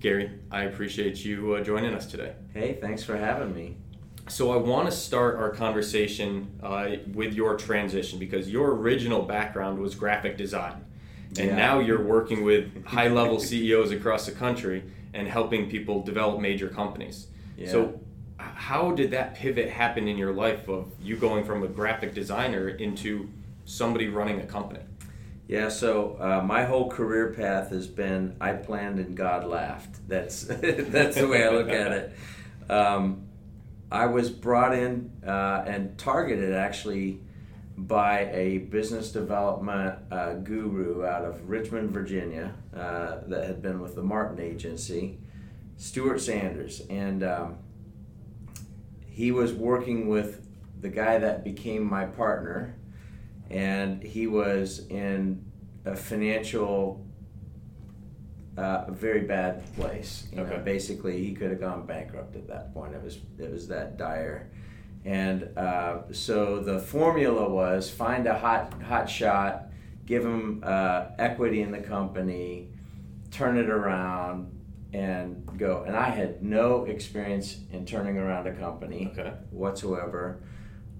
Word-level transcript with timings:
Gary, 0.00 0.30
I 0.50 0.62
appreciate 0.62 1.24
you 1.24 1.54
uh, 1.54 1.64
joining 1.64 1.92
us 1.94 2.06
today. 2.06 2.34
Hey, 2.54 2.78
thanks 2.80 3.02
for 3.02 3.16
having 3.16 3.54
me. 3.54 3.76
So, 4.28 4.52
I 4.52 4.56
want 4.56 4.88
to 4.88 4.92
start 4.94 5.36
our 5.36 5.50
conversation 5.50 6.60
uh, 6.62 6.96
with 7.14 7.32
your 7.32 7.56
transition 7.56 8.18
because 8.18 8.48
your 8.48 8.74
original 8.74 9.22
background 9.22 9.78
was 9.78 9.94
graphic 9.94 10.36
design. 10.36 10.84
And 11.38 11.48
Yeah. 11.48 11.56
now 11.56 11.80
you're 11.80 12.02
working 12.04 12.44
with 12.44 12.84
high 12.84 13.08
level 13.08 13.40
CEOs 13.40 13.90
across 13.90 14.26
the 14.26 14.32
country 14.32 14.84
and 15.14 15.26
helping 15.26 15.68
people 15.70 16.02
develop 16.02 16.40
major 16.40 16.68
companies. 16.68 17.26
Yeah. 17.56 17.70
So, 17.70 18.00
how 18.38 18.92
did 18.92 19.10
that 19.10 19.34
pivot 19.34 19.68
happen 19.68 20.06
in 20.06 20.16
your 20.16 20.32
life 20.32 20.68
of 20.68 20.92
you 21.02 21.16
going 21.16 21.44
from 21.44 21.62
a 21.64 21.66
graphic 21.66 22.14
designer 22.14 22.68
into 22.68 23.28
somebody 23.64 24.08
running 24.08 24.40
a 24.40 24.46
company? 24.46 24.80
Yeah, 25.48 25.70
so 25.70 26.18
uh, 26.20 26.42
my 26.44 26.64
whole 26.64 26.90
career 26.90 27.32
path 27.32 27.70
has 27.70 27.86
been 27.86 28.36
I 28.38 28.52
planned 28.52 28.98
and 28.98 29.16
God 29.16 29.46
laughed. 29.46 30.06
That's 30.06 30.42
that's 30.44 31.16
the 31.16 31.26
way 31.26 31.44
I 31.44 31.48
look 31.48 31.70
at 31.70 31.92
it. 31.92 32.16
Um, 32.70 33.28
I 33.90 34.06
was 34.06 34.28
brought 34.28 34.74
in 34.74 35.10
uh, 35.26 35.64
and 35.66 35.96
targeted 35.96 36.52
actually 36.52 37.20
by 37.78 38.28
a 38.32 38.58
business 38.58 39.10
development 39.10 39.94
uh, 40.10 40.34
guru 40.34 41.06
out 41.06 41.24
of 41.24 41.48
Richmond, 41.48 41.92
Virginia, 41.92 42.54
uh, 42.76 43.20
that 43.28 43.46
had 43.46 43.62
been 43.62 43.80
with 43.80 43.94
the 43.94 44.02
Martin 44.02 44.40
Agency, 44.40 45.18
Stuart 45.76 46.20
Sanders, 46.20 46.82
and 46.90 47.22
um, 47.22 47.56
he 49.06 49.30
was 49.30 49.52
working 49.52 50.08
with 50.08 50.46
the 50.80 50.88
guy 50.88 51.18
that 51.18 51.44
became 51.44 51.88
my 51.88 52.04
partner, 52.04 52.74
and 53.48 54.02
he 54.02 54.26
was 54.26 54.86
in 54.88 55.44
a 55.88 55.96
financial, 55.96 57.04
uh, 58.56 58.84
a 58.88 58.92
very 58.92 59.22
bad 59.22 59.62
place. 59.76 60.28
You 60.32 60.38
know, 60.38 60.58
basically, 60.64 61.24
he 61.24 61.34
could 61.34 61.50
have 61.50 61.60
gone 61.60 61.86
bankrupt 61.86 62.36
at 62.36 62.46
that 62.48 62.74
point. 62.74 62.94
It 62.94 63.02
was 63.02 63.18
it 63.38 63.50
was 63.50 63.68
that 63.68 63.96
dire, 63.96 64.50
and 65.04 65.48
uh, 65.56 66.12
so 66.12 66.60
the 66.60 66.78
formula 66.78 67.48
was 67.48 67.90
find 67.90 68.26
a 68.26 68.38
hot 68.38 68.74
hot 68.82 69.08
shot, 69.08 69.66
give 70.06 70.24
him 70.24 70.62
uh, 70.64 71.06
equity 71.18 71.62
in 71.62 71.72
the 71.72 71.80
company, 71.80 72.70
turn 73.30 73.56
it 73.58 73.70
around. 73.70 74.54
And 74.90 75.44
go. 75.58 75.84
And 75.86 75.94
I 75.94 76.08
had 76.08 76.42
no 76.42 76.86
experience 76.86 77.58
in 77.72 77.84
turning 77.84 78.16
around 78.16 78.46
a 78.46 78.54
company 78.54 79.12
Okay. 79.12 79.34
whatsoever. 79.50 80.40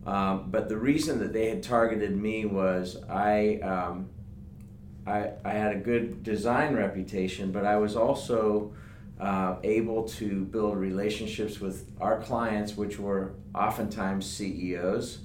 Um, 0.04 0.50
but 0.50 0.68
the 0.68 0.76
reason 0.76 1.18
that 1.20 1.32
they 1.32 1.48
had 1.48 1.62
targeted 1.62 2.14
me 2.14 2.44
was 2.44 2.98
I, 3.08 3.60
um, 3.62 4.10
I, 5.08 5.32
I 5.44 5.52
had 5.52 5.72
a 5.74 5.78
good 5.78 6.22
design 6.22 6.74
reputation, 6.74 7.50
but 7.52 7.64
I 7.64 7.76
was 7.76 7.96
also 7.96 8.74
uh, 9.18 9.56
able 9.64 10.04
to 10.04 10.44
build 10.44 10.76
relationships 10.76 11.60
with 11.60 11.90
our 12.00 12.20
clients, 12.20 12.76
which 12.76 12.98
were 13.00 13.32
oftentimes 13.54 14.30
CEOs 14.30 15.18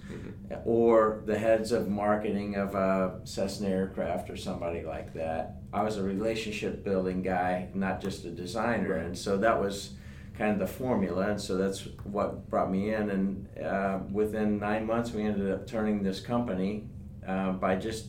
or 0.66 1.22
the 1.26 1.38
heads 1.38 1.72
of 1.72 1.88
marketing 1.90 2.56
of 2.56 2.74
a 2.76 3.20
Cessna 3.24 3.68
aircraft 3.70 4.30
or 4.30 4.38
somebody 4.38 4.82
like 4.84 5.14
that. 5.14 5.58
I 5.72 5.84
was 5.84 5.98
a 5.98 6.04
relationship 6.04 6.84
building 6.84 7.22
guy, 7.22 7.70
not 7.74 8.02
just 8.02 8.26
a 8.26 8.32
designer, 8.32 8.96
Right. 8.96 9.06
and 9.06 9.18
so 9.18 9.38
that 9.38 9.60
was 9.62 9.94
kind 10.38 10.52
of 10.52 10.58
the 10.60 10.68
formula, 10.68 11.28
and 11.30 11.40
so 11.40 11.58
that's 11.58 11.88
what 12.04 12.50
brought 12.50 12.72
me 12.72 12.94
in. 12.96 13.10
And 13.12 13.48
uh, 13.64 14.00
within 14.12 14.58
nine 14.60 14.88
months, 14.88 15.12
we 15.12 15.22
ended 15.24 15.52
up 15.52 15.68
turning 15.68 16.02
this 16.02 16.20
company 16.20 16.88
uh, 17.28 17.52
by 17.52 17.76
just 17.76 18.08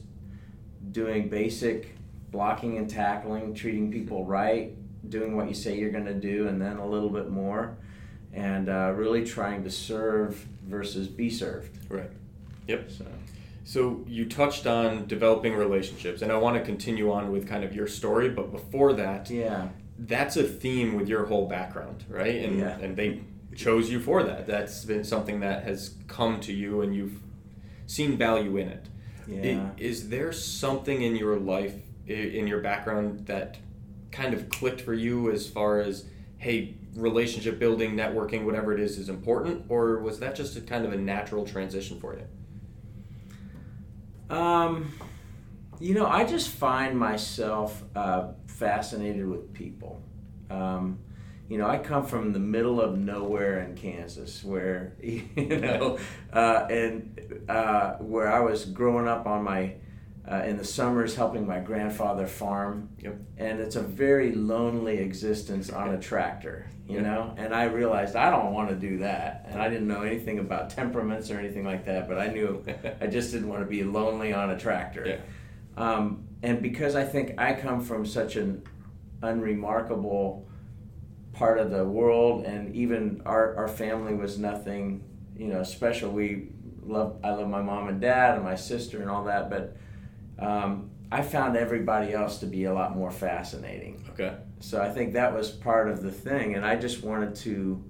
doing 0.93 1.29
basic 1.29 1.95
blocking 2.31 2.79
and 2.79 2.91
tackling, 2.91 3.55
treating 3.55 3.93
people 3.93 4.25
right, 4.25 4.73
doing 5.09 5.37
what 5.37 5.49
you 5.49 5.55
say 5.55 5.77
you're 5.79 5.93
going 5.93 6.05
to 6.07 6.15
do, 6.15 6.49
and 6.49 6.61
then 6.61 6.79
a 6.79 6.87
little 6.87 7.11
bit 7.11 7.31
more, 7.31 7.77
and 8.33 8.69
uh, 8.69 8.93
really 8.97 9.25
trying 9.25 9.63
to 9.63 9.71
serve 9.71 10.45
versus 10.67 11.07
be 11.07 11.31
served. 11.31 11.79
Right. 11.89 12.11
Yep. 12.67 12.91
So. 12.91 13.05
So 13.67 14.05
you 14.07 14.27
touched 14.29 14.67
on 14.67 15.07
developing 15.07 15.55
relationships, 15.55 16.21
and 16.23 16.31
I 16.31 16.37
want 16.37 16.57
to 16.57 16.63
continue 16.63 17.11
on 17.13 17.33
with 17.33 17.49
kind 17.49 17.65
of 17.65 17.75
your 17.75 17.87
story. 17.87 18.29
But 18.29 18.53
before 18.53 18.93
that, 18.95 19.31
Yeah, 19.31 19.69
that's 19.99 20.37
a 20.37 20.43
theme 20.43 20.95
with 20.97 21.09
your 21.09 21.25
whole 21.27 21.49
background, 21.49 22.05
right? 22.09 22.45
And 22.45 22.59
Yeah. 22.59 22.77
and 22.79 22.97
they 22.97 23.21
chose 23.55 23.91
you 23.91 24.01
for 24.01 24.23
that. 24.25 24.47
That's 24.47 24.85
been 24.85 25.05
something 25.05 25.41
that 25.41 25.63
has 25.65 25.95
come 26.09 26.41
to 26.41 26.53
you, 26.53 26.83
and 26.83 26.95
you've 26.95 27.21
seen 27.87 28.19
value 28.19 28.57
in 28.59 28.69
it. 28.69 28.87
Yeah. 29.27 29.71
Is 29.79 30.09
there 30.09 30.33
something 30.33 31.03
in 31.03 31.17
your 31.17 31.39
life, 31.39 31.75
in 32.07 32.47
your 32.47 32.61
background, 32.61 33.27
that 33.27 33.59
kind 34.11 34.35
of 34.35 34.49
clicked 34.49 34.81
for 34.81 34.95
you 34.95 35.31
as 35.31 35.49
far 35.49 35.81
as, 35.81 36.07
hey, 36.39 36.77
relationship 36.95 37.59
building, 37.59 37.97
networking, 37.97 38.45
whatever 38.45 38.73
it 38.73 38.81
is, 38.81 38.99
is 38.99 39.09
important, 39.09 39.65
or 39.69 39.99
was 39.99 40.21
that 40.21 40.35
just 40.35 40.57
a 40.57 40.61
kind 40.61 40.85
of 40.85 40.93
a 40.93 40.97
natural 40.97 41.45
transition 41.45 41.99
for 41.99 42.17
you? 42.17 44.37
Um, 44.37 44.93
you 45.81 45.95
know, 45.95 46.07
I 46.07 46.25
just 46.25 46.51
find 46.51 46.99
myself 46.99 47.83
uh, 47.97 48.29
fascinated 48.47 49.27
with 49.27 49.53
people. 49.53 50.03
Um, 50.51 50.99
you 51.49 51.59
know, 51.59 51.67
I 51.69 51.79
come 51.79 52.05
from 52.07 52.33
the 52.33 52.39
middle 52.39 52.81
of 52.81 52.99
nowhere 52.99 53.61
in 53.61 53.75
Kansas, 53.77 54.43
where 54.43 54.95
you 55.03 55.25
know, 55.37 55.99
uh, 56.33 56.67
and 56.71 57.45
uh, 57.49 57.95
where 57.97 58.33
I 58.33 58.41
was 58.41 58.65
growing 58.65 59.07
up 59.09 59.27
on 59.27 59.45
my 59.45 59.75
uh, 60.31 60.37
in 60.47 60.57
the 60.57 60.65
summers 60.65 61.15
helping 61.15 61.47
my 61.47 61.59
grandfather 61.61 62.27
farm, 62.27 62.89
Yep. 62.99 63.17
and 63.37 63.61
it's 63.61 63.77
a 63.77 63.83
very 63.83 64.33
lonely 64.33 64.97
existence 64.97 65.69
on 65.69 65.91
a 65.95 66.01
tractor, 66.01 66.67
you 66.89 66.97
Yeah. 66.97 67.03
know. 67.03 67.35
And 67.37 67.55
I 67.55 67.65
realized 67.65 68.17
I 68.17 68.31
don't 68.31 68.55
want 68.55 68.71
to 68.71 68.75
do 68.75 68.99
that, 69.01 69.45
and 69.51 69.61
I 69.61 69.69
didn't 69.69 69.87
know 69.87 70.01
anything 70.01 70.39
about 70.39 70.71
temperaments 70.71 71.31
or 71.31 71.39
anything 71.39 71.65
like 71.67 71.85
that, 71.85 72.09
but 72.09 72.17
I 72.19 72.29
knew 72.29 72.65
I 73.03 73.07
just 73.07 73.33
didn't 73.33 73.51
want 73.51 73.61
to 73.65 73.67
be 73.69 73.85
lonely 73.85 74.33
on 74.33 74.49
a 74.49 74.59
tractor. 74.59 75.05
Yeah. 75.07 75.19
Um, 75.77 76.25
and 76.43 76.63
because 76.63 76.95
I 76.97 77.05
think 77.05 77.35
I 77.39 77.53
come 77.53 77.83
from 77.83 78.07
such 78.07 78.37
an 78.37 78.63
unremarkable 79.23 80.47
part 81.35 81.59
of 81.59 81.71
the 81.71 81.85
world, 81.85 82.45
and 82.45 82.75
even 82.75 83.21
our, 83.27 83.57
our 83.57 83.69
family 83.69 84.15
was 84.15 84.39
nothing, 84.39 85.05
you 85.37 85.49
know, 85.49 85.63
special. 85.63 86.11
We 86.11 86.49
love 86.87 87.19
I 87.25 87.31
love 87.31 87.49
my 87.49 87.63
mom 87.63 87.89
and 87.89 88.01
dad 88.01 88.35
and 88.37 88.45
my 88.45 88.55
sister 88.55 89.01
and 89.01 89.11
all 89.11 89.25
that, 89.25 89.51
but 89.51 89.77
um, 90.39 90.91
I 91.11 91.23
found 91.23 91.57
everybody 91.57 92.13
else 92.13 92.39
to 92.39 92.47
be 92.47 92.65
a 92.65 92.73
lot 92.73 92.97
more 92.97 93.11
fascinating. 93.11 94.05
Okay. 94.11 94.35
So 94.61 94.81
I 94.81 94.91
think 94.91 95.13
that 95.15 95.35
was 95.35 95.51
part 95.51 95.89
of 95.89 96.03
the 96.03 96.11
thing, 96.11 96.55
and 96.55 96.65
I 96.65 96.77
just 96.77 97.03
wanted 97.03 97.35
to 97.37 97.83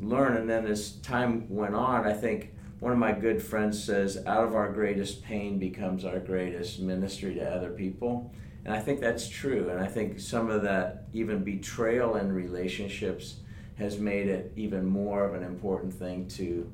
learn. 0.00 0.36
And 0.36 0.48
then 0.48 0.66
as 0.66 0.92
time 0.96 1.46
went 1.48 1.74
on, 1.74 2.06
I 2.06 2.12
think 2.12 2.52
one 2.80 2.92
of 2.92 2.98
my 2.98 3.12
good 3.12 3.42
friends 3.42 3.82
says, 3.82 4.18
"Out 4.26 4.44
of 4.44 4.54
our 4.54 4.70
greatest 4.72 5.22
pain 5.22 5.58
becomes 5.58 6.04
our 6.04 6.18
greatest 6.18 6.80
ministry 6.80 7.34
to 7.36 7.44
other 7.48 7.70
people," 7.70 8.32
and 8.66 8.74
I 8.74 8.80
think 8.80 8.98
that's 9.00 9.28
true. 9.28 9.68
And 9.70 9.80
I 9.80 9.86
think 9.86 10.18
some 10.18 10.50
of 10.50 10.62
that 10.62 11.04
even 11.12 11.44
betrayal 11.44 12.16
in 12.16 12.32
relationships 12.32 13.36
has 13.78 13.96
made 13.98 14.26
it 14.26 14.52
even 14.56 14.84
more 14.84 15.24
of 15.24 15.34
an 15.34 15.44
important 15.44 15.94
thing 15.94 16.26
to 16.30 16.68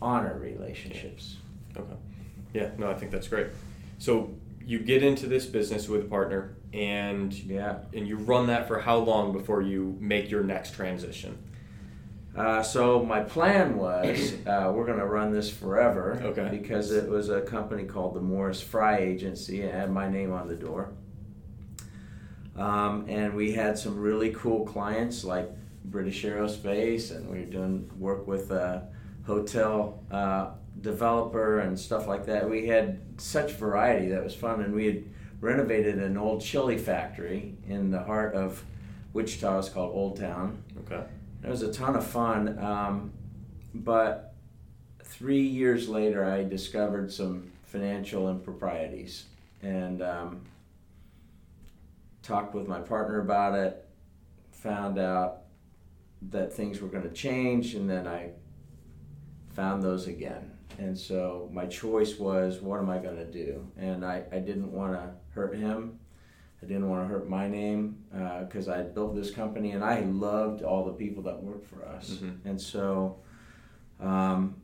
honor 0.00 0.38
relationships. 0.38 1.36
Okay. 1.76 1.92
Yeah, 2.54 2.70
no, 2.78 2.90
I 2.90 2.94
think 2.94 3.12
that's 3.12 3.28
great. 3.28 3.48
So 3.98 4.30
you 4.64 4.78
get 4.78 5.02
into 5.02 5.26
this 5.26 5.44
business 5.44 5.86
with 5.86 6.00
a 6.00 6.08
partner 6.08 6.56
and 6.72 7.32
Yeah. 7.34 7.80
and 7.92 8.08
you 8.08 8.16
run 8.16 8.46
that 8.46 8.66
for 8.66 8.78
how 8.78 8.96
long 8.96 9.32
before 9.32 9.60
you 9.60 9.98
make 10.00 10.30
your 10.30 10.42
next 10.42 10.72
transition? 10.74 11.36
Uh, 12.34 12.62
so 12.62 13.04
my 13.04 13.20
plan 13.20 13.76
was 13.76 14.32
uh, 14.46 14.72
we're 14.74 14.86
going 14.86 14.98
to 14.98 15.06
run 15.06 15.30
this 15.30 15.50
forever 15.50 16.18
Okay. 16.22 16.48
because 16.50 16.90
it 16.90 17.06
was 17.08 17.28
a 17.28 17.42
company 17.42 17.84
called 17.84 18.14
the 18.14 18.20
Morris 18.20 18.62
Fry 18.62 18.96
Agency 18.98 19.60
and 19.60 19.70
had 19.72 19.90
my 19.92 20.08
name 20.08 20.32
on 20.32 20.48
the 20.48 20.56
door. 20.56 20.92
Um, 22.56 23.06
and 23.08 23.34
we 23.34 23.52
had 23.52 23.78
some 23.78 23.98
really 23.98 24.30
cool 24.30 24.64
clients 24.64 25.24
like 25.24 25.50
British 25.84 26.22
Aerospace, 26.24 27.10
and 27.14 27.28
we 27.28 27.40
were 27.40 27.46
doing 27.46 27.90
work 27.98 28.26
with 28.26 28.50
a 28.50 28.86
hotel 29.26 30.02
uh, 30.10 30.50
developer 30.80 31.60
and 31.60 31.78
stuff 31.78 32.06
like 32.06 32.26
that. 32.26 32.48
We 32.48 32.66
had 32.66 33.00
such 33.18 33.52
variety 33.52 34.08
that 34.08 34.22
was 34.22 34.34
fun, 34.34 34.60
and 34.62 34.74
we 34.74 34.86
had 34.86 35.04
renovated 35.40 35.98
an 35.98 36.16
old 36.16 36.42
chili 36.42 36.78
factory 36.78 37.54
in 37.68 37.90
the 37.90 38.02
heart 38.02 38.34
of 38.34 38.64
Wichita. 39.12 39.58
It's 39.58 39.68
called 39.68 39.94
Old 39.94 40.18
Town. 40.18 40.62
Okay. 40.86 41.04
It 41.42 41.50
was 41.50 41.62
a 41.62 41.72
ton 41.72 41.96
of 41.96 42.06
fun, 42.06 42.58
um, 42.58 43.12
but 43.74 44.34
three 45.02 45.42
years 45.42 45.88
later, 45.88 46.24
I 46.24 46.44
discovered 46.44 47.12
some 47.12 47.50
financial 47.64 48.30
improprieties 48.30 49.24
and 49.62 50.00
um, 50.00 50.40
talked 52.24 52.54
with 52.54 52.66
my 52.66 52.80
partner 52.80 53.20
about 53.20 53.54
it. 53.54 53.86
Found 54.62 54.98
out 54.98 55.42
that 56.30 56.52
things 56.52 56.80
were 56.80 56.88
going 56.88 57.04
to 57.04 57.12
change, 57.12 57.74
and 57.74 57.88
then 57.88 58.08
I 58.08 58.30
found 59.54 59.82
those 59.82 60.08
again. 60.08 60.50
And 60.78 60.98
so 60.98 61.48
my 61.52 61.66
choice 61.66 62.18
was, 62.18 62.60
what 62.60 62.80
am 62.80 62.90
I 62.90 62.98
going 62.98 63.16
to 63.16 63.30
do? 63.30 63.66
And 63.76 64.04
I, 64.04 64.24
I 64.32 64.38
didn't 64.38 64.72
want 64.72 64.94
to 64.94 65.10
hurt 65.30 65.56
him. 65.56 66.00
I 66.62 66.66
didn't 66.66 66.88
want 66.88 67.04
to 67.04 67.08
hurt 67.08 67.28
my 67.28 67.46
name 67.46 67.98
because 68.40 68.68
I 68.68 68.78
had 68.78 68.94
built 68.94 69.14
this 69.14 69.30
company 69.30 69.72
and 69.72 69.84
I 69.84 70.00
loved 70.00 70.62
all 70.62 70.84
the 70.86 70.92
people 70.92 71.22
that 71.24 71.42
worked 71.42 71.66
for 71.66 71.84
us. 71.86 72.12
Mhm. 72.22 72.38
And 72.46 72.60
so 72.60 73.18
um, 74.00 74.56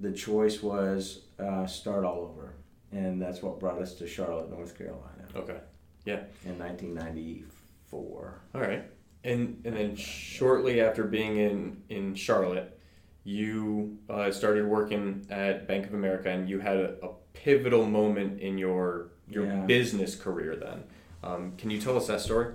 the 0.00 0.12
choice 0.12 0.60
was 0.62 1.22
uh, 1.38 1.66
start 1.66 2.04
all 2.04 2.18
over. 2.18 2.54
And 2.90 3.22
that's 3.22 3.42
what 3.42 3.60
brought 3.60 3.80
us 3.80 3.94
to 3.94 4.06
Charlotte, 4.08 4.50
North 4.50 4.76
Carolina 4.76 5.28
Okay. 5.36 5.58
In 6.06 6.58
1994. 6.58 8.40
All 8.54 8.60
right. 8.60 8.84
And 9.24 9.60
and 9.64 9.76
then 9.76 9.96
shortly 9.96 10.80
after 10.80 11.04
being 11.04 11.36
in 11.38 11.82
in 11.88 12.14
Charlotte, 12.14 12.78
you 13.24 13.98
uh, 14.08 14.30
started 14.30 14.66
working 14.66 15.26
at 15.30 15.66
Bank 15.66 15.86
of 15.86 15.94
America, 15.94 16.30
and 16.30 16.48
you 16.48 16.60
had 16.60 16.76
a, 16.76 17.04
a 17.04 17.08
pivotal 17.32 17.86
moment 17.86 18.40
in 18.40 18.56
your 18.58 19.08
your 19.28 19.46
Yeah. 19.46 19.60
business 19.66 20.14
career. 20.14 20.54
Then, 20.54 20.84
um, 21.24 21.52
can 21.58 21.70
you 21.70 21.80
tell 21.80 21.96
us 21.96 22.06
that 22.06 22.20
story? 22.20 22.54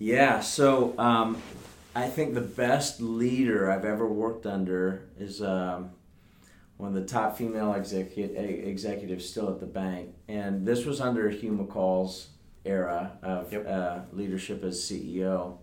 Yeah, 0.00 0.40
so 0.40 0.98
um, 0.98 1.40
I 1.94 2.08
think 2.08 2.34
the 2.34 2.40
best 2.40 3.00
leader 3.00 3.70
I've 3.70 3.84
ever 3.84 4.08
worked 4.08 4.46
under 4.46 5.02
is 5.18 5.40
um, 5.42 5.90
one 6.78 6.88
of 6.88 6.94
the 6.94 7.04
top 7.06 7.36
female 7.36 7.74
execu- 7.74 8.34
executives 8.66 9.28
still 9.28 9.50
at 9.50 9.60
the 9.60 9.66
bank. 9.66 10.14
And 10.26 10.66
this 10.66 10.84
was 10.86 11.00
under 11.00 11.28
Hugh 11.28 11.52
McColl's 11.52 12.28
era 12.64 13.18
of 13.22 13.52
Yep. 13.52 13.66
uh, 13.68 13.98
leadership 14.12 14.62
as 14.64 14.80
CEO. 14.80 15.58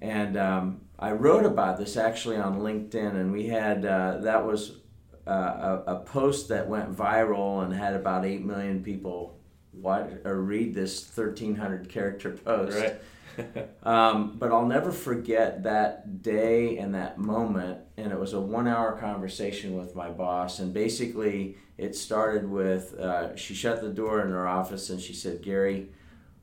And 0.00 0.36
um, 0.36 0.82
I 0.98 1.12
wrote 1.12 1.44
about 1.44 1.78
this 1.78 1.96
actually 1.96 2.36
on 2.36 2.60
LinkedIn, 2.60 3.14
and 3.14 3.32
we 3.32 3.46
had 3.46 3.84
uh, 3.84 4.18
that 4.18 4.44
was 4.44 4.78
uh, 5.26 5.82
a, 5.86 5.94
a 5.94 6.00
post 6.00 6.48
that 6.48 6.68
went 6.68 6.94
viral 6.94 7.64
and 7.64 7.74
had 7.74 7.94
about 7.94 8.24
8 8.24 8.44
million 8.44 8.82
people 8.82 9.38
watch 9.76 10.10
or 10.24 10.40
read 10.40 10.74
this 10.74 11.06
1,300 11.16 11.88
character 11.88 12.30
post. 12.32 12.78
Right. 12.78 12.96
Um, 13.82 14.36
but 14.38 14.50
I'll 14.50 14.66
never 14.66 14.90
forget 14.90 15.62
that 15.64 16.22
day 16.22 16.78
and 16.78 16.94
that 16.94 17.18
moment. 17.18 17.78
And 17.98 18.10
it 18.10 18.18
was 18.18 18.32
a 18.32 18.40
one 18.40 18.66
hour 18.66 18.98
conversation 18.98 19.76
with 19.76 19.94
my 19.94 20.08
boss. 20.10 20.58
And 20.58 20.72
basically, 20.74 21.56
it 21.78 21.94
started 21.94 22.48
with 22.50 22.94
uh, 22.94 23.36
she 23.36 23.54
shut 23.54 23.82
the 23.82 23.90
door 23.90 24.22
in 24.22 24.30
her 24.30 24.48
office 24.48 24.90
and 24.90 25.00
she 25.00 25.12
said, 25.12 25.42
Gary, 25.42 25.90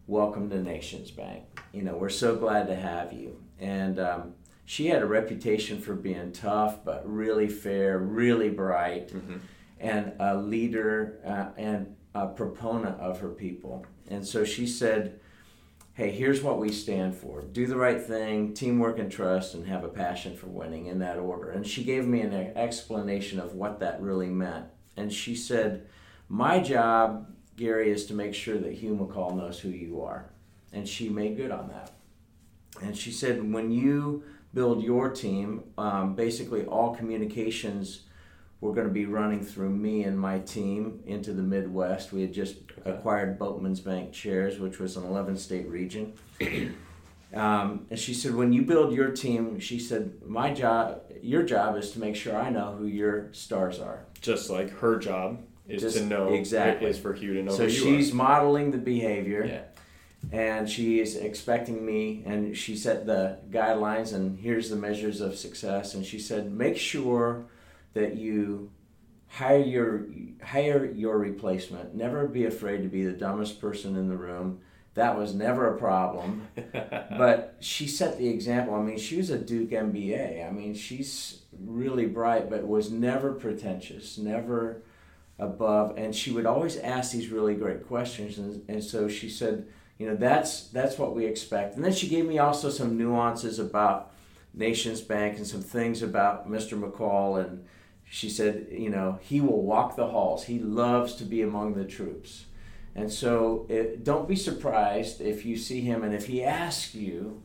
welcome 0.08 0.50
to 0.52 0.62
Nations 0.62 1.12
Bank. 1.12 1.44
You 1.74 1.82
know, 1.82 1.96
we're 1.98 2.10
so 2.10 2.36
glad 2.36 2.68
to 2.68 2.76
have 2.76 3.12
you. 3.12 3.42
And 3.60 4.00
um, 4.00 4.34
she 4.66 4.88
had 4.88 5.02
a 5.02 5.06
reputation 5.08 5.82
for 5.82 5.96
being 5.96 6.32
tough, 6.32 6.86
but 6.86 7.02
really 7.12 7.50
fair, 7.50 7.98
really 7.98 8.50
bright, 8.50 9.10
Mhm. 9.10 9.40
and 9.80 10.14
a 10.20 10.38
leader 10.38 11.20
uh, 11.26 11.48
and 11.60 11.96
a 12.14 12.28
proponent 12.28 13.00
of 13.00 13.20
her 13.20 13.30
people. 13.30 13.86
And 14.10 14.26
so 14.26 14.44
she 14.44 14.68
said, 14.68 15.20
hey, 15.94 16.10
here's 16.10 16.42
what 16.42 16.60
we 16.60 16.72
stand 16.72 17.16
for 17.16 17.42
do 17.42 17.68
the 17.68 17.78
right 17.78 18.02
thing, 18.02 18.54
teamwork 18.54 19.00
and 19.00 19.12
trust, 19.12 19.54
and 19.54 19.68
have 19.68 19.84
a 19.84 19.90
passion 19.90 20.36
for 20.36 20.48
winning 20.48 20.88
in 20.88 21.00
that 21.00 21.18
order. 21.18 21.52
And 21.52 21.66
she 21.66 21.84
gave 21.84 22.08
me 22.08 22.22
an 22.22 22.34
explanation 22.34 23.40
of 23.40 23.54
what 23.54 23.80
that 23.80 24.02
really 24.02 24.30
meant. 24.30 24.66
And 24.98 25.12
she 25.12 25.36
said, 25.36 25.88
My 26.30 26.60
job, 26.60 27.32
Gary, 27.56 27.92
is 27.92 28.06
to 28.08 28.14
make 28.14 28.34
sure 28.34 28.58
that 28.58 28.74
Hugh 28.74 28.96
McColl 28.96 29.36
knows 29.36 29.60
who 29.60 29.70
you 29.70 30.02
are. 30.02 30.30
And 30.72 30.88
she 30.88 31.10
made 31.10 31.38
good 31.38 31.52
on 31.52 31.68
that. 31.70 31.92
And 32.82 32.98
she 32.98 33.12
said, 33.12 33.54
When 33.54 33.72
you 33.72 34.24
build 34.54 34.84
your 34.84 35.10
team, 35.10 35.64
um, 35.78 36.16
basically 36.16 36.66
all 36.66 36.96
communications 36.96 38.02
were 38.64 38.74
going 38.74 38.88
to 38.88 38.94
be 38.94 39.06
running 39.06 39.44
through 39.44 39.70
me 39.70 40.04
and 40.04 40.18
my 40.18 40.40
team 40.40 41.02
into 41.06 41.34
the 41.34 41.44
Midwest. 41.44 42.14
We 42.14 42.22
had 42.22 42.34
just 42.34 42.56
acquired 42.86 43.38
Boatmen's 43.38 43.82
Bancshares, 43.82 44.58
which 44.58 44.80
was 44.80 44.96
an 44.96 45.04
11 45.04 45.38
state 45.38 45.68
region. 45.68 46.14
Um, 47.34 47.88
and 47.90 47.98
she 47.98 48.14
said, 48.14 48.36
when 48.36 48.54
you 48.54 48.62
build 48.62 48.94
your 48.94 49.10
team, 49.10 49.60
she 49.60 49.80
said, 49.80 50.22
my 50.24 50.54
job, 50.54 51.02
your 51.20 51.42
job 51.42 51.76
is 51.78 51.90
to 51.94 52.00
make 52.00 52.16
sure 52.16 52.38
I 52.38 52.52
know 52.52 52.76
who 52.78 52.86
your 52.86 53.34
stars 53.34 53.80
are. 53.80 54.06
Just 54.22 54.52
like 54.52 54.70
her 54.82 55.00
job 55.00 55.40
is 55.68 55.82
Just- 55.82 55.98
to 55.98 56.06
know 56.06 56.32
exactly. 56.32 56.92
is 56.92 57.00
for 57.00 57.12
Hugh 57.12 57.34
to 57.34 57.42
know 57.42 57.52
so 57.52 57.68
she's 57.68 58.14
modeling 58.14 58.70
the 58.70 58.78
behavior. 58.78 59.46
Yeah. 59.48 59.64
and 60.32 60.70
she 60.70 61.00
is 61.00 61.16
expecting 61.16 61.84
me 61.84 62.22
and 62.28 62.56
she 62.56 62.78
set 62.78 63.08
the 63.08 63.40
guidelines 63.50 64.14
and 64.14 64.38
here's 64.38 64.70
the 64.70 64.76
measures 64.76 65.20
of 65.20 65.36
success 65.36 65.96
and 65.96 66.06
she 66.06 66.20
said 66.20 66.52
make 66.52 66.78
sure 66.78 67.46
that 67.94 68.16
you 68.16 68.72
hire 69.28 69.58
your 69.58 70.06
hire 70.44 70.86
your 70.86 71.18
replacement. 71.18 71.96
Never 71.96 72.28
be 72.28 72.46
afraid 72.46 72.84
to 72.84 72.88
be 72.88 73.04
the 73.04 73.14
dumbest 73.14 73.60
person 73.60 73.96
in 73.96 74.10
the 74.10 74.18
room. 74.18 74.60
That 74.96 75.18
was 75.18 75.34
never 75.34 75.74
a 75.74 75.78
problem. 75.78 76.48
But 77.18 77.58
she 77.60 77.88
set 77.88 78.18
the 78.18 78.28
example. 78.28 78.76
I 78.76 78.82
mean 78.82 78.98
she 78.98 79.18
was 79.18 79.30
a 79.30 79.38
duke 79.38 79.70
mba 79.70 80.48
i 80.48 80.52
mean 80.52 80.74
she's 80.74 81.44
really 81.60 82.08
bright 82.08 82.50
but 82.50 82.68
was 82.68 82.92
never 82.92 83.34
pretentious 83.34 84.18
never 84.18 84.82
above. 85.40 85.98
And 85.98 86.16
she 86.16 86.32
would 86.32 86.46
always 86.46 86.78
ask 86.78 87.12
these 87.12 87.30
really 87.30 87.56
great 87.56 87.88
questions. 87.88 88.38
And, 88.38 88.64
and 88.68 88.84
so 88.84 89.08
she 89.08 89.30
said 89.30 89.68
you 89.98 90.08
know 90.08 90.16
that's 90.16 90.68
that's 90.68 90.98
what 90.98 91.16
we 91.16 91.26
expect. 91.26 91.76
And 91.76 91.84
then 91.84 91.94
she 91.94 92.08
gave 92.08 92.26
me 92.26 92.40
also 92.40 92.70
some 92.70 92.98
nuances 92.98 93.60
about 93.60 94.12
nations 94.54 95.02
bank 95.02 95.38
and 95.38 95.48
some 95.48 95.62
things 95.62 96.04
about 96.04 96.50
mr 96.50 96.80
mccoll 96.80 97.44
and 97.44 97.66
she 98.14 98.30
said 98.30 98.68
you 98.72 98.90
know 98.90 99.18
he 99.22 99.42
will 99.42 99.62
walk 99.62 99.96
the 99.96 100.08
halls 100.08 100.46
he 100.46 100.60
loves 100.60 101.16
to 101.16 101.24
be 101.24 101.42
among 101.42 101.74
the 101.74 101.86
troops 101.86 102.46
and 102.96 103.12
so 103.12 103.66
it, 103.70 104.04
don't 104.04 104.28
be 104.28 104.36
surprised 104.36 105.20
if 105.20 105.46
you 105.46 105.58
see 105.58 105.82
him 105.82 106.04
and 106.04 106.14
if 106.14 106.28
he 106.28 106.44
asks 106.44 106.94
you 106.94 107.42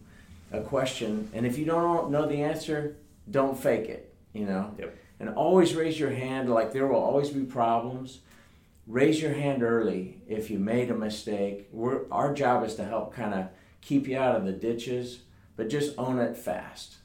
a 0.52 0.60
question 0.60 1.30
and 1.32 1.46
if 1.46 1.56
you 1.58 1.64
don't 1.64 2.10
know 2.10 2.26
the 2.26 2.42
answer 2.42 2.96
don't 3.30 3.58
fake 3.58 3.88
it 3.88 4.14
you 4.32 4.44
know 4.44 4.74
Yep. 4.78 4.96
and 5.20 5.28
always 5.30 5.74
raise 5.74 5.98
your 5.98 6.10
hand 6.10 6.50
like 6.50 6.72
there 6.72 6.86
will 6.86 7.00
always 7.00 7.30
be 7.30 7.44
problems 7.44 8.20
raise 8.88 9.20
your 9.20 9.34
hand 9.34 9.62
early 9.62 10.16
if 10.26 10.50
you 10.50 10.58
made 10.58 10.90
a 10.90 10.94
mistake. 10.94 11.68
We're, 11.70 12.10
our 12.10 12.32
job 12.34 12.64
is 12.64 12.74
to 12.76 12.84
help 12.84 13.14
kind 13.14 13.34
of 13.34 13.48
keep 13.82 14.08
you 14.08 14.18
out 14.18 14.34
of 14.34 14.44
the 14.44 14.52
ditches, 14.52 15.20
but 15.56 15.68
just 15.68 15.96
own 15.98 16.18
it 16.18 16.36
fast. 16.36 16.96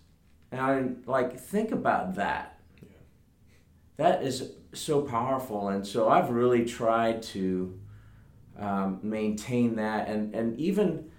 And 0.52 0.62
I 0.62 0.90
like 1.06 1.40
think 1.40 1.72
about 1.72 2.16
that. 2.16 2.53
That 3.98 4.24
is 4.24 4.52
so 4.74 5.02
powerful, 5.02 5.70
and 5.70 5.86
so 5.86 6.10
I've 6.10 6.30
really 6.30 6.66
tried 6.66 7.22
to 7.24 7.80
um, 8.58 9.00
maintain 9.04 9.76
that, 9.76 10.08
and 10.08 10.34
and 10.34 10.60
even 10.60 11.12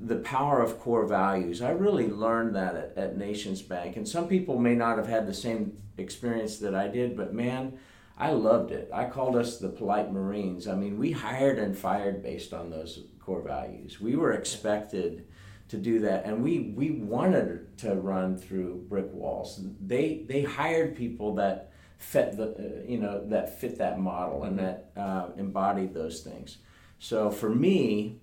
the 0.00 0.16
power 0.16 0.60
of 0.60 0.78
core 0.80 1.06
values. 1.06 1.60
I 1.60 1.70
really 1.70 2.08
learned 2.08 2.54
that 2.56 2.74
at, 2.74 2.92
at 2.96 3.18
Nations 3.18 3.62
Bank, 3.62 3.96
and 3.96 4.08
some 4.08 4.28
people 4.28 4.58
may 4.58 4.74
not 4.74 4.96
have 4.96 5.06
had 5.06 5.26
the 5.26 5.34
same 5.34 5.76
experience 5.98 6.58
that 6.58 6.74
I 6.74 6.88
did, 6.88 7.16
but 7.16 7.34
man, 7.34 7.78
I 8.16 8.32
loved 8.32 8.70
it. 8.70 8.90
I 8.92 9.06
called 9.06 9.36
us 9.36 9.58
the 9.58 9.68
polite 9.68 10.12
Marines. 10.12 10.68
I 10.68 10.74
mean, 10.74 10.98
we 10.98 11.12
hired 11.12 11.58
and 11.58 11.76
fired 11.76 12.22
based 12.22 12.52
on 12.52 12.70
those 12.70 13.00
core 13.18 13.42
values. 13.42 14.00
We 14.00 14.16
were 14.16 14.32
expected 14.32 15.26
to 15.68 15.76
do 15.76 16.00
that, 16.00 16.24
and 16.24 16.42
we 16.42 16.72
we 16.76 16.90
wanted 16.90 17.78
to 17.78 17.94
run 17.94 18.36
through 18.36 18.86
brick 18.88 19.12
walls. 19.12 19.60
They 19.80 20.24
they 20.28 20.42
hired 20.42 20.96
people 20.96 21.34
that 21.36 21.69
fit 22.00 22.36
the 22.36 22.48
uh, 22.48 22.82
you 22.88 22.98
know 22.98 23.24
that 23.28 23.60
fit 23.60 23.78
that 23.78 24.00
model 24.00 24.42
and 24.44 24.58
that 24.58 24.90
uh, 24.96 25.28
embodied 25.36 25.94
those 25.94 26.20
things. 26.22 26.58
So 26.98 27.30
for 27.30 27.48
me, 27.50 28.18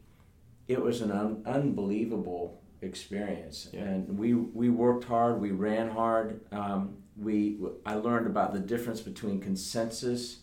it 0.67 0.81
was 0.81 1.01
an 1.01 1.12
un- 1.12 1.43
unbelievable 1.46 2.62
experience, 2.81 3.69
Yeah. 3.72 3.84
and 3.84 4.19
we 4.19 4.34
we 4.34 4.69
worked 4.69 5.05
hard. 5.05 5.39
We 5.39 5.51
ran 5.51 5.89
hard. 5.91 6.41
Um, 6.51 6.98
we 7.15 7.57
I 7.86 7.96
learned 7.96 8.27
about 8.27 8.53
the 8.53 8.60
difference 8.60 9.00
between 9.01 9.39
consensus 9.39 10.39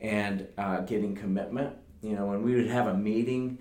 and 0.00 0.46
uh, 0.56 0.80
getting 0.80 1.14
commitment. 1.14 1.76
You 2.00 2.14
know, 2.14 2.26
when 2.26 2.42
we 2.42 2.54
would 2.54 2.68
have 2.68 2.86
a 2.86 2.94
meeting, 2.94 3.58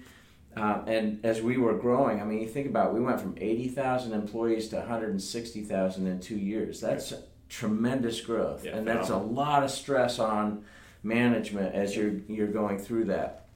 uh, 0.55 0.81
and 0.85 1.25
as 1.25 1.41
we 1.41 1.57
were 1.57 1.73
growing, 1.73 2.21
I 2.21 2.23
mean, 2.23 2.39
you 2.39 2.47
think 2.47 2.67
about 2.67 2.89
it, 2.89 2.93
we 2.93 3.01
went 3.01 3.19
from 3.19 3.33
eighty 3.37 3.67
thousand 3.67 4.13
employees 4.13 4.69
to 4.69 4.77
one 4.77 4.87
hundred 4.87 5.09
and 5.09 5.21
sixty 5.21 5.63
thousand 5.63 6.05
in 6.07 6.19
two 6.19 6.37
years. 6.37 6.79
That's 6.81 7.13
tremendous 7.49 8.21
growth, 8.21 8.65
Yeah, 8.65 8.77
and 8.77 8.87
that's 8.87 9.09
a 9.09 9.17
lot 9.17 9.63
of 9.63 9.71
stress 9.71 10.19
on 10.19 10.63
management 11.03 11.73
as 11.73 11.95
you're 11.95 12.13
you're 12.27 12.47
going 12.47 12.79
through 12.79 13.05
that. 13.05 13.47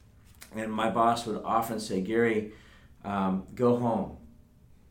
And 0.56 0.72
my 0.72 0.90
boss 0.90 1.26
would 1.26 1.42
often 1.44 1.80
say, 1.80 2.02
Gary, 2.02 2.52
um, 3.06 3.48
go 3.56 3.78
home, 3.78 4.18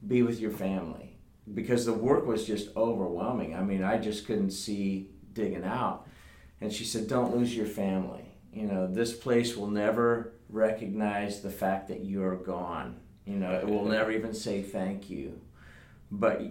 be 0.07 0.23
with 0.23 0.41
your 0.41 0.51
family, 0.51 1.19
because 1.53 1.85
the 1.85 1.93
work 1.93 2.27
was 2.27 2.47
just 2.47 2.75
overwhelming. 2.77 3.55
I 3.55 3.63
mean, 3.63 3.83
I 3.83 3.99
just 3.99 4.27
couldn't 4.27 4.53
see 4.53 5.11
digging 5.33 5.65
out. 5.65 6.07
And 6.61 6.73
she 6.73 6.85
said, 6.85 7.09
don't 7.09 7.37
lose 7.37 7.55
your 7.55 7.67
family. 7.67 8.25
You 8.53 8.67
know, 8.67 8.87
this 8.87 9.13
place 9.15 9.57
will 9.57 9.71
never 9.71 10.33
recognize 10.49 11.41
the 11.41 11.51
fact 11.51 11.89
that 11.89 12.05
you're 12.05 12.37
gone. 12.37 12.97
You 13.25 13.37
know, 13.37 13.53
it 13.53 13.67
will 13.67 13.85
never 13.97 14.11
even 14.11 14.35
say 14.35 14.63
thank 14.63 15.09
you. 15.11 15.41
But 16.13 16.43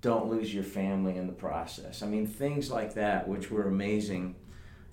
don't 0.00 0.28
lose 0.28 0.52
your 0.52 0.64
family 0.64 1.16
in 1.16 1.26
the 1.26 1.32
process. 1.32 2.02
I 2.02 2.06
mean, 2.06 2.26
things 2.26 2.70
like 2.70 2.94
that, 2.94 3.28
which 3.28 3.50
were 3.50 3.68
amazing. 3.68 4.34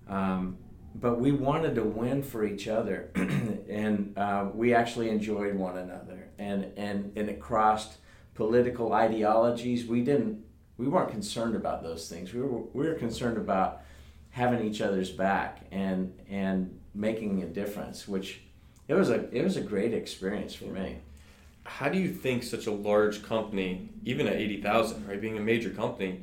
Um, 0.08 0.58
but 0.94 1.20
we 1.20 1.32
wanted 1.32 1.76
to 1.76 1.84
win 1.84 2.22
for 2.22 2.44
each 2.44 2.68
other, 2.68 3.12
and 3.16 4.18
uh, 4.18 4.50
we 4.54 4.74
actually 4.74 5.10
enjoyed 5.10 5.56
one 5.56 5.78
another, 5.78 6.28
and 6.38 6.66
and 6.78 7.14
and 7.16 7.30
it 7.30 7.40
crossed 7.40 7.98
political 8.36 8.94
ideologies. 8.94 9.86
We 9.86 10.02
didn't, 10.02 10.44
we 10.78 10.88
weren't 10.88 11.12
concerned 11.12 11.56
about 11.56 11.82
those 11.82 12.10
things. 12.10 12.34
We 12.34 12.42
were 12.42 12.60
we 12.74 12.88
were 12.88 12.96
concerned 12.96 13.38
about 13.38 13.82
having 14.32 14.66
each 14.66 14.82
other's 14.82 15.12
back 15.12 15.66
and 15.72 16.14
and 16.30 16.78
making 16.94 17.44
a 17.44 17.48
difference, 17.48 18.08
which 18.08 18.42
it 18.88 18.94
was 18.94 19.10
a 19.10 19.30
it 19.36 19.44
was 19.44 19.58
a 19.58 19.62
great 19.62 19.94
experience 19.94 20.54
for 20.54 20.66
me. 20.66 21.00
How 21.64 21.90
do 21.90 21.98
you 21.98 22.12
think 22.14 22.44
such 22.44 22.68
a 22.68 22.72
large 22.72 23.24
company, 23.24 23.90
even 24.04 24.28
at 24.28 24.36
eighty 24.36 24.62
thousand, 24.62 25.08
right, 25.08 25.22
being 25.22 25.38
a 25.38 25.42
major 25.42 25.70
company, 25.70 26.22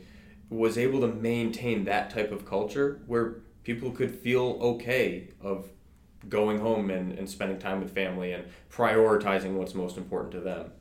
was 0.51 0.79
able 0.79 1.01
to 1.01 1.09
maintain 1.09 1.85
that 1.85 2.11
type 2.11 2.33
of 2.33 2.47
culture 2.47 3.01
where 3.07 3.37
people 3.63 3.91
could 3.91 4.15
feel 4.15 4.59
okay 4.61 5.29
of 5.41 5.69
going 6.29 6.59
home 6.59 6.91
and, 6.91 7.13
and 7.19 7.29
spending 7.29 7.59
time 7.59 7.81
with 7.81 7.95
family 7.95 8.33
and 8.33 8.45
prioritizing 8.71 9.53
what's 9.53 9.75
most 9.75 9.97
important 9.97 10.33
to 10.33 10.41
them? 10.41 10.73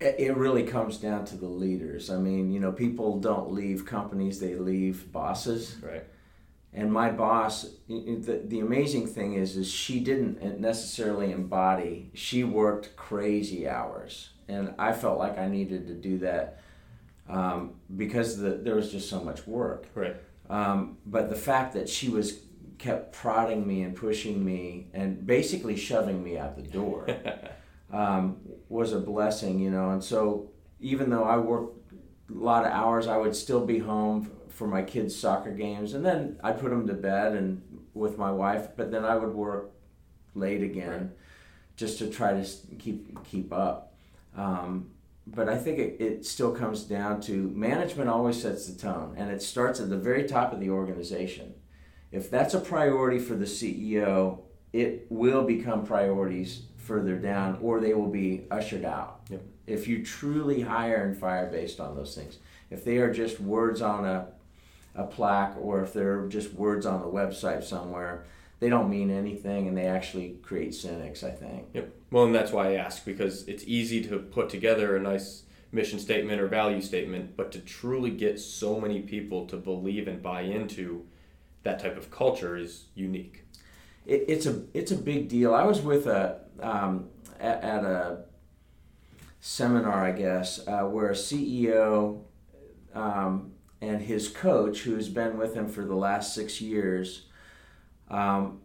It 0.00 0.36
really 0.36 0.62
comes 0.62 0.96
down 0.96 1.26
to 1.26 1.36
the 1.36 1.48
leaders. 1.48 2.08
I 2.10 2.16
mean, 2.16 2.50
you 2.50 2.58
know, 2.58 2.72
people 2.72 3.20
don't 3.20 3.52
leave 3.52 3.84
companies; 3.84 4.40
they 4.40 4.54
leave 4.54 5.12
bosses. 5.12 5.76
Right 5.82 6.04
and 6.72 6.92
my 6.92 7.10
boss 7.10 7.66
the, 7.88 8.42
the 8.44 8.60
amazing 8.60 9.06
thing 9.06 9.34
is 9.34 9.56
is 9.56 9.70
she 9.70 10.00
didn't 10.00 10.60
necessarily 10.60 11.32
embody 11.32 12.10
she 12.14 12.44
worked 12.44 12.96
crazy 12.96 13.68
hours. 13.68 14.30
And 14.48 14.74
i 14.78 14.92
felt 14.92 15.18
like 15.18 15.38
i 15.38 15.48
needed 15.48 15.86
to 15.88 15.94
do 15.94 16.18
that 16.18 16.60
um, 17.28 17.74
because 17.96 18.38
the, 18.38 18.50
there 18.50 18.74
was 18.74 18.90
just 18.90 19.08
so 19.08 19.22
much 19.22 19.46
work. 19.46 19.86
Right. 19.94 20.16
Um, 20.48 20.98
but 21.06 21.30
the 21.30 21.36
fact 21.36 21.74
that 21.74 21.88
she 21.88 22.08
was 22.08 22.40
kept 22.78 23.12
prodding 23.12 23.64
me 23.66 23.82
and 23.82 23.94
pushing 23.94 24.44
me 24.44 24.88
and 24.92 25.24
basically 25.24 25.76
shoving 25.76 26.24
me 26.24 26.38
out 26.38 26.56
the 26.56 26.62
door 26.62 27.06
um, 27.92 28.38
was 28.68 28.92
a 28.92 28.98
blessing 28.98 29.60
you 29.60 29.70
know? 29.70 29.90
And 29.90 30.02
so 30.02 30.50
even 30.80 31.10
though 31.10 31.24
i 31.24 31.36
worked 31.36 31.79
lot 32.32 32.64
of 32.64 32.72
hours 32.72 33.06
i 33.06 33.16
would 33.16 33.34
still 33.34 33.64
be 33.64 33.78
home 33.78 34.30
for 34.60 34.66
my 34.66 34.82
kids' 34.82 35.16
soccer 35.16 35.52
games, 35.52 35.94
and 35.94 36.04
then 36.04 36.38
I'd 36.44 36.60
put 36.60 36.68
them 36.68 36.86
to 36.86 36.92
bed 36.92 37.32
and 37.32 37.62
with 37.94 38.18
my 38.18 38.30
wife. 38.30 38.68
But 38.76 38.90
then 38.90 39.06
I 39.06 39.16
would 39.16 39.32
work 39.32 39.70
late 40.34 40.62
again, 40.62 41.00
right. 41.00 41.10
just 41.76 41.98
to 42.00 42.10
try 42.10 42.38
to 42.38 42.46
keep 42.78 43.24
keep 43.24 43.54
up. 43.54 43.94
Um, 44.36 44.90
but 45.26 45.48
I 45.48 45.56
think 45.56 45.78
it, 45.78 45.96
it 45.98 46.26
still 46.26 46.52
comes 46.52 46.82
down 46.82 47.22
to 47.22 47.48
management 47.54 48.10
always 48.10 48.42
sets 48.42 48.66
the 48.66 48.78
tone, 48.78 49.14
and 49.16 49.30
it 49.30 49.40
starts 49.40 49.80
at 49.80 49.88
the 49.88 49.96
very 49.96 50.24
top 50.24 50.52
of 50.52 50.60
the 50.60 50.68
organization. 50.68 51.54
If 52.12 52.30
that's 52.30 52.52
a 52.52 52.60
priority 52.60 53.18
for 53.18 53.36
the 53.36 53.46
CEO, 53.46 54.40
it 54.74 55.06
will 55.08 55.44
become 55.44 55.86
priorities 55.86 56.64
further 56.90 57.16
down, 57.16 57.56
or 57.62 57.78
they 57.78 57.94
will 57.94 58.10
be 58.10 58.42
ushered 58.50 58.84
out. 58.84 59.20
Yep. 59.30 59.42
If 59.68 59.86
you 59.86 60.04
truly 60.04 60.60
hire 60.60 61.04
and 61.04 61.16
fire 61.16 61.48
based 61.48 61.78
on 61.78 61.94
those 61.94 62.16
things, 62.16 62.38
if 62.68 62.84
they 62.84 62.96
are 62.96 63.14
just 63.14 63.38
words 63.40 63.80
on 63.80 64.04
a 64.04 64.26
a 64.96 65.04
plaque 65.04 65.56
or 65.60 65.84
if 65.84 65.92
they're 65.92 66.26
just 66.26 66.52
words 66.54 66.84
on 66.84 67.00
the 67.00 67.06
website 67.06 67.62
somewhere, 67.62 68.24
they 68.58 68.68
don't 68.68 68.90
mean 68.90 69.08
anything 69.08 69.68
and 69.68 69.78
they 69.78 69.86
actually 69.86 70.30
create 70.42 70.74
cynics, 70.74 71.22
I 71.22 71.30
think. 71.30 71.68
Yep. 71.74 71.94
Well, 72.10 72.24
and 72.24 72.34
that's 72.34 72.50
why 72.50 72.72
I 72.72 72.74
ask 72.74 73.04
because 73.04 73.46
it's 73.46 73.62
easy 73.68 74.02
to 74.08 74.18
put 74.18 74.48
together 74.48 74.96
a 74.96 75.00
nice 75.00 75.44
mission 75.70 76.00
statement 76.00 76.40
or 76.40 76.48
value 76.48 76.80
statement, 76.80 77.36
but 77.36 77.52
to 77.52 77.60
truly 77.60 78.10
get 78.10 78.40
so 78.40 78.80
many 78.80 79.00
people 79.00 79.46
to 79.46 79.56
believe 79.56 80.08
and 80.08 80.20
buy 80.20 80.40
into 80.40 81.06
that 81.62 81.78
type 81.78 81.96
of 81.96 82.10
culture 82.10 82.56
is 82.56 82.86
unique. 82.96 83.44
It, 84.10 84.24
it's 84.26 84.46
a 84.46 84.64
it's 84.74 84.90
a 84.90 84.96
big 84.96 85.28
deal. 85.28 85.54
I 85.54 85.62
was 85.62 85.80
with 85.80 86.08
a 86.08 86.40
um, 86.60 87.08
at, 87.38 87.62
at, 87.62 87.84
a 87.84 88.24
seminar, 89.38 90.04
I 90.04 90.12
guess, 90.12 90.66
uh, 90.66 90.82
where 90.82 91.10
a 91.10 91.14
CEO 91.14 92.22
um, 92.92 93.52
and 93.80 94.02
his 94.02 94.28
coach, 94.28 94.80
who's 94.80 95.08
been 95.08 95.38
with 95.38 95.54
him 95.54 95.68
for 95.68 95.84
the 95.84 95.94
last 95.94 96.34
six 96.34 96.60
years, 96.60 97.26
um, 98.10 98.60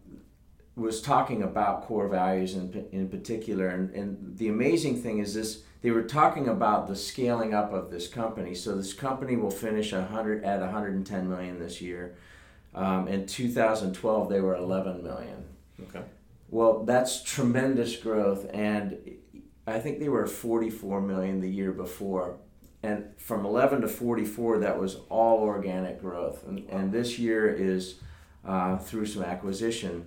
was 0.74 1.00
talking 1.00 1.42
about 1.42 1.82
core 1.82 2.08
values 2.08 2.54
in, 2.54 2.86
in 2.92 3.08
particular. 3.08 3.68
And, 3.68 3.94
and 3.94 4.36
the 4.36 4.48
amazing 4.48 5.00
thing 5.00 5.18
is 5.20 5.32
this 5.32 5.62
they 5.80 5.92
were 5.92 6.02
talking 6.02 6.48
about 6.48 6.88
the 6.88 6.96
scaling 6.96 7.54
up 7.54 7.72
of 7.72 7.92
this 7.92 8.08
company. 8.08 8.54
So 8.54 8.74
this 8.74 8.92
company 8.92 9.36
will 9.36 9.52
finish 9.52 9.92
100 9.92 10.42
at 10.42 10.58
110 10.58 11.28
million 11.28 11.60
this 11.60 11.80
year. 11.80 12.16
Um, 12.74 13.08
in 13.08 13.26
2012, 13.26 14.28
they 14.28 14.40
were 14.40 14.54
11 14.54 15.02
million. 15.02 15.44
Okay. 15.82 16.02
Well, 16.50 16.84
that's 16.84 17.22
tremendous 17.22 17.96
growth, 17.96 18.46
and 18.52 18.98
I 19.66 19.78
think 19.78 19.98
they 19.98 20.08
were 20.08 20.26
44 20.26 21.00
million 21.00 21.40
the 21.40 21.50
year 21.50 21.72
before 21.72 22.36
and 22.86 23.04
from 23.16 23.44
11 23.44 23.80
to 23.80 23.88
44 23.88 24.58
that 24.58 24.78
was 24.78 24.98
all 25.08 25.40
organic 25.40 26.00
growth 26.00 26.46
and, 26.46 26.68
and 26.70 26.92
this 26.92 27.18
year 27.18 27.52
is 27.52 27.96
uh, 28.44 28.76
through 28.78 29.06
some 29.06 29.22
acquisition 29.22 30.06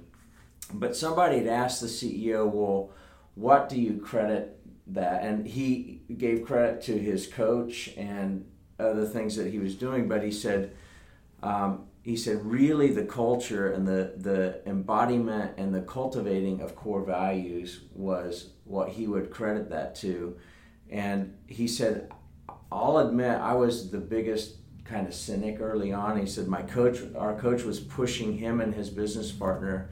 but 0.74 0.96
somebody 0.96 1.38
had 1.40 1.48
asked 1.48 1.82
the 1.82 1.88
ceo 1.88 2.50
well 2.50 2.92
what 3.36 3.70
do 3.70 3.80
you 3.80 4.00
credit 4.00 4.60
that 4.88 5.24
and 5.24 5.46
he 5.46 6.02
gave 6.18 6.46
credit 6.46 6.82
to 6.82 6.98
his 6.98 7.28
coach 7.28 7.90
and 7.98 8.46
other 8.80 9.06
things 9.06 9.36
that 9.36 9.52
he 9.52 9.60
was 9.60 9.76
doing 9.76 10.08
but 10.08 10.24
he 10.24 10.32
said 10.32 10.72
um, 11.44 11.86
he 12.10 12.16
said 12.16 12.44
really 12.44 12.92
the 12.92 13.06
culture 13.06 13.72
and 13.72 13.88
the, 13.88 14.14
the 14.18 14.62
embodiment 14.66 15.52
and 15.58 15.74
the 15.74 15.82
cultivating 15.82 16.60
of 16.60 16.76
core 16.76 17.04
values 17.04 17.82
was 17.94 18.50
what 18.64 18.90
he 18.90 19.06
would 19.06 19.30
credit 19.30 19.70
that 19.70 19.94
to 19.94 20.36
and 20.90 21.38
he 21.46 21.68
said 21.68 22.12
I'll 22.72 22.98
admit 22.98 23.40
I 23.40 23.54
was 23.54 23.92
the 23.92 24.00
biggest 24.00 24.56
kind 24.86 25.08
of 25.08 25.14
cynic 25.14 25.60
early 25.60 25.94
on. 25.94 26.20
He 26.20 26.26
said 26.26 26.48
my 26.48 26.64
coach, 26.64 27.00
our 27.16 27.40
coach, 27.40 27.64
was 27.64 27.80
pushing 27.80 28.38
him 28.38 28.60
and 28.60 28.74
his 28.74 28.90
business 28.90 29.32
partner, 29.32 29.90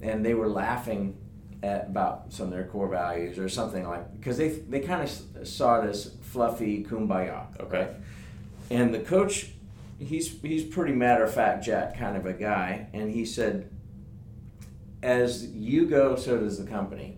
and 0.00 0.24
they 0.24 0.34
were 0.34 0.48
laughing 0.48 1.16
at 1.62 1.86
about 1.86 2.32
some 2.32 2.46
of 2.46 2.52
their 2.52 2.64
core 2.64 2.88
values 2.88 3.38
or 3.38 3.48
something 3.48 3.86
like 3.86 4.12
because 4.18 4.38
they 4.38 4.48
they 4.48 4.80
kind 4.80 5.02
of 5.02 5.46
saw 5.46 5.80
it 5.80 5.88
as 5.88 6.16
fluffy 6.22 6.84
kumbaya. 6.84 7.46
Okay. 7.60 7.78
Right? 7.78 7.90
And 8.70 8.94
the 8.94 9.00
coach, 9.00 9.50
he's 10.00 10.40
he's 10.40 10.64
pretty 10.64 10.92
matter 10.92 11.22
of 11.24 11.32
fact 11.32 11.64
Jack 11.64 11.96
kind 11.96 12.16
of 12.16 12.26
a 12.26 12.32
guy, 12.32 12.88
and 12.92 13.10
he 13.10 13.24
said, 13.24 13.70
as 15.02 15.46
you 15.46 15.86
go, 15.86 16.16
so 16.16 16.38
does 16.38 16.58
the 16.58 16.68
company. 16.68 17.16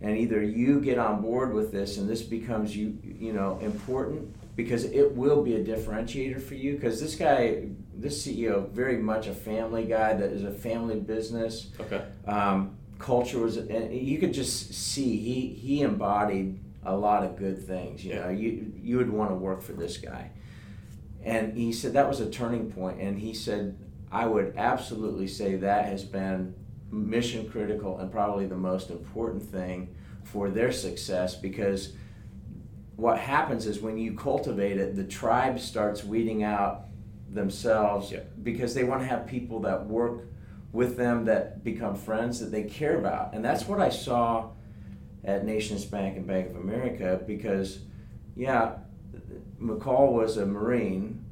And 0.00 0.16
either 0.18 0.42
you 0.42 0.80
get 0.80 0.98
on 0.98 1.22
board 1.22 1.54
with 1.54 1.70
this 1.70 1.96
and 1.96 2.08
this 2.08 2.22
becomes 2.22 2.76
you 2.76 2.98
you 3.02 3.32
know 3.32 3.58
important 3.60 4.34
because 4.56 4.84
it 4.84 5.12
will 5.12 5.42
be 5.42 5.54
a 5.54 5.64
differentiator 5.64 6.42
for 6.42 6.54
you. 6.54 6.74
Because 6.74 7.00
this 7.00 7.14
guy 7.14 7.68
this 7.94 8.26
ceo 8.26 8.68
very 8.70 8.98
much 8.98 9.28
a 9.28 9.34
family 9.34 9.84
guy 9.84 10.12
that 10.14 10.30
is 10.32 10.44
a 10.44 10.50
family 10.50 10.98
business. 10.98 11.68
Okay. 11.80 12.02
Um, 12.26 12.76
culture 12.98 13.38
was 13.38 13.56
and 13.56 13.94
you 13.94 14.18
could 14.18 14.34
just 14.34 14.74
see 14.74 15.16
he 15.18 15.48
he 15.48 15.82
embodied 15.82 16.58
a 16.84 16.96
lot 16.96 17.24
of 17.24 17.36
good 17.36 17.64
things 17.64 18.04
you 18.04 18.12
yeah. 18.12 18.24
know. 18.24 18.30
You 18.30 18.72
you 18.76 18.96
would 18.96 19.10
want 19.10 19.30
to 19.30 19.36
work 19.36 19.62
for 19.62 19.72
this 19.72 19.98
guy 19.98 20.32
and 21.24 21.56
he 21.56 21.72
said 21.72 21.92
that 21.92 22.08
was 22.08 22.20
a 22.20 22.30
turning 22.30 22.70
point. 22.70 23.00
and 23.00 23.18
he 23.18 23.32
said 23.32 23.76
i 24.10 24.26
would 24.26 24.54
absolutely 24.56 25.26
say 25.26 25.56
that 25.56 25.84
has 25.84 26.04
been 26.04 26.54
mission 26.90 27.48
critical 27.48 27.98
and 27.98 28.10
probably 28.12 28.46
the 28.46 28.56
most 28.56 28.90
important 28.90 29.42
thing 29.42 29.94
for 30.24 30.50
their 30.50 30.70
success 30.70 31.34
because 31.34 31.94
what 32.96 33.18
happens 33.18 33.66
is 33.66 33.80
when 33.80 33.98
you 33.98 34.14
cultivate 34.14 34.78
it, 34.78 34.94
the 34.94 35.04
tribe 35.04 35.58
starts 35.58 36.04
weeding 36.04 36.44
out 36.44 36.84
themselves 37.28 38.12
yeah. 38.12 38.20
because 38.42 38.74
they 38.74 38.84
want 38.84 39.00
to 39.00 39.06
have 39.06 39.26
people 39.26 39.60
that 39.60 39.86
work 39.86 40.26
with 40.72 40.96
them 40.96 41.24
that 41.24 41.64
become 41.64 41.94
friends 41.94 42.40
that 42.40 42.50
they 42.50 42.62
care 42.62 42.98
about. 42.98 43.34
And 43.34 43.44
that's 43.44 43.66
what 43.66 43.80
I 43.80 43.88
saw 43.88 44.50
at 45.24 45.44
Nations 45.44 45.84
Bank 45.84 46.16
and 46.16 46.26
Bank 46.26 46.50
of 46.50 46.56
America 46.56 47.20
because, 47.26 47.80
yeah, 48.36 48.74
McColl 49.62 50.12
was 50.12 50.36
a 50.36 50.46
Marine, 50.46 51.24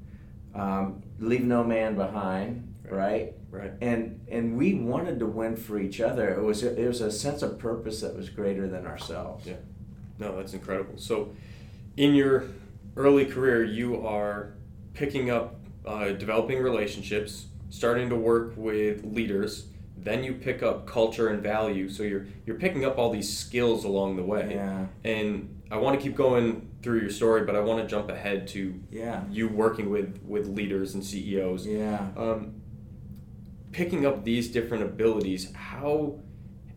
um, 0.55 1.03
leave 1.19 1.45
no 1.45 1.65
man 1.65 1.97
behind, 1.97 2.75
right? 2.85 2.93
right? 2.93 3.35
Right. 3.51 3.73
And 3.81 4.25
and 4.31 4.57
we 4.57 4.75
wanted 4.75 5.19
to 5.19 5.27
win 5.27 5.57
for 5.57 5.81
each 5.81 6.01
other. 6.01 6.33
It 6.33 6.43
was 6.43 6.63
a, 6.63 6.81
it 6.81 6.87
was 6.87 7.01
a 7.01 7.11
sense 7.11 7.43
of 7.43 7.59
purpose 7.59 8.01
that 8.01 8.17
was 8.17 8.31
greater 8.31 8.69
than 8.69 8.87
ourselves. 8.87 9.45
Yeah. 9.45 9.57
No, 10.21 10.37
that's 10.37 10.55
incredible. 10.55 10.99
So, 10.99 11.33
in 11.97 12.15
your 12.15 12.45
early 12.97 13.27
career, 13.27 13.65
you 13.65 14.07
are 14.07 14.55
picking 14.95 15.31
up, 15.31 15.57
uh, 15.85 16.11
developing 16.11 16.63
relationships, 16.63 17.47
starting 17.71 18.09
to 18.11 18.17
work 18.17 18.53
with 18.57 19.05
leaders. 19.05 19.67
Then 19.97 20.23
you 20.23 20.35
pick 20.35 20.63
up 20.63 20.87
culture 20.87 21.29
and 21.29 21.43
value. 21.43 21.89
So 21.89 22.05
you're 22.05 22.27
you're 22.47 22.57
picking 22.57 22.85
up 22.85 22.99
all 22.99 23.11
these 23.11 23.37
skills 23.37 23.85
along 23.85 24.15
the 24.15 24.23
way. 24.23 24.53
Yeah. 24.55 24.87
And 25.03 25.61
I 25.73 25.77
want 25.77 25.99
to 25.99 26.03
keep 26.03 26.17
going 26.17 26.70
through 26.83 27.01
your 27.01 27.11
story, 27.11 27.45
but 27.45 27.55
I 27.55 27.61
want 27.61 27.83
to 27.83 27.87
jump 27.87 28.09
ahead 28.09 28.49
to 28.49 28.75
yeah 28.91 29.25
you 29.31 29.49
working 29.49 29.91
with 29.91 30.21
with 30.25 30.49
leaders 30.49 30.95
and 30.95 31.05
CEOs. 31.05 31.67
Yeah. 31.67 32.09
Um, 32.17 32.61
picking 33.73 34.07
up 34.07 34.25
these 34.25 34.49
different 34.49 34.85
abilities, 34.85 35.53
how 35.55 36.19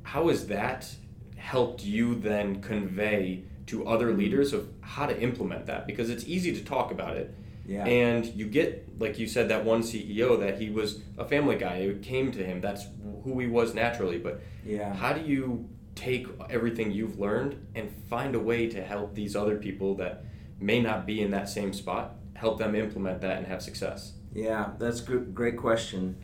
how 0.03 0.29
has 0.29 0.47
that 0.47 0.93
helped 1.37 1.83
you 1.83 2.15
then 2.15 2.61
convey 2.61 3.43
to 3.65 3.87
other 3.87 4.13
leaders 4.13 4.53
of 4.53 4.69
how 4.81 5.05
to 5.05 5.19
implement 5.19 5.65
that? 5.65 5.87
Because 5.87 6.09
it's 6.09 6.25
easy 6.25 6.53
to 6.53 6.63
talk 6.63 6.91
about 6.91 7.17
it. 7.17 7.33
Yeah. 7.65 7.85
And 7.85 8.25
you 8.25 8.47
get, 8.47 8.99
like 8.99 9.17
you 9.17 9.27
said, 9.27 9.47
that 9.49 9.63
one 9.63 9.83
CEO 9.83 10.37
that 10.39 10.59
he 10.59 10.69
was 10.69 11.01
a 11.17 11.25
family 11.25 11.55
guy. 11.55 11.75
It 11.75 12.01
came 12.01 12.31
to 12.33 12.43
him. 12.43 12.59
That's 12.59 12.85
who 13.23 13.39
he 13.39 13.47
was 13.47 13.73
naturally. 13.73 14.17
But 14.17 14.41
yeah. 14.65 14.93
how 14.93 15.13
do 15.13 15.21
you 15.21 15.69
take 15.95 16.27
everything 16.49 16.91
you've 16.91 17.19
learned 17.19 17.65
and 17.75 17.91
find 18.09 18.35
a 18.35 18.39
way 18.39 18.67
to 18.67 18.83
help 18.83 19.13
these 19.13 19.35
other 19.35 19.57
people 19.57 19.95
that 19.95 20.25
may 20.59 20.81
not 20.81 21.05
be 21.05 21.21
in 21.21 21.31
that 21.31 21.49
same 21.49 21.73
spot, 21.73 22.15
help 22.35 22.57
them 22.57 22.75
implement 22.75 23.21
that 23.21 23.37
and 23.37 23.47
have 23.47 23.61
success? 23.61 24.13
Yeah, 24.33 24.71
that's 24.79 25.01
a 25.01 25.03
good, 25.03 25.35
great 25.35 25.57
question. 25.57 26.17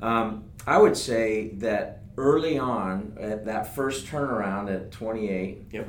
Um, 0.00 0.44
I 0.66 0.78
would 0.78 0.96
say 0.96 1.48
that 1.54 2.02
early 2.16 2.58
on, 2.58 3.16
at 3.20 3.46
that 3.46 3.74
first 3.74 4.06
turnaround 4.06 4.72
at 4.72 4.92
28, 4.92 5.66
yep. 5.72 5.88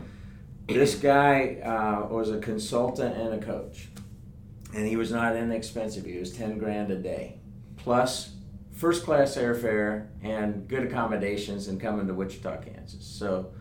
this 0.68 0.96
guy 0.96 1.58
uh, 1.64 2.08
was 2.08 2.32
a 2.32 2.40
consultant 2.40 3.16
and 3.16 3.42
a 3.42 3.46
coach. 3.46 3.90
And 4.74 4.88
he 4.88 4.96
was 4.96 5.12
not 5.12 5.36
inexpensive. 5.36 6.06
He 6.06 6.18
was 6.18 6.32
10 6.32 6.60
grand 6.60 6.92
a 6.92 6.96
day, 6.96 7.40
plus 7.78 8.32
first 8.80 9.04
class 9.04 9.36
airfare 9.36 10.08
and 10.24 10.66
good 10.70 10.84
accommodations 10.84 11.68
and 11.68 11.82
coming 11.82 12.08
to 12.08 12.14
Wichita, 12.14 12.62
Kansas. 12.62 13.06
So 13.06 13.52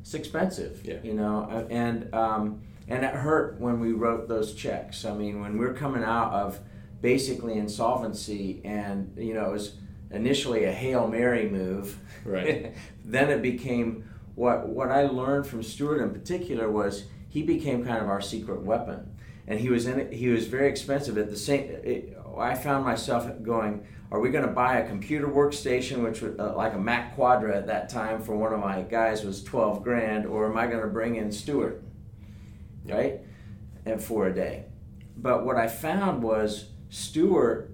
it's 0.00 0.14
expensive, 0.14 0.80
yeah. 0.84 0.96
you 1.04 1.14
know, 1.14 1.48
uh, 1.48 1.64
and, 1.70 2.12
um, 2.12 2.60
and 2.88 3.04
it 3.04 3.14
hurt 3.14 3.60
when 3.60 3.78
we 3.78 3.92
wrote 3.92 4.26
those 4.26 4.52
checks. 4.52 5.04
I 5.04 5.14
mean, 5.14 5.40
when 5.40 5.58
we're 5.58 5.74
coming 5.74 6.02
out 6.02 6.32
of 6.32 6.58
basically 7.00 7.54
insolvency 7.54 8.60
and, 8.64 9.14
you 9.16 9.32
know, 9.32 9.44
it 9.44 9.52
was 9.52 9.76
initially 10.10 10.64
a 10.64 10.72
Hail 10.72 11.06
Mary 11.06 11.48
move. 11.48 11.96
Right. 12.24 12.74
then 13.04 13.30
it 13.30 13.42
became 13.42 14.04
what 14.34 14.68
what 14.68 14.90
I 14.90 15.06
learned 15.06 15.46
from 15.46 15.62
Stuart 15.62 16.02
in 16.02 16.10
particular 16.10 16.68
was 16.68 17.04
he 17.28 17.42
became 17.42 17.84
kind 17.84 18.02
of 18.02 18.08
our 18.08 18.20
secret 18.20 18.62
weapon, 18.62 19.16
and 19.46 19.60
he 19.60 19.70
was 19.70 19.86
in 19.86 20.00
it, 20.00 20.12
he 20.12 20.28
was 20.28 20.48
very 20.48 20.68
expensive 20.68 21.16
at 21.18 21.30
the 21.30 21.36
same. 21.36 21.70
It, 21.84 22.18
I 22.36 22.56
found 22.56 22.84
myself 22.84 23.30
going, 23.42 23.86
are 24.14 24.20
we 24.20 24.30
going 24.30 24.46
to 24.46 24.52
buy 24.52 24.76
a 24.76 24.86
computer 24.86 25.26
workstation, 25.26 26.04
which 26.04 26.22
was 26.22 26.38
uh, 26.38 26.54
like 26.54 26.72
a 26.72 26.78
Mac 26.78 27.16
Quadra 27.16 27.56
at 27.56 27.66
that 27.66 27.88
time 27.88 28.22
for 28.22 28.36
one 28.36 28.52
of 28.52 28.60
my 28.60 28.82
guys 28.82 29.24
was 29.24 29.42
twelve 29.42 29.82
grand, 29.82 30.24
or 30.24 30.48
am 30.48 30.56
I 30.56 30.68
going 30.68 30.82
to 30.82 30.86
bring 30.86 31.16
in 31.16 31.32
Stuart, 31.32 31.82
right, 32.84 33.22
and 33.84 34.00
for 34.00 34.28
a 34.28 34.32
day? 34.32 34.66
But 35.16 35.44
what 35.44 35.56
I 35.56 35.66
found 35.66 36.22
was 36.22 36.66
Stuart 36.90 37.72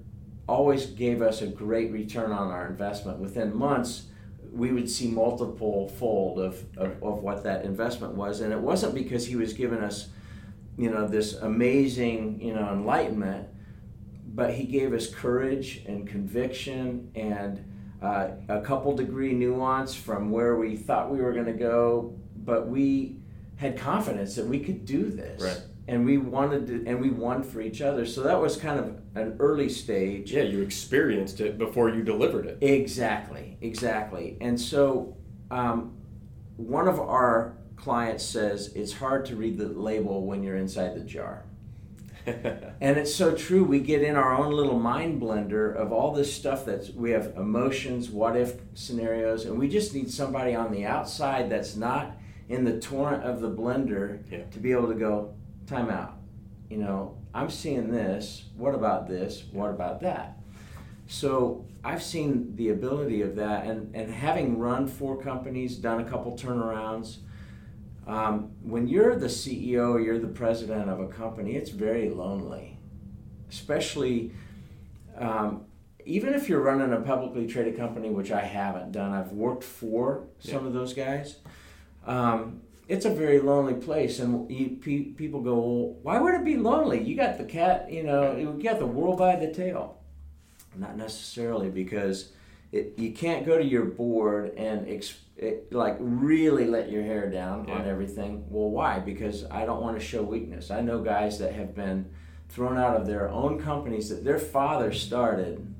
always 0.49 0.87
gave 0.87 1.21
us 1.21 1.43
a 1.43 1.47
great 1.47 1.93
return 1.93 2.33
on 2.33 2.51
our 2.51 2.67
investment. 2.69 3.19
Within 3.19 3.55
months, 3.55 4.07
we 4.51 4.73
would 4.73 4.89
see 4.89 5.09
multiple 5.09 5.91
fold 5.91 6.39
of, 6.39 6.65
of, 6.79 7.03
of, 7.03 7.23
what 7.23 7.45
that 7.45 7.67
investment 7.67 8.15
was. 8.15 8.41
And 8.41 8.51
it 8.51 8.59
wasn't 8.59 8.95
because 8.95 9.27
he 9.27 9.37
was 9.37 9.53
giving 9.53 9.81
us, 9.81 10.09
you 10.79 10.91
know, 10.91 11.07
this 11.07 11.35
amazing, 11.35 12.41
you 12.41 12.55
know, 12.55 12.73
enlightenment, 12.73 13.47
but 14.41 14.55
he 14.55 14.65
gave 14.65 14.95
us 14.95 15.07
courage 15.07 15.83
and 15.87 16.09
conviction 16.09 17.11
and 17.15 17.63
uh, 18.01 18.29
a 18.49 18.63
couple 18.63 18.97
degree 18.97 19.35
nuance 19.35 19.95
from 19.95 20.31
where 20.31 20.57
we 20.57 20.79
thought 20.79 21.11
we 21.11 21.21
were 21.21 21.35
going 21.35 21.45
to 21.45 21.53
go, 21.53 22.19
but 22.39 22.67
we 22.67 23.17
had 23.57 23.77
confidence 23.79 24.35
that 24.37 24.47
we 24.47 24.59
could 24.59 24.87
do 24.87 25.11
this. 25.11 25.43
Right 25.43 25.61
and 25.89 26.07
we 26.07 26.19
wanted 26.19 26.67
to, 26.69 26.85
and 26.87 27.01
we 27.01 27.11
won 27.11 27.43
for 27.43 27.61
each 27.61 27.83
other. 27.83 28.07
So 28.07 28.23
that 28.23 28.41
was 28.41 28.57
kind 28.57 28.79
of 28.79 28.87
an 29.17 29.37
early 29.41 29.69
stage. 29.69 30.33
Yeah, 30.33 30.45
you 30.45 30.63
experienced 30.63 31.41
it 31.41 31.59
before 31.59 31.91
you 31.91 32.03
delivered 32.03 32.47
it. 32.47 32.59
Exactly, 32.61 33.59
exactly. 33.61 34.37
And 34.41 34.61
so 34.61 35.17
um, 35.51 35.97
one 36.57 36.87
of 36.87 37.01
our 37.01 37.57
clients 37.75 38.25
says 38.25 38.73
it's 38.77 38.93
hard 38.93 39.27
to 39.27 39.37
read 39.37 39.59
the 39.59 39.67
label 39.67 40.25
when 40.25 40.45
you're 40.45 40.57
inside 40.57 40.95
the 40.95 41.01
jar. 41.01 41.45
and 42.81 42.99
it's 42.99 43.15
so 43.15 43.35
true. 43.35 43.65
We 43.65 43.81
get 43.81 44.03
in 44.03 44.17
our 44.17 44.35
own 44.35 44.53
little 44.53 44.79
mind 44.79 45.21
blender 45.21 45.75
of 45.75 45.93
all 45.93 46.13
this 46.13 46.33
stuff 46.33 46.65
that 46.67 46.95
we 46.95 47.11
have 47.13 47.35
emotions, 47.37 48.11
what 48.11 48.37
if 48.37 48.61
scenarios, 48.75 49.45
and 49.45 49.59
we 49.59 49.69
just 49.69 49.95
need 49.95 50.11
somebody 50.11 50.55
on 50.55 50.71
the 50.71 50.85
outside 50.85 51.51
that's 51.51 51.77
not 51.77 52.17
in 52.49 52.65
the 52.65 52.79
torrent 52.81 53.25
of 53.25 53.41
the 53.41 53.51
blender 53.51 54.21
yeah. 54.31 54.43
to 54.51 54.59
be 54.59 54.73
able 54.73 54.89
to 54.89 54.95
go, 54.95 55.35
time 55.67 55.89
out. 55.89 56.19
You 56.69 56.79
know, 56.79 57.17
I'm 57.33 57.51
seeing 57.51 57.91
this. 57.91 58.45
What 58.57 58.75
about 58.75 59.09
this? 59.09 59.45
What 59.53 59.71
about 59.71 60.01
that? 60.01 60.39
So 61.07 61.65
I've 61.83 62.03
seen 62.03 62.55
the 62.57 62.71
ability 62.71 63.23
of 63.23 63.37
that, 63.37 63.67
and, 63.67 63.95
and 63.95 64.13
having 64.13 64.59
run 64.59 64.87
four 64.87 65.21
companies, 65.21 65.77
done 65.77 66.01
a 66.01 66.05
couple 66.05 66.37
turnarounds. 66.37 67.19
Um, 68.11 68.51
when 68.63 68.89
you're 68.89 69.15
the 69.15 69.29
CEO, 69.29 70.05
you're 70.05 70.19
the 70.19 70.27
president 70.27 70.91
of 70.91 70.99
a 70.99 71.07
company, 71.07 71.55
it's 71.55 71.71
very 71.71 72.11
lonely. 72.11 72.77
Especially, 73.49 74.33
um, 75.17 75.67
even 76.05 76.35
if 76.35 76.49
you're 76.49 76.61
running 76.61 76.93
a 76.93 77.01
publicly 77.03 77.47
traded 77.47 77.77
company, 77.77 78.11
which 78.11 78.33
I 78.33 78.41
haven't 78.41 78.91
done, 78.91 79.13
I've 79.13 79.31
worked 79.31 79.63
for 79.63 80.25
some 80.41 80.63
yeah. 80.63 80.67
of 80.67 80.73
those 80.73 80.93
guys. 80.93 81.37
Um, 82.05 82.63
it's 82.89 83.05
a 83.05 83.15
very 83.15 83.39
lonely 83.39 83.75
place, 83.75 84.19
and 84.19 84.51
you, 84.51 84.71
pe- 84.81 85.13
people 85.13 85.41
go, 85.41 85.55
well, 85.55 85.97
"Why 86.03 86.21
would 86.21 86.35
it 86.35 86.45
be 86.45 86.57
lonely? 86.57 87.01
You 87.01 87.15
got 87.15 87.39
the 87.39 87.45
cat, 87.45 87.93
you 87.93 88.03
know, 88.03 88.37
you 88.37 88.61
got 88.61 88.81
the 88.81 88.87
world 88.87 89.19
by 89.19 89.37
the 89.37 89.53
tail." 89.53 89.99
Not 90.75 90.97
necessarily, 90.97 91.69
because 91.69 92.33
it, 92.73 92.95
you 92.97 93.13
can't 93.13 93.45
go 93.45 93.59
to 93.59 93.65
your 93.65 93.85
board 93.85 94.55
and 94.57 94.89
ex- 94.89 95.19
it, 95.37 95.73
like 95.73 95.97
really 95.99 96.67
let 96.67 96.91
your 96.91 97.03
hair 97.03 97.29
down 97.31 97.67
yeah. 97.67 97.75
on 97.75 97.87
everything. 97.87 98.45
Well, 98.49 98.71
why? 98.71 99.01
Because 99.01 99.45
I 99.51 99.65
don't 99.65 99.83
want 99.83 99.99
to 99.99 100.05
show 100.05 100.23
weakness. 100.23 100.71
I 100.71 100.81
know 100.81 101.01
guys 101.01 101.39
that 101.39 101.55
have 101.55 101.75
been 101.75 102.11
thrown 102.49 102.79
out 102.79 102.97
of 102.97 103.07
their 103.07 103.29
own 103.29 103.61
companies 103.61 104.09
that 104.11 104.25
their 104.25 104.39
father 104.39 104.93
started 104.93 105.75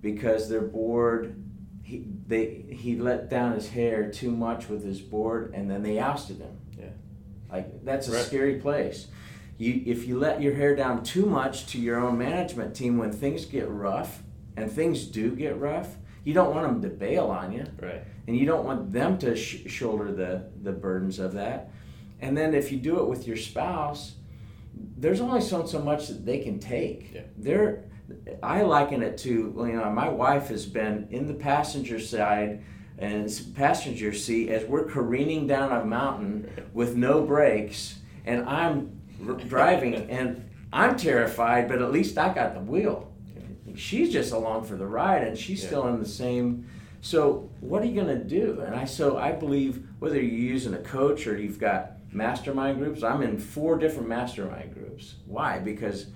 because 0.00 0.48
their 0.48 0.62
board 0.62 1.42
he 1.82 2.06
they 2.26 2.64
he 2.70 2.96
let 2.96 3.28
down 3.28 3.52
his 3.52 3.68
hair 3.68 4.10
too 4.10 4.30
much 4.30 4.68
with 4.68 4.84
his 4.84 5.00
board, 5.00 5.52
and 5.54 5.70
then 5.70 5.82
they 5.82 5.98
ousted 5.98 6.38
him. 6.38 6.56
Yeah, 6.78 6.86
like 7.50 7.84
that's 7.84 8.08
a 8.08 8.12
right. 8.12 8.24
scary 8.24 8.60
place. 8.60 9.08
You 9.58 9.82
if 9.84 10.06
you 10.06 10.18
let 10.18 10.40
your 10.40 10.54
hair 10.54 10.74
down 10.74 11.02
too 11.02 11.26
much 11.26 11.66
to 11.66 11.78
your 11.78 12.00
own 12.00 12.16
management 12.18 12.74
team 12.74 12.98
when 12.98 13.12
things 13.12 13.44
get 13.44 13.68
rough, 13.68 14.21
and 14.56 14.70
things 14.70 15.06
do 15.06 15.34
get 15.34 15.58
rough, 15.58 15.96
you 16.24 16.34
don't 16.34 16.54
want 16.54 16.66
them 16.66 16.82
to 16.82 16.96
bail 16.96 17.26
on 17.26 17.52
you, 17.52 17.66
right? 17.80 18.04
And 18.26 18.36
you 18.36 18.46
don't 18.46 18.64
want 18.64 18.92
them 18.92 19.18
to 19.18 19.34
sh- 19.34 19.62
shoulder 19.66 20.12
the 20.12 20.50
the 20.62 20.72
burdens 20.72 21.18
of 21.18 21.32
that. 21.34 21.70
And 22.20 22.36
then 22.36 22.54
if 22.54 22.70
you 22.70 22.78
do 22.78 23.00
it 23.00 23.08
with 23.08 23.26
your 23.26 23.36
spouse, 23.36 24.12
there's 24.74 25.20
only 25.20 25.40
so 25.40 25.66
so 25.66 25.80
much 25.80 26.08
that 26.08 26.24
they 26.24 26.38
can 26.38 26.58
take. 26.58 27.12
Yeah. 27.14 27.22
They're 27.36 27.84
I 28.42 28.62
liken 28.62 29.02
it 29.02 29.18
to 29.18 29.30
you 29.30 29.72
know 29.72 29.90
my 29.90 30.08
wife 30.08 30.48
has 30.48 30.66
been 30.66 31.08
in 31.10 31.26
the 31.26 31.34
passenger 31.34 31.98
side 31.98 32.64
and 32.98 33.30
passenger 33.54 34.12
seat 34.12 34.50
as 34.50 34.64
we're 34.64 34.84
careening 34.84 35.46
down 35.46 35.72
a 35.72 35.84
mountain 35.84 36.50
with 36.72 36.94
no 36.94 37.22
brakes 37.22 37.98
and 38.24 38.48
I'm 38.48 39.00
driving 39.48 39.94
and 40.10 40.48
I'm 40.72 40.96
terrified 40.96 41.68
but 41.68 41.82
at 41.82 41.90
least 41.90 42.18
I 42.18 42.32
got 42.32 42.54
the 42.54 42.60
wheel. 42.60 43.11
She's 43.76 44.12
just 44.12 44.32
along 44.32 44.64
for 44.64 44.76
the 44.76 44.86
ride 44.86 45.22
and 45.22 45.36
she's 45.36 45.62
yeah. 45.62 45.68
still 45.68 45.88
in 45.88 45.98
the 45.98 46.08
same 46.08 46.66
so 47.02 47.50
what 47.58 47.82
are 47.82 47.86
you 47.86 48.00
going 48.00 48.16
to 48.16 48.24
do? 48.24 48.60
And 48.60 48.76
I 48.76 48.84
so 48.84 49.18
I 49.18 49.32
believe 49.32 49.84
whether 49.98 50.14
you're 50.14 50.52
using 50.54 50.72
a 50.72 50.78
coach 50.78 51.26
or 51.26 51.36
you've 51.36 51.58
got 51.58 51.94
mastermind 52.12 52.78
groups, 52.78 53.02
I'm 53.02 53.22
in 53.22 53.38
four 53.38 53.76
different 53.76 54.08
mastermind 54.08 54.72
groups. 54.72 55.16
Why? 55.26 55.58
Because 55.58 56.06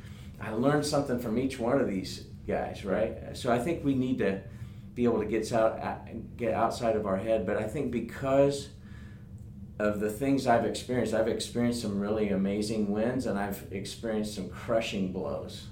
I 0.41 0.53
learned 0.53 0.87
something 0.87 1.19
from 1.19 1.39
each 1.39 1.59
one 1.59 1.81
of 1.81 1.89
these 1.89 2.27
guys, 2.47 2.85
right? 2.85 3.37
So 3.37 3.53
I 3.53 3.59
think 3.59 3.85
we 3.85 3.97
need 3.97 4.19
to 4.19 4.41
be 4.95 5.05
able 5.05 5.19
to 5.19 5.27
get 5.27 5.53
out, 5.53 5.81
uh, 5.83 5.97
get 6.37 6.55
outside 6.55 6.95
of 6.95 7.05
our 7.05 7.17
head. 7.17 7.47
But 7.47 7.57
I 7.57 7.65
think 7.65 7.91
because 7.91 8.69
of 9.81 9.99
the 9.99 10.09
things 10.09 10.47
I've 10.47 10.65
experienced, 10.65 11.15
I've 11.15 11.27
experienced 11.27 11.83
some 11.83 11.99
really 11.99 12.29
amazing 12.29 12.93
wins, 12.93 13.27
and 13.27 13.37
I've 13.37 13.67
experienced 13.73 14.37
some 14.37 14.49
crushing 14.51 15.13
blows. 15.13 15.67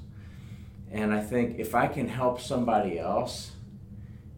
And 0.90 1.12
I 1.12 1.20
think 1.20 1.58
if 1.58 1.74
I 1.74 1.86
can 1.86 2.08
help 2.08 2.40
somebody 2.40 2.98
else, 2.98 3.52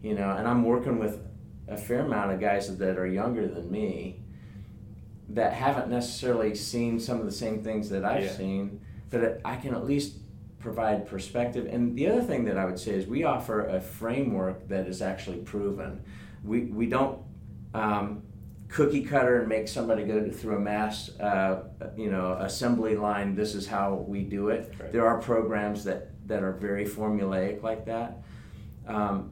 you 0.01 0.15
know, 0.15 0.31
and 0.31 0.47
I'm 0.47 0.63
working 0.63 0.99
with 0.99 1.21
a 1.67 1.77
fair 1.77 2.01
amount 2.01 2.31
of 2.31 2.39
guys 2.39 2.75
that 2.77 2.97
are 2.97 3.07
younger 3.07 3.47
than 3.47 3.69
me 3.69 4.21
that 5.29 5.53
haven't 5.53 5.89
necessarily 5.89 6.55
seen 6.55 6.99
some 6.99 7.19
of 7.19 7.25
the 7.25 7.31
same 7.31 7.61
things 7.61 7.89
that 7.89 8.05
I've 8.05 8.23
yeah. 8.23 8.31
seen 8.31 8.81
but 9.09 9.41
I 9.45 9.55
can 9.55 9.73
at 9.73 9.85
least 9.85 10.17
provide 10.59 11.07
perspective. 11.07 11.67
And 11.71 11.95
the 11.95 12.09
other 12.09 12.21
thing 12.21 12.45
that 12.45 12.57
I 12.57 12.65
would 12.65 12.79
say 12.79 12.91
is 12.91 13.07
we 13.07 13.23
offer 13.23 13.67
a 13.67 13.79
framework 13.79 14.67
that 14.67 14.87
is 14.87 15.01
actually 15.01 15.37
proven. 15.37 16.03
We, 16.43 16.61
we 16.61 16.87
don't 16.87 17.21
um, 17.73 18.23
cookie 18.67 19.03
cutter 19.03 19.39
and 19.39 19.47
make 19.47 19.67
somebody 19.67 20.03
go 20.03 20.29
through 20.29 20.57
a 20.57 20.59
mass, 20.59 21.09
uh, 21.19 21.63
you 21.95 22.09
know, 22.09 22.33
assembly 22.39 22.95
line. 22.95 23.35
This 23.35 23.55
is 23.55 23.67
how 23.67 24.05
we 24.07 24.23
do 24.23 24.49
it. 24.49 24.73
Right. 24.79 24.91
There 24.91 25.05
are 25.07 25.19
programs 25.19 25.83
that, 25.85 26.11
that 26.27 26.43
are 26.43 26.53
very 26.53 26.85
formulaic 26.85 27.63
like 27.63 27.85
that. 27.85 28.23
Um, 28.85 29.31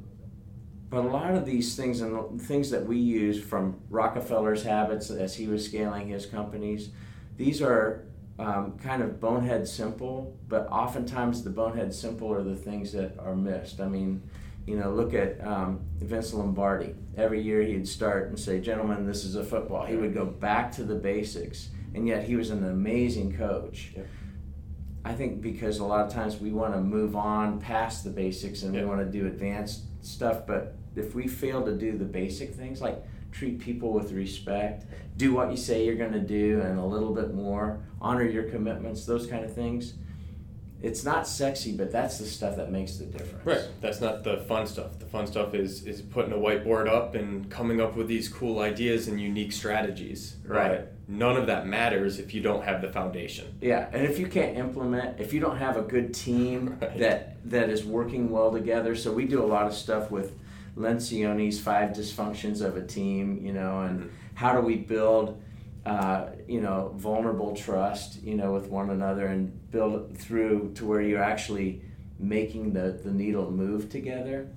but 0.90 1.04
a 1.04 1.08
lot 1.08 1.34
of 1.34 1.46
these 1.46 1.76
things 1.76 2.02
and 2.02 2.42
things 2.42 2.70
that 2.70 2.86
we 2.86 2.98
use 2.98 3.42
from 3.42 3.80
Rockefeller's 3.90 4.64
habits 4.64 5.10
as 5.10 5.36
he 5.36 5.48
was 5.48 5.66
scaling 5.66 6.08
his 6.08 6.26
companies, 6.26 6.90
these 7.38 7.62
are 7.62 8.06
um, 8.38 8.78
kind 8.80 9.02
of 9.02 9.20
bonehead 9.20 9.68
simple, 9.68 10.38
but 10.48 10.68
oftentimes 10.70 11.44
the 11.44 11.50
bonehead 11.50 11.94
simple 11.94 12.34
are 12.34 12.44
the 12.44 12.56
things 12.56 12.92
that 12.92 13.18
are 13.20 13.36
missed. 13.36 13.80
I 13.80 13.88
mean, 13.88 14.22
you 14.66 14.78
know, 14.78 14.92
look 14.92 15.14
at 15.14 15.46
um, 15.46 15.82
Vince 15.98 16.34
Lombardi. 16.34 16.96
Every 17.18 17.42
year 17.42 17.62
he'd 17.62 17.88
start 17.88 18.30
and 18.30 18.40
say, 18.40 18.60
Gentlemen, 18.60 19.06
this 19.06 19.24
is 19.24 19.36
a 19.36 19.44
football. 19.44 19.86
He 19.86 19.96
would 19.96 20.14
go 20.14 20.26
back 20.26 20.72
to 20.74 20.84
the 20.84 20.96
basics, 20.96 21.70
and 21.94 22.08
yet 22.08 22.24
he 22.24 22.36
was 22.36 22.50
an 22.50 22.64
amazing 22.64 23.36
coach. 23.36 23.94
Yep. 23.96 24.08
I 25.06 25.14
think 25.14 25.40
because 25.40 25.78
a 25.78 25.86
lot 25.86 26.04
of 26.04 26.12
times 26.12 26.42
we 26.42 26.52
want 26.52 26.74
to 26.74 26.82
move 26.82 27.16
on 27.16 27.62
past 27.62 28.04
the 28.04 28.10
basics 28.10 28.64
and 28.64 28.74
yep. 28.74 28.84
we 28.84 28.90
want 28.90 29.00
to 29.02 29.06
do 29.06 29.28
advanced 29.28 29.84
stuff, 30.02 30.48
but 30.48 30.76
if 30.96 31.14
we 31.14 31.28
fail 31.28 31.64
to 31.64 31.74
do 31.74 31.96
the 31.96 32.06
basic 32.06 32.56
things 32.56 32.82
like 32.82 33.06
treat 33.32 33.60
people 33.60 33.94
with 33.94 34.12
respect, 34.12 34.86
do 35.16 35.32
what 35.32 35.52
you 35.52 35.58
say 35.58 35.86
you're 35.86 35.96
going 35.96 36.12
to 36.12 36.20
do 36.20 36.60
and 36.62 36.80
a 36.80 36.84
little 36.84 37.14
bit 37.14 37.36
more, 37.36 37.84
honor 38.02 38.24
your 38.24 38.50
commitments, 38.50 39.06
those 39.06 39.28
kind 39.28 39.46
of 39.46 39.54
things. 39.54 39.94
It's 40.82 41.06
not 41.06 41.28
sexy, 41.28 41.78
but 41.78 41.92
that's 41.92 42.18
the 42.18 42.26
stuff 42.26 42.56
that 42.58 42.72
makes 42.72 42.98
the 42.98 43.06
difference. 43.06 43.46
Right. 43.46 43.62
That's 43.82 44.02
not 44.02 44.24
the 44.24 44.38
fun 44.38 44.66
stuff. 44.66 44.98
The 44.98 45.06
fun 45.06 45.28
stuff 45.28 45.54
is 45.54 45.84
is 45.86 46.02
putting 46.02 46.34
a 46.34 46.36
whiteboard 46.36 46.88
up 46.88 47.16
and 47.16 47.50
coming 47.50 47.80
up 47.80 47.96
with 47.96 48.08
these 48.08 48.28
cool 48.28 48.60
ideas 48.60 49.08
and 49.08 49.22
unique 49.22 49.52
strategies. 49.52 50.36
Right. 50.46 50.70
But 50.70 50.95
none 51.08 51.38
of 51.38 51.48
that 51.48 51.68
matters 51.68 52.20
if 52.20 52.34
you 52.34 52.42
don't 52.42 52.64
have 52.64 52.82
the 52.82 52.90
foundation. 52.90 53.58
Yeah, 53.62 53.88
and 53.92 54.06
if 54.06 54.18
you 54.18 54.28
can't 54.28 54.58
implement, 54.58 55.20
if 55.20 55.34
you 55.34 55.40
don't 55.40 55.58
have 55.58 55.78
a 55.78 55.82
good 55.82 56.14
team 56.14 56.78
right. 56.82 56.98
that 57.00 57.38
that 57.50 57.70
is 57.70 57.86
working 57.86 58.30
well 58.30 58.52
together. 58.52 58.96
So 58.96 59.12
we 59.12 59.26
do 59.26 59.44
a 59.44 59.46
lot 59.46 59.68
of 59.68 59.74
stuff 59.74 60.12
with 60.12 60.38
Lencioni's 60.76 61.60
five 61.60 61.92
dysfunctions 61.92 62.62
of 62.62 62.76
a 62.76 62.86
team, 62.86 63.40
you 63.46 63.54
know, 63.54 63.82
and 63.82 64.00
mm-hmm. 64.00 64.10
how 64.34 64.54
do 64.54 64.62
we 64.62 64.76
build, 64.76 65.42
uh, 65.86 66.28
you 66.48 66.62
know, 66.62 66.92
vulnerable 66.96 67.56
trust, 67.56 68.22
you 68.24 68.36
know, 68.36 68.52
with 68.52 68.68
one 68.68 68.90
another 68.90 69.28
and 69.28 69.72
build 69.72 70.18
through 70.18 70.72
to 70.76 70.86
where 70.86 71.02
you're 71.02 71.24
actually 71.24 71.82
making 72.18 72.74
the, 72.74 73.00
the 73.04 73.12
needle 73.12 73.52
move 73.52 73.90
together. 73.90 74.50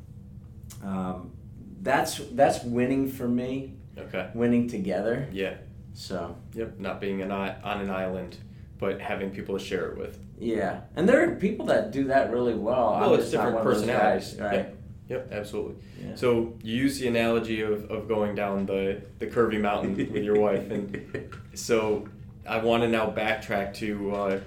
Um, 0.83 1.33
that's 1.81 2.19
that's 2.33 2.63
winning 2.65 3.09
for 3.11 3.29
me. 3.29 3.75
Okay. 3.97 4.31
Winning 4.35 4.69
together. 4.69 5.29
Yeah. 5.33 5.55
So. 5.99 6.37
Yep. 6.55 6.79
Not 6.79 7.01
being 7.01 7.23
an 7.23 7.33
on 7.33 7.81
an 7.81 7.91
island, 7.91 8.37
but 8.79 9.01
having 9.01 9.31
people 9.31 9.59
to 9.59 9.65
share 9.65 9.91
it 9.91 9.99
with. 9.99 10.19
Yeah, 10.39 10.83
and 10.95 11.09
there 11.09 11.29
are 11.29 11.35
people 11.35 11.67
that 11.67 11.91
do 11.91 12.05
that 12.05 12.31
really 12.31 12.55
well. 12.55 12.97
Well, 13.01 13.15
I'm 13.15 13.21
it's 13.21 13.33
different 13.33 13.63
personalities, 13.63 14.35
guys, 14.35 14.41
right? 14.41 14.53
Yep. 14.53 14.75
Yep, 15.09 15.33
absolutely. 15.33 15.77
Yeah. 16.01 16.15
So 16.15 16.55
you 16.63 16.77
use 16.77 16.99
the 16.99 17.09
analogy 17.09 17.63
of, 17.63 17.91
of 17.91 18.07
going 18.09 18.35
down 18.35 18.67
the, 18.67 19.01
the 19.19 19.27
curvy 19.27 19.59
mountain 19.59 19.97
with 19.97 20.23
your 20.23 20.39
wife, 20.39 20.71
and 20.71 21.33
so 21.55 22.07
I 22.47 22.59
want 22.59 22.83
to 22.85 22.89
now 22.89 23.11
backtrack 23.11 23.75
to 23.77 24.15
uh, 24.15 24.41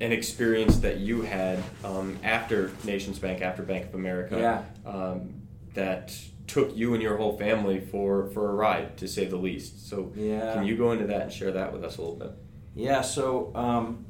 an 0.00 0.12
experience 0.12 0.78
that 0.78 0.98
you 0.98 1.22
had 1.22 1.62
um, 1.84 2.18
after 2.22 2.70
Nations 2.84 3.18
Bank, 3.18 3.42
after 3.42 3.62
Bank 3.62 3.86
of 3.86 3.94
America, 3.94 4.38
yeah. 4.86 4.90
um, 4.90 5.42
that 5.74 6.16
took 6.50 6.76
you 6.76 6.94
and 6.94 7.02
your 7.02 7.16
whole 7.16 7.36
family 7.36 7.80
for, 7.80 8.26
for 8.28 8.50
a 8.50 8.54
ride, 8.54 8.96
to 8.98 9.08
say 9.08 9.26
the 9.26 9.36
least. 9.36 9.88
So 9.88 10.12
yeah. 10.14 10.54
can 10.54 10.66
you 10.66 10.76
go 10.76 10.92
into 10.92 11.06
that 11.06 11.22
and 11.22 11.32
share 11.32 11.52
that 11.52 11.72
with 11.72 11.84
us 11.84 11.98
a 11.98 12.02
little 12.02 12.16
bit? 12.16 12.32
Yeah. 12.74 13.02
So. 13.02 13.52
Um, 13.54 14.06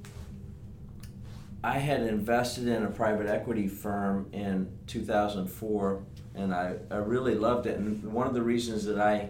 I 1.62 1.78
had 1.78 2.00
invested 2.00 2.68
in 2.68 2.84
a 2.84 2.90
private 2.90 3.26
equity 3.26 3.68
firm 3.68 4.30
in 4.32 4.72
2004, 4.86 6.02
and 6.34 6.54
I, 6.54 6.76
I 6.90 6.96
really 6.96 7.34
loved 7.34 7.66
it. 7.66 7.78
And 7.78 8.02
one 8.14 8.26
of 8.26 8.32
the 8.32 8.40
reasons 8.40 8.86
that 8.86 8.98
I 8.98 9.28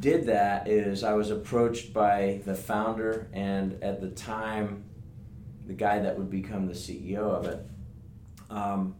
did 0.00 0.26
that 0.26 0.66
is 0.66 1.04
I 1.04 1.12
was 1.12 1.30
approached 1.30 1.92
by 1.92 2.40
the 2.44 2.54
founder 2.54 3.28
and 3.32 3.82
at 3.82 4.00
the 4.00 4.08
time 4.08 4.84
the 5.66 5.72
guy 5.72 5.98
that 6.00 6.16
would 6.16 6.30
become 6.30 6.66
the 6.66 6.72
CEO 6.72 7.18
of 7.18 7.46
it. 7.46 7.66
Um, 8.50 8.96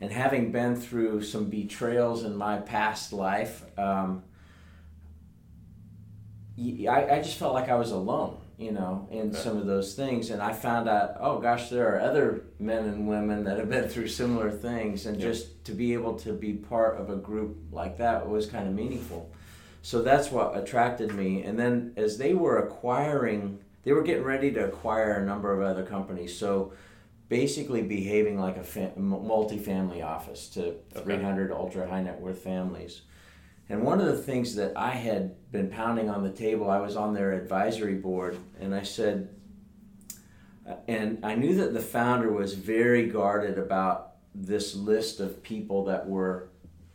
and 0.00 0.12
having 0.12 0.52
been 0.52 0.76
through 0.76 1.22
some 1.22 1.50
betrayals 1.50 2.24
in 2.24 2.36
my 2.36 2.58
past 2.58 3.12
life, 3.12 3.64
um, 3.78 4.22
I, 6.58 7.06
I 7.10 7.22
just 7.22 7.38
felt 7.38 7.54
like 7.54 7.68
I 7.68 7.74
was 7.76 7.90
alone 7.90 8.38
you 8.58 8.72
know, 8.72 9.06
in 9.12 9.28
okay. 9.28 9.38
some 9.38 9.56
of 9.56 9.66
those 9.66 9.94
things. 9.94 10.30
And 10.30 10.42
I 10.42 10.52
found 10.52 10.88
out, 10.88 11.16
oh 11.20 11.38
gosh, 11.38 11.70
there 11.70 11.94
are 11.94 12.00
other 12.00 12.42
men 12.58 12.84
and 12.86 13.08
women 13.08 13.44
that 13.44 13.56
have 13.56 13.70
been 13.70 13.88
through 13.88 14.08
similar 14.08 14.50
things. 14.50 15.06
And 15.06 15.18
just 15.18 15.64
to 15.66 15.72
be 15.72 15.92
able 15.94 16.18
to 16.20 16.32
be 16.32 16.54
part 16.54 17.00
of 17.00 17.08
a 17.08 17.16
group 17.16 17.56
like 17.70 17.96
that 17.98 18.28
was 18.28 18.46
kind 18.46 18.66
of 18.66 18.74
meaningful. 18.74 19.30
So 19.82 20.02
that's 20.02 20.32
what 20.32 20.58
attracted 20.58 21.14
me. 21.14 21.44
And 21.44 21.56
then 21.56 21.92
as 21.96 22.18
they 22.18 22.34
were 22.34 22.58
acquiring, 22.58 23.60
they 23.84 23.92
were 23.92 24.02
getting 24.02 24.24
ready 24.24 24.50
to 24.50 24.64
acquire 24.64 25.12
a 25.12 25.24
number 25.24 25.54
of 25.54 25.62
other 25.62 25.84
companies. 25.84 26.36
So 26.36 26.72
basically 27.28 27.82
behaving 27.82 28.38
like 28.38 28.56
a 28.56 28.64
fam- 28.64 28.92
multi-family 28.96 30.02
office 30.02 30.48
to 30.48 30.76
okay. 30.96 31.02
300 31.02 31.52
ultra 31.52 31.88
high 31.88 32.02
net 32.02 32.20
worth 32.20 32.38
families. 32.38 33.02
And 33.68 33.82
one 33.82 34.00
of 34.00 34.06
the 34.06 34.16
things 34.16 34.54
that 34.54 34.72
I 34.76 34.90
had 34.90 35.34
been 35.52 35.68
pounding 35.68 36.08
on 36.08 36.22
the 36.22 36.30
table, 36.30 36.70
I 36.70 36.78
was 36.78 36.96
on 36.96 37.12
their 37.12 37.32
advisory 37.32 37.96
board, 37.96 38.38
and 38.58 38.74
I 38.74 38.82
said, 38.82 39.28
uh, 40.66 40.76
and 40.86 41.24
I 41.24 41.34
knew 41.34 41.54
that 41.56 41.74
the 41.74 41.80
founder 41.80 42.32
was 42.32 42.54
very 42.54 43.08
guarded 43.08 43.58
about 43.58 44.14
this 44.34 44.74
list 44.74 45.20
of 45.20 45.42
people 45.42 45.84
that 45.84 46.08
were 46.08 46.48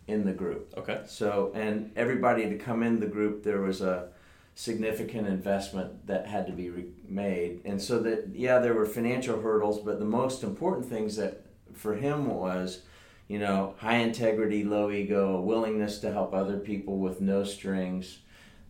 in 0.08 0.26
the 0.26 0.34
group. 0.34 0.74
Okay. 0.78 1.02
So, 1.06 1.52
and 1.54 1.92
everybody 1.96 2.50
to 2.50 2.58
come 2.58 2.82
in 2.82 3.00
the 3.00 3.08
group, 3.08 3.44
there 3.44 3.62
was 3.62 3.82
a 3.82 4.10
significant 4.56 5.28
investment 5.28 6.06
that 6.08 6.28
had 6.28 6.46
to 6.48 6.54
be 6.54 6.70
re- 6.70 6.86
made. 7.08 7.62
And 7.66 7.82
so 7.82 8.00
that, 8.00 8.30
yeah, 8.34 8.60
there 8.60 8.74
were 8.74 8.86
financial 8.86 9.42
hurdles, 9.42 9.80
but 9.80 10.00
the 10.00 10.06
most 10.06 10.44
important 10.44 10.86
things 10.86 11.16
that 11.16 11.46
for 11.74 11.96
him 11.96 12.28
was 12.28 12.84
you 13.28 13.40
know, 13.40 13.74
high 13.78 13.98
integrity, 13.98 14.64
low 14.64 14.92
ego, 14.92 15.38
a 15.38 15.42
willingness 15.42 16.00
to 16.00 16.12
help 16.12 16.34
other 16.34 16.58
people 16.58 17.00
with 17.00 17.22
no 17.22 17.44
strings, 17.44 18.20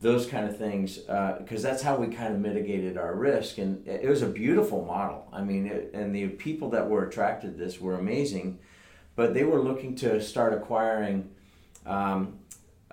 those 0.02 0.26
kind 0.26 0.48
of 0.48 0.58
things, 0.58 0.98
because 0.98 1.66
uh, 1.66 1.70
that's 1.70 1.82
how 1.82 1.96
we 1.96 2.08
kind 2.08 2.34
of 2.34 2.40
mitigated 2.40 2.98
our 2.98 3.16
risk. 3.16 3.58
And 3.58 3.86
it 3.88 4.08
was 4.08 4.22
a 4.22 4.28
beautiful 4.28 4.86
model. 4.86 5.28
I 5.34 5.42
mean, 5.42 5.66
it, 5.66 5.92
and 5.94 6.16
the 6.16 6.28
people 6.30 6.70
that 6.72 6.90
were 6.90 7.08
attracted 7.08 7.58
to 7.58 7.64
this 7.64 7.82
were 7.82 7.96
amazing, 7.96 8.60
but 9.16 9.34
they 9.34 9.44
were 9.44 9.62
looking 9.62 9.96
to 9.96 10.22
start 10.22 10.54
acquiring 10.54 11.30
um, 11.86 12.40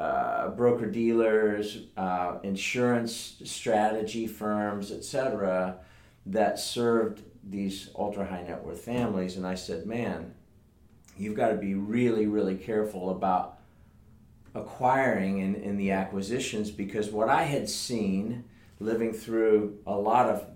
uh, 0.01 0.49
broker 0.49 0.87
dealers, 0.87 1.85
uh, 1.99 2.39
insurance 2.43 3.37
strategy 3.45 4.27
firms, 4.27 4.91
etc., 4.91 5.77
that 6.25 6.59
served 6.59 7.21
these 7.45 7.91
ultra 7.95 8.25
high 8.25 8.43
net 8.43 8.65
worth 8.65 8.81
families. 8.81 9.37
And 9.37 9.47
I 9.47 9.55
said, 9.55 9.85
man, 9.85 10.33
you've 11.19 11.37
got 11.37 11.49
to 11.49 11.57
be 11.57 11.75
really, 11.75 12.27
really 12.27 12.57
careful 12.57 13.11
about 13.11 13.59
acquiring 14.55 15.41
in, 15.41 15.55
in 15.57 15.77
the 15.77 15.91
acquisitions 15.91 16.71
because 16.71 17.11
what 17.11 17.29
I 17.29 17.45
had 17.45 17.69
seen 17.69 18.45
living 18.79 19.13
through 19.13 19.81
a 19.87 19.95
lot 19.95 20.31
of 20.31 20.47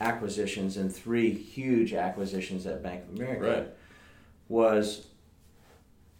acquisitions 0.00 0.76
and 0.76 0.94
three 0.94 1.32
huge 1.32 1.94
acquisitions 1.94 2.66
at 2.66 2.82
Bank 2.82 3.04
of 3.04 3.16
America 3.16 3.60
right. 3.60 3.68
was 4.50 5.06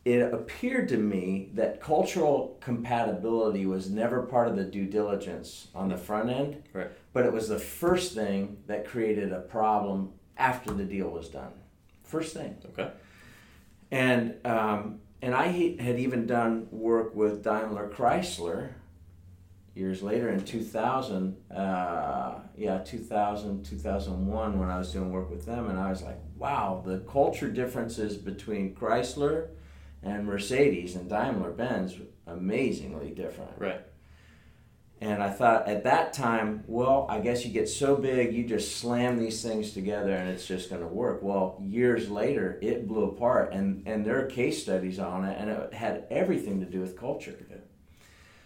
it 0.04 0.20
appeared 0.20 0.88
to 0.90 0.98
me 0.98 1.50
that 1.54 1.80
cultural 1.80 2.58
compatibility 2.60 3.64
was 3.64 3.90
never 3.90 4.22
part 4.22 4.48
of 4.48 4.56
the 4.56 4.64
due 4.64 4.86
diligence 4.86 5.68
on 5.74 5.88
the 5.88 5.96
front 5.96 6.28
end, 6.28 6.62
right. 6.74 6.90
but 7.12 7.24
it 7.24 7.32
was 7.32 7.48
the 7.48 7.58
first 7.58 8.14
thing 8.14 8.58
that 8.66 8.86
created 8.86 9.32
a 9.32 9.40
problem 9.40 10.12
after 10.36 10.72
the 10.72 10.84
deal 10.84 11.08
was 11.08 11.28
done. 11.28 11.52
First 12.02 12.34
thing. 12.34 12.56
Okay. 12.70 12.90
And 13.90 14.34
um, 14.44 15.00
and 15.22 15.34
I 15.34 15.46
had 15.80 15.98
even 15.98 16.26
done 16.26 16.68
work 16.70 17.14
with 17.14 17.42
Daimler 17.42 17.88
Chrysler 17.88 18.74
years 19.74 20.02
later 20.02 20.28
in 20.28 20.44
2000 20.44 21.36
uh, 21.50 22.38
yeah 22.56 22.78
2000 22.78 23.64
2001 23.64 24.58
when 24.58 24.70
i 24.70 24.78
was 24.78 24.92
doing 24.92 25.10
work 25.10 25.28
with 25.28 25.44
them 25.46 25.68
and 25.68 25.78
i 25.78 25.90
was 25.90 26.00
like 26.02 26.18
wow 26.36 26.80
the 26.86 26.98
culture 27.10 27.50
differences 27.50 28.16
between 28.16 28.72
chrysler 28.74 29.48
and 30.04 30.26
mercedes 30.26 30.94
and 30.94 31.08
daimler 31.08 31.50
benz 31.50 31.94
amazingly 32.26 33.10
different 33.10 33.52
right 33.58 33.82
and 35.00 35.22
I 35.22 35.28
thought 35.28 35.68
at 35.68 35.84
that 35.84 36.14
time, 36.14 36.64
well, 36.66 37.06
I 37.10 37.20
guess 37.20 37.44
you 37.44 37.52
get 37.52 37.68
so 37.68 37.94
big, 37.94 38.32
you 38.32 38.44
just 38.44 38.76
slam 38.76 39.18
these 39.18 39.42
things 39.42 39.72
together 39.72 40.14
and 40.14 40.30
it's 40.30 40.46
just 40.46 40.70
going 40.70 40.80
to 40.80 40.88
work. 40.88 41.22
Well, 41.22 41.60
years 41.60 42.08
later, 42.08 42.58
it 42.62 42.88
blew 42.88 43.04
apart, 43.10 43.52
and, 43.52 43.86
and 43.86 44.06
there 44.06 44.24
are 44.24 44.26
case 44.26 44.62
studies 44.62 44.98
on 44.98 45.24
it, 45.24 45.36
and 45.38 45.50
it 45.50 45.74
had 45.74 46.06
everything 46.10 46.60
to 46.60 46.66
do 46.66 46.80
with 46.80 46.98
culture. 46.98 47.36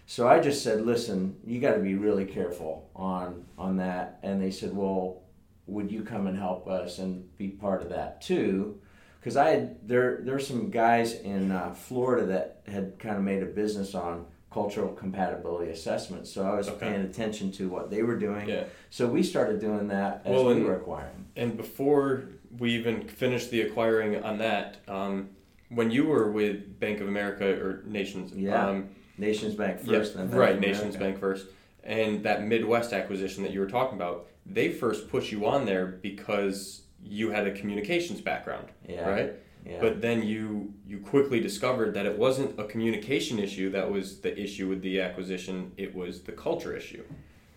So 0.05 0.27
I 0.27 0.39
just 0.39 0.63
said, 0.63 0.81
listen, 0.85 1.37
you 1.45 1.61
got 1.61 1.75
to 1.75 1.81
be 1.81 1.93
really 1.95 2.25
careful 2.25 2.89
on, 2.95 3.45
on 3.57 3.77
that. 3.77 4.19
And 4.23 4.41
they 4.41 4.49
said, 4.49 4.75
well, 4.75 5.21
would 5.67 5.91
you 5.91 6.01
come 6.01 6.25
and 6.25 6.37
help 6.37 6.67
us 6.67 6.97
and 6.97 7.37
be 7.37 7.49
part 7.49 7.83
of 7.83 7.89
that 7.89 8.19
too? 8.19 8.81
Because 9.19 9.35
I 9.37 9.49
had 9.49 9.87
there 9.87 10.19
there 10.23 10.33
were 10.33 10.39
some 10.39 10.69
guys 10.69 11.13
in 11.13 11.51
uh, 11.51 11.73
Florida 11.73 12.25
that 12.27 12.61
had 12.71 12.97
kind 12.99 13.17
of 13.17 13.23
made 13.23 13.43
a 13.43 13.47
business 13.47 13.95
on 13.95 14.25
cultural 14.51 14.89
compatibility 14.93 15.71
assessments. 15.71 16.31
So 16.31 16.43
I 16.43 16.55
was 16.55 16.67
Okay. 16.69 16.87
paying 16.87 17.01
attention 17.01 17.51
to 17.53 17.69
what 17.69 17.91
they 17.91 18.01
were 18.01 18.17
doing. 18.17 18.49
Yeah. 18.49 18.63
So 18.89 19.07
we 19.07 19.21
started 19.21 19.59
doing 19.59 19.87
that 19.89 20.21
as 20.25 20.31
Well, 20.31 20.47
we 20.47 20.53
and- 20.53 20.65
were 20.65 20.75
acquiring. 20.75 21.25
And 21.35 21.55
before 21.55 22.23
we 22.57 22.71
even 22.71 23.07
finished 23.07 23.51
the 23.51 23.61
acquiring 23.61 24.23
on 24.23 24.39
that, 24.39 24.77
um, 24.87 25.29
when 25.69 25.91
you 25.91 26.05
were 26.05 26.31
with 26.31 26.79
Bank 26.79 26.99
of 26.99 27.07
America 27.07 27.45
or 27.63 27.83
Nations, 27.85 28.33
Yeah. 28.35 28.67
um, 28.69 28.89
Nations 29.19 29.53
Bank 29.53 29.81
yeah, 29.83 29.99
first, 29.99 30.15
then 30.17 30.27
Bank 30.29 30.39
right, 30.39 30.59
Nations 30.59 30.95
Bank 30.95 31.19
first, 31.19 31.45
and 31.83 32.23
that 32.23 32.43
Midwest 32.47 32.91
acquisition 32.91 33.43
that 33.43 33.51
you 33.53 33.59
were 33.59 33.67
talking 33.69 33.97
about, 33.99 34.25
they 34.47 34.69
first 34.69 35.09
put 35.09 35.31
you 35.31 35.45
on 35.45 35.65
there 35.67 35.85
because 35.85 36.81
you 37.03 37.31
had 37.31 37.47
a 37.47 37.51
communications 37.51 38.21
background, 38.21 38.67
Yeah. 38.87 39.09
right? 39.09 39.33
Yeah. 39.65 39.79
But 39.81 40.01
then 40.01 40.23
you 40.23 40.73
you 40.87 40.99
quickly 40.99 41.39
discovered 41.41 41.93
that 41.93 42.05
it 42.05 42.17
wasn't 42.17 42.57
a 42.59 42.63
communication 42.63 43.39
issue 43.39 43.69
that 43.71 43.91
was 43.91 44.21
the 44.21 44.37
issue 44.39 44.69
with 44.69 44.81
the 44.81 45.01
acquisition; 45.01 45.73
it 45.77 45.93
was 45.93 46.21
the 46.21 46.31
culture 46.31 46.75
issue. 46.75 47.03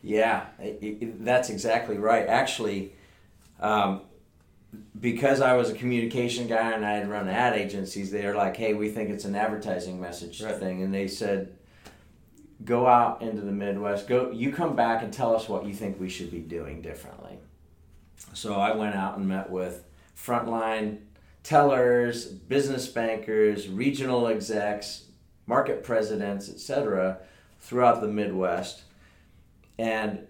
Yeah, 0.02 0.46
i 0.58 0.76
i 0.82 1.08
that's 1.20 1.48
exactly 1.48 1.96
right. 1.98 2.26
Actually, 2.26 2.92
um, 3.60 4.00
because 5.00 5.40
I 5.40 5.54
was 5.54 5.70
a 5.70 5.74
communication 5.74 6.48
guy 6.48 6.72
and 6.72 6.84
I 6.84 6.94
had 6.94 7.08
run 7.08 7.28
ad 7.28 7.54
agencies, 7.56 8.10
they're 8.10 8.34
like, 8.34 8.56
"Hey, 8.56 8.74
we 8.74 8.88
think 8.90 9.08
it's 9.10 9.24
an 9.24 9.36
advertising 9.36 10.00
message 10.00 10.42
Right. 10.42 10.56
thing," 10.56 10.82
and 10.82 10.92
they 10.92 11.06
said, 11.06 11.52
"Go 12.64 12.86
out 12.88 13.22
into 13.22 13.42
the 13.42 13.52
Midwest. 13.52 14.08
Go. 14.08 14.30
You 14.32 14.50
come 14.52 14.74
back 14.74 15.02
and 15.04 15.12
tell 15.12 15.34
us 15.36 15.48
what 15.48 15.64
you 15.66 15.72
think 15.72 16.00
we 16.00 16.08
should 16.08 16.32
be 16.32 16.40
doing 16.40 16.82
differently." 16.82 17.38
So 18.32 18.54
I 18.54 18.74
went 18.74 18.94
out 18.94 19.18
and 19.18 19.28
met 19.28 19.50
with 19.50 19.84
frontline 20.16 20.98
tellers, 21.42 22.26
business 22.26 22.88
bankers, 22.88 23.68
regional 23.68 24.26
execs, 24.28 25.04
market 25.46 25.82
presidents, 25.82 26.48
etc., 26.48 27.18
throughout 27.60 28.00
the 28.00 28.08
Midwest. 28.08 28.82
And 29.78 30.26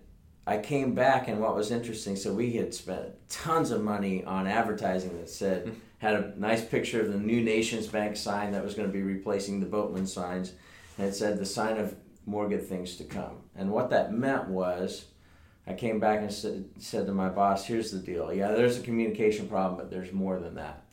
I 0.47 0.59
came 0.59 0.95
back, 0.95 1.29
and 1.29 1.41
what 1.41 1.55
was 1.55 1.71
interesting, 1.71 2.17
so 2.17 2.33
we 2.33 2.53
had 2.55 2.75
spent 2.75 3.29
tons 3.29 3.71
of 3.71 3.83
money 3.83 4.25
on 4.25 4.47
advertising 4.47 5.17
that 5.19 5.31
said, 5.31 5.69
hmm. 5.69 5.75
had 5.99 6.15
a 6.15 6.35
nice 6.37 6.65
picture 6.65 7.01
of 7.01 7.13
the 7.13 7.19
new 7.19 7.41
Nations 7.41 7.87
Bank 7.87 8.17
sign 8.17 8.53
that 8.53 8.65
was 8.65 8.75
going 8.75 8.89
to 8.89 8.93
be 8.93 9.03
replacing 9.03 9.61
the 9.61 9.67
Boatmen 9.67 10.07
signs, 10.07 10.53
and 10.99 11.07
it 11.07 11.15
said, 11.15 11.39
the 11.39 11.47
sign 11.47 11.79
of 11.79 11.95
more 12.27 12.49
good 12.49 12.67
things 12.67 12.97
to 12.97 13.05
come. 13.05 13.37
And 13.55 13.71
what 13.71 13.91
that 13.91 14.13
meant 14.13 14.49
was, 14.49 15.07
I 15.67 15.75
came 15.75 16.01
back 16.01 16.21
and 16.21 16.33
said, 16.33 16.69
said 16.79 17.07
to 17.07 17.13
my 17.13 17.29
boss, 17.29 17.65
here's 17.65 17.93
the 17.93 17.99
deal. 17.99 18.33
Yeah, 18.33 18.53
there's 18.53 18.79
a 18.79 18.83
communication 18.83 19.49
problem, 19.49 19.77
but 19.77 19.91
there's 19.91 20.13
more 20.13 20.39
than 20.39 20.57
that. 20.57 20.85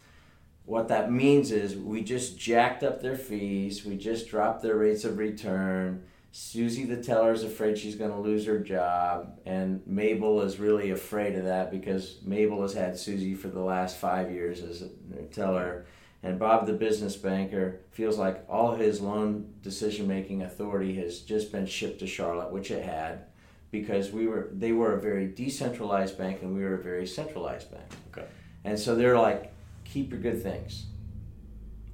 What 0.65 0.89
that 0.89 1.11
means 1.11 1.51
is 1.51 1.75
we 1.75 2.03
just 2.03 2.37
jacked 2.37 2.83
up 2.83 3.01
their 3.01 3.15
fees, 3.15 3.83
we 3.83 3.97
just 3.97 4.29
dropped 4.29 4.61
their 4.61 4.75
rates 4.75 5.03
of 5.03 5.17
return. 5.17 6.03
Susie 6.31 6.85
the 6.85 7.01
teller 7.01 7.31
is 7.31 7.43
afraid 7.43 7.75
she's 7.75 7.95
going 7.95 8.11
to 8.11 8.19
lose 8.19 8.45
her 8.45 8.59
job, 8.59 9.39
and 9.47 9.81
Mabel 9.87 10.41
is 10.41 10.59
really 10.59 10.91
afraid 10.91 11.35
of 11.35 11.45
that 11.45 11.71
because 11.71 12.19
Mabel 12.23 12.61
has 12.61 12.73
had 12.75 12.99
Susie 12.99 13.33
for 13.33 13.47
the 13.47 13.61
last 13.61 13.97
five 13.97 14.31
years 14.31 14.61
as 14.61 14.83
a 14.83 15.23
teller. 15.33 15.87
And 16.21 16.37
Bob, 16.37 16.67
the 16.67 16.73
business 16.73 17.15
banker, 17.15 17.79
feels 17.89 18.19
like 18.19 18.45
all 18.47 18.75
his 18.75 19.01
loan 19.01 19.53
decision 19.63 20.07
making 20.07 20.43
authority 20.43 20.93
has 20.97 21.19
just 21.21 21.51
been 21.51 21.65
shipped 21.65 21.99
to 21.99 22.07
Charlotte, 22.07 22.51
which 22.51 22.69
it 22.69 22.83
had, 22.83 23.25
because 23.71 24.11
we 24.11 24.27
were 24.27 24.49
they 24.51 24.71
were 24.71 24.93
a 24.93 25.01
very 25.01 25.27
decentralized 25.27 26.17
bank 26.17 26.41
and 26.41 26.55
we 26.55 26.63
were 26.63 26.75
a 26.75 26.83
very 26.83 27.05
centralized 27.05 27.71
bank. 27.71 27.85
Okay. 28.11 28.27
And 28.63 28.77
so 28.77 28.95
they're 28.95 29.17
like, 29.17 29.53
keep 29.85 30.11
your 30.11 30.19
good 30.19 30.41
things. 30.41 30.85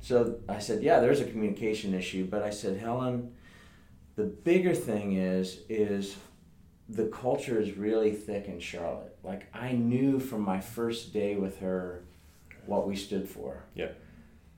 So 0.02 0.38
I 0.48 0.60
said, 0.60 0.84
yeah, 0.84 1.00
there's 1.00 1.20
a 1.20 1.26
communication 1.26 1.94
issue, 1.94 2.26
but 2.26 2.44
I 2.44 2.52
said, 2.52 2.78
Helen, 2.78 3.34
the 4.16 4.24
bigger 4.24 4.74
thing 4.74 5.18
is 5.18 5.60
is 5.68 6.16
the 6.88 7.06
culture 7.08 7.60
is 7.60 7.76
really 7.76 8.12
thick 8.12 8.48
in 8.48 8.60
Charlotte. 8.60 9.18
Like 9.24 9.48
I 9.54 9.72
knew 9.72 10.20
from 10.20 10.42
my 10.42 10.60
first 10.60 11.14
day 11.14 11.36
with 11.36 11.60
her 11.60 12.04
what 12.66 12.88
we 12.88 12.96
stood 12.96 13.28
for. 13.28 13.64
Yeah. 13.74 13.90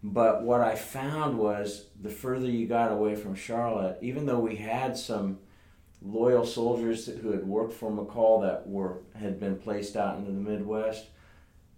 But 0.04 0.44
what 0.44 0.62
I 0.62 0.76
found 0.76 1.38
was 1.38 1.86
the 2.02 2.10
further 2.10 2.48
you 2.48 2.68
got 2.68 2.92
away 2.92 3.16
from 3.16 3.34
Charlotte, 3.36 3.98
even 4.02 4.26
though 4.26 4.40
we 4.40 4.56
had 4.56 4.96
some 4.96 5.40
loyal 6.02 6.46
soldiers 6.46 7.08
who 7.08 7.32
had 7.32 7.46
worked 7.46 7.74
for 7.74 7.92
McColl 7.92 8.42
that 8.44 8.68
were 8.68 9.00
had 9.20 9.40
been 9.40 9.58
placed 9.58 9.96
out 9.96 10.18
into 10.18 10.32
the 10.32 10.40
Midwest, 10.40 11.08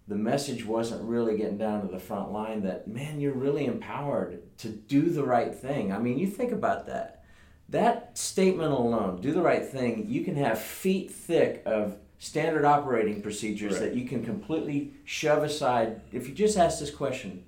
the 0.07 0.15
message 0.15 0.65
wasn't 0.65 1.01
really 1.03 1.37
getting 1.37 1.57
down 1.57 1.81
to 1.81 1.87
the 1.87 1.99
front 1.99 2.31
line 2.31 2.63
that 2.63 2.87
man, 2.87 3.19
you're 3.19 3.33
really 3.33 3.65
empowered 3.65 4.41
to 4.57 4.69
do 4.69 5.09
the 5.09 5.23
right 5.23 5.53
thing. 5.53 5.93
I 5.93 5.99
mean, 5.99 6.17
you 6.17 6.27
think 6.27 6.51
about 6.51 6.87
that. 6.87 7.23
That 7.69 8.17
statement 8.17 8.71
alone, 8.71 9.21
do 9.21 9.31
the 9.31 9.41
right 9.43 9.63
thing, 9.65 10.07
you 10.09 10.23
can 10.23 10.35
have 10.35 10.59
feet 10.59 11.11
thick 11.11 11.61
of 11.65 11.97
standard 12.17 12.65
operating 12.65 13.21
procedures 13.21 13.73
Right. 13.73 13.81
that 13.81 13.95
you 13.95 14.05
can 14.07 14.25
completely 14.25 14.93
shove 15.05 15.43
aside. 15.43 16.01
If 16.11 16.27
you 16.27 16.33
just 16.33 16.57
ask 16.57 16.79
this 16.79 16.89
question, 16.91 17.43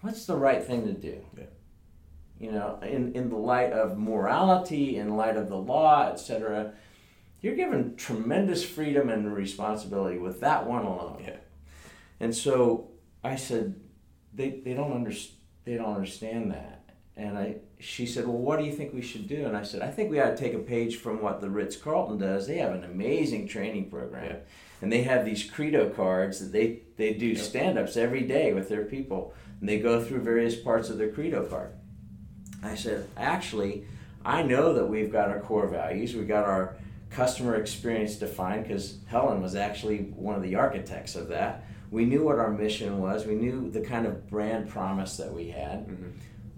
what's 0.00 0.24
the 0.26 0.36
right 0.36 0.64
thing 0.64 0.86
to 0.86 0.92
do? 0.92 1.18
Yeah. 1.36 1.44
You 2.38 2.52
know, 2.52 2.78
in, 2.82 3.14
in 3.14 3.30
the 3.30 3.36
light 3.36 3.72
of 3.72 3.98
morality, 3.98 4.96
in 4.96 5.16
light 5.16 5.36
of 5.36 5.48
the 5.48 5.56
law, 5.56 6.08
etc., 6.10 6.72
you're 7.40 7.56
given 7.56 7.96
tremendous 7.96 8.64
freedom 8.64 9.08
and 9.08 9.32
responsibility 9.34 10.18
with 10.18 10.40
that 10.40 10.66
one 10.66 10.84
alone. 10.84 11.22
Yeah. 11.24 11.36
And 12.20 12.34
so 12.34 12.90
I 13.24 13.36
said, 13.36 13.74
they, 14.34 14.60
they 14.64 14.74
don't 14.74 14.92
under, 14.92 15.12
they 15.64 15.76
don't 15.76 15.94
understand 15.94 16.52
that. 16.52 16.74
And 17.16 17.36
I, 17.36 17.56
she 17.80 18.06
said, 18.06 18.26
well, 18.26 18.36
what 18.36 18.60
do 18.60 18.64
you 18.64 18.72
think 18.72 18.94
we 18.94 19.02
should 19.02 19.26
do? 19.28 19.46
And 19.46 19.56
I 19.56 19.64
said, 19.64 19.82
I 19.82 19.90
think 19.90 20.10
we 20.10 20.20
ought 20.20 20.30
to 20.30 20.36
take 20.36 20.54
a 20.54 20.58
page 20.58 20.96
from 20.96 21.20
what 21.20 21.40
the 21.40 21.50
Ritz 21.50 21.76
Carlton 21.76 22.18
does. 22.18 22.46
They 22.46 22.58
have 22.58 22.72
an 22.72 22.84
amazing 22.84 23.48
training 23.48 23.90
program, 23.90 24.24
Yeah. 24.24 24.36
and 24.80 24.92
they 24.92 25.02
have 25.02 25.24
these 25.24 25.48
credo 25.48 25.88
cards 25.90 26.38
that 26.38 26.52
they 26.52 26.82
they 26.96 27.14
do 27.14 27.28
Yep. 27.28 27.38
stand-ups 27.38 27.96
every 27.96 28.22
day 28.22 28.52
with 28.52 28.68
their 28.68 28.84
people, 28.84 29.34
and 29.60 29.68
they 29.68 29.78
go 29.80 30.02
through 30.02 30.20
various 30.20 30.54
parts 30.56 30.90
of 30.90 30.98
their 30.98 31.10
credo 31.10 31.44
card. 31.44 31.72
I 32.62 32.74
said, 32.74 33.06
actually, 33.16 33.84
I 34.24 34.42
know 34.42 34.74
that 34.74 34.86
we've 34.86 35.12
got 35.12 35.28
our 35.28 35.40
core 35.40 35.68
values. 35.68 36.14
We 36.14 36.24
got 36.24 36.44
our 36.44 36.76
customer 37.10 37.54
experience 37.56 38.16
defined 38.16 38.64
because 38.64 38.98
Helen 39.06 39.40
was 39.40 39.54
actually 39.54 39.98
one 40.16 40.34
of 40.34 40.42
the 40.42 40.56
architects 40.56 41.14
of 41.16 41.28
that. 41.28 41.64
We 41.90 42.04
knew 42.04 42.22
what 42.24 42.38
our 42.38 42.50
mission 42.50 42.98
was. 42.98 43.24
We 43.26 43.34
knew 43.34 43.70
the 43.70 43.80
kind 43.80 44.06
of 44.06 44.28
brand 44.28 44.68
promise 44.68 45.16
that 45.16 45.32
we 45.32 45.48
had 45.50 45.86
Mhm. 45.88 46.12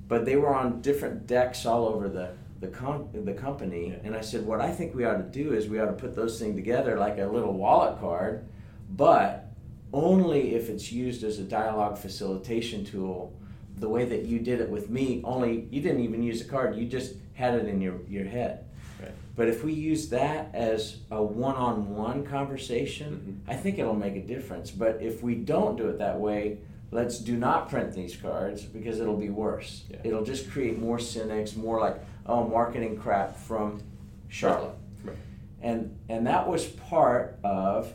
but 0.09 0.25
they 0.25 0.35
were 0.35 0.53
on 0.53 0.81
different 0.81 1.27
decks 1.29 1.65
all 1.67 1.87
over 1.87 2.09
the 2.09 2.31
the, 2.59 2.67
com- 2.67 3.09
the 3.15 3.33
company 3.33 3.89
Yeah. 3.91 4.01
and 4.05 4.15
i 4.15 4.21
said 4.21 4.45
what 4.45 4.61
i 4.61 4.71
think 4.71 4.95
we 4.95 5.05
ought 5.07 5.17
to 5.17 5.23
do 5.43 5.55
is 5.55 5.67
we 5.69 5.79
ought 5.81 5.87
to 5.87 5.93
put 5.95 6.15
those 6.15 6.39
things 6.39 6.57
together 6.57 6.99
like 6.99 7.17
a 7.19 7.25
little 7.27 7.55
wallet 7.55 7.99
card 8.01 8.45
but 8.91 9.47
only 9.95 10.55
if 10.57 10.69
it's 10.69 10.93
used 10.93 11.25
as 11.25 11.39
a 11.39 11.43
dialogue 11.45 11.97
facilitation 11.97 12.85
tool 12.85 13.33
the 13.81 13.89
way 13.89 14.05
that 14.05 14.23
you 14.27 14.39
did 14.39 14.61
it 14.61 14.69
with 14.69 14.91
me 14.91 15.21
only 15.25 15.67
you 15.71 15.81
didn't 15.81 16.01
even 16.01 16.23
use 16.23 16.41
a 16.41 16.45
card 16.45 16.77
you 16.77 16.87
just 16.87 17.15
had 17.35 17.55
it 17.55 17.67
in 17.67 17.81
your, 17.81 17.97
your 18.09 18.25
head 18.27 18.67
Right. 19.01 19.13
but 19.35 19.49
if 19.49 19.65
we 19.65 19.73
use 19.73 20.11
that 20.11 20.51
as 20.55 20.99
a 21.11 21.23
one-on-one 21.23 22.27
conversation 22.27 23.11
Mm-hmm. 23.41 23.51
i 23.51 23.57
think 23.57 23.79
it'll 23.79 23.95
make 23.95 24.15
a 24.17 24.21
difference 24.23 24.71
but 24.71 25.01
if 25.01 25.23
we 25.23 25.35
don't 25.35 25.77
do 25.77 25.89
it 25.89 25.99
that 25.99 26.19
way 26.21 26.59
let's 26.93 27.19
do 27.19 27.37
not 27.37 27.71
print 27.71 27.93
these 27.95 28.15
cards 28.17 28.63
because 28.65 28.99
it'll 28.99 29.17
be 29.17 29.31
worse. 29.31 29.85
Yeah. 29.89 29.99
It'll 30.03 30.25
just 30.25 30.51
create 30.51 30.77
more 30.77 30.99
cynics, 30.99 31.55
more 31.55 31.79
like 31.79 31.97
oh 32.27 32.49
marketing 32.49 32.97
crap 32.99 33.37
from 33.37 33.81
Charlotte, 34.29 34.75
Right. 35.05 35.17
and 35.63 35.97
and 36.09 36.27
that 36.27 36.49
was 36.49 36.67
part 36.67 37.39
of 37.45 37.93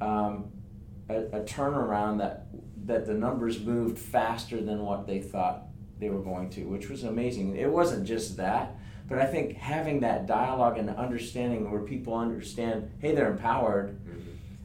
um, 0.00 0.50
a, 1.08 1.18
a 1.18 1.40
turnaround 1.44 2.18
that 2.18 2.48
that 2.86 3.06
the 3.06 3.14
numbers 3.14 3.60
moved 3.64 3.98
faster 3.98 4.60
than 4.60 4.82
what 4.84 5.06
they 5.06 5.20
thought 5.20 5.64
they 5.98 6.10
were 6.10 6.20
going 6.22 6.50
to, 6.50 6.64
which 6.64 6.88
was 6.88 7.04
amazing. 7.04 7.56
It 7.56 7.70
wasn't 7.70 8.04
just 8.06 8.36
that. 8.38 8.76
But 9.08 9.18
I 9.18 9.26
think 9.26 9.56
having 9.56 10.00
that 10.00 10.26
dialogue 10.26 10.78
and 10.78 10.88
understanding 10.90 11.70
where 11.70 11.82
people 11.82 12.14
understand, 12.14 12.90
hey, 13.00 13.14
they're 13.14 13.30
empowered, 13.30 13.98
Mhm. 14.04 14.20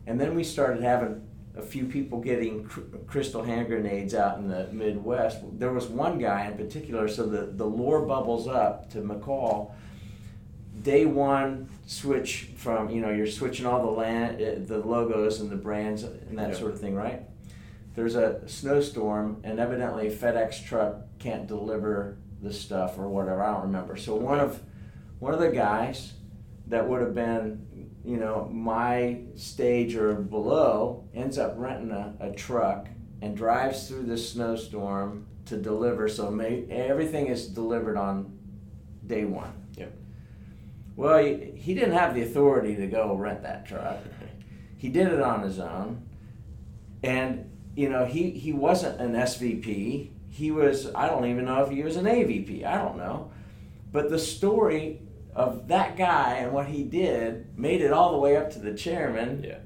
and 0.07 0.19
then 0.19 0.35
we 0.35 0.43
started 0.43 0.81
having 0.81 1.21
a 1.55 1.61
few 1.61 1.85
people 1.85 2.19
getting 2.19 2.63
cr- 2.63 2.81
crystal 3.07 3.43
hand 3.43 3.67
grenades 3.67 4.13
out 4.13 4.37
in 4.37 4.47
the 4.47 4.67
Midwest. 4.71 5.39
There 5.59 5.71
was 5.73 5.87
one 5.87 6.17
guy 6.19 6.47
in 6.47 6.53
particular, 6.55 7.07
so 7.07 7.25
the, 7.25 7.47
the 7.47 7.65
lore 7.65 8.05
bubbles 8.05 8.47
up 8.47 8.89
to 8.91 8.99
McColl. 8.99 9.71
Day 10.83 11.05
one, 11.05 11.67
switch 11.87 12.51
from, 12.55 12.89
you 12.91 13.01
know, 13.01 13.09
you're 13.09 13.25
switching 13.27 13.65
all 13.65 13.83
the 13.83 13.91
land, 13.91 14.39
uh, 14.41 14.55
the 14.65 14.77
logos 14.79 15.41
and 15.41 15.49
the 15.49 15.55
brands 15.55 16.03
and 16.03 16.37
that 16.37 16.49
Yeah. 16.51 16.55
sort 16.55 16.71
of 16.71 16.79
thing, 16.79 16.93
right? 16.95 17.23
There's 17.97 18.13
a 18.13 18.47
snowstorm, 18.47 19.41
and 19.43 19.59
evidently 19.59 20.11
FedEx 20.11 20.63
truck 20.63 20.97
can't 21.17 21.47
deliver 21.47 22.19
the 22.43 22.53
stuff 22.53 22.99
or 22.99 23.09
whatever. 23.09 23.41
I 23.41 23.53
don't 23.53 23.63
remember. 23.63 23.97
So 23.97 24.13
one 24.13 24.39
of 24.39 24.61
one 25.17 25.33
of 25.33 25.39
the 25.39 25.49
guys 25.49 26.13
that 26.67 26.87
would 26.87 27.01
have 27.01 27.15
been, 27.15 27.89
you 28.05 28.17
know, 28.17 28.47
my 28.53 29.21
stage 29.33 29.95
or 29.95 30.13
below 30.13 31.09
ends 31.15 31.39
up 31.39 31.55
renting 31.57 31.89
a, 31.89 32.13
a 32.19 32.31
truck 32.33 32.87
and 33.23 33.35
drives 33.35 33.87
through 33.87 34.03
this 34.03 34.31
snowstorm 34.31 35.25
to 35.45 35.57
deliver. 35.57 36.07
So 36.07 36.29
may, 36.29 36.65
everything 36.69 37.25
is 37.25 37.47
delivered 37.47 37.97
on 37.97 38.37
day 39.07 39.25
one. 39.25 39.53
Yep. 39.75 39.97
Well, 40.95 41.17
he, 41.17 41.51
he 41.55 41.73
didn't 41.73 41.97
have 41.97 42.13
the 42.13 42.21
authority 42.21 42.75
to 42.75 42.85
go 42.85 43.15
rent 43.15 43.41
that 43.41 43.65
truck. 43.65 43.97
He 44.79 44.89
did 44.89 45.07
it 45.07 45.19
on 45.19 45.41
his 45.41 45.57
own, 45.57 46.03
and 47.01 47.49
you 47.77 47.87
know 47.89 48.05
he 48.05 48.31
he 48.31 48.51
wasn't 48.53 48.99
an 48.99 49.13
SVP. 49.13 50.09
He 50.29 50.51
was 50.51 50.91
I 50.95 51.07
don't 51.07 51.25
even 51.25 51.45
know 51.45 51.63
if 51.63 51.69
he 51.69 51.83
was 51.83 51.95
an 51.95 52.05
AVP. 52.05 52.65
I 52.65 52.75
don't 52.75 52.97
know, 52.97 53.31
but 53.91 54.09
the 54.09 54.17
story 54.17 54.99
of 55.35 55.67
that 55.67 55.95
guy 55.95 56.37
and 56.37 56.51
what 56.51 56.65
he 56.65 56.83
did 56.83 57.55
made 57.57 57.81
it 57.81 57.93
all 57.93 58.13
the 58.13 58.17
way 58.17 58.35
up 58.35 58.49
to 58.53 58.59
the 58.59 58.73
chairman. 58.73 59.43
Yeah. 59.47 59.59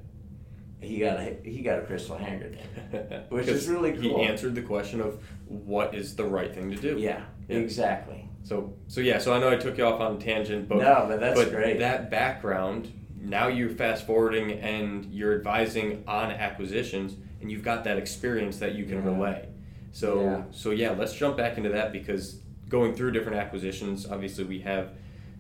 He 0.82 1.00
got 1.00 1.20
a 1.20 1.38
he 1.46 1.62
got 1.62 1.80
a 1.80 1.84
crystal 1.84 2.18
hanger, 2.18 2.52
which 3.30 3.48
is 3.48 3.70
really 3.70 3.94
cool. 3.94 4.20
He 4.20 4.26
answered 4.26 4.56
the 4.56 4.62
question 4.64 5.00
of 5.00 5.24
what 5.48 5.96
is 5.96 6.16
the 6.18 6.26
right 6.26 6.54
thing 6.54 6.70
to 6.72 6.76
do. 6.76 6.98
Yeah, 7.00 7.24
Yeah. 7.48 7.58
exactly. 7.58 8.28
So 8.44 8.74
so 8.88 9.00
yeah. 9.00 9.20
So 9.20 9.34
I 9.34 9.40
know 9.40 9.50
I 9.50 9.56
took 9.56 9.78
you 9.78 9.86
off 9.86 10.02
on 10.02 10.18
a 10.18 10.20
tangent, 10.20 10.68
but 10.68 10.80
no, 10.80 11.06
but 11.08 11.22
that's 11.22 11.40
but 11.40 11.52
great. 11.52 11.80
that 11.80 12.10
background. 12.12 12.92
Now 13.22 13.48
you're 13.48 13.70
fast 13.70 14.06
forwarding 14.06 14.52
and 14.60 15.06
you're 15.06 15.36
advising 15.36 16.04
on 16.08 16.32
acquisitions, 16.32 17.16
and 17.42 17.52
you've 17.52 17.64
got 17.64 17.84
that 17.84 17.98
experience 17.98 18.58
that 18.60 18.76
you 18.76 18.86
can 18.86 18.98
Yeah. 19.04 19.06
relay. 19.12 19.48
So 19.92 20.22
Yeah. 20.22 20.44
so 20.52 20.72
yeah, 20.72 20.92
let's 20.92 21.14
jump 21.14 21.38
back 21.38 21.58
into 21.58 21.70
that 21.70 21.92
because 21.92 22.40
going 22.70 22.94
through 22.94 23.12
different 23.12 23.38
acquisitions, 23.38 24.08
obviously 24.10 24.44
we 24.46 24.60
have 24.60 24.90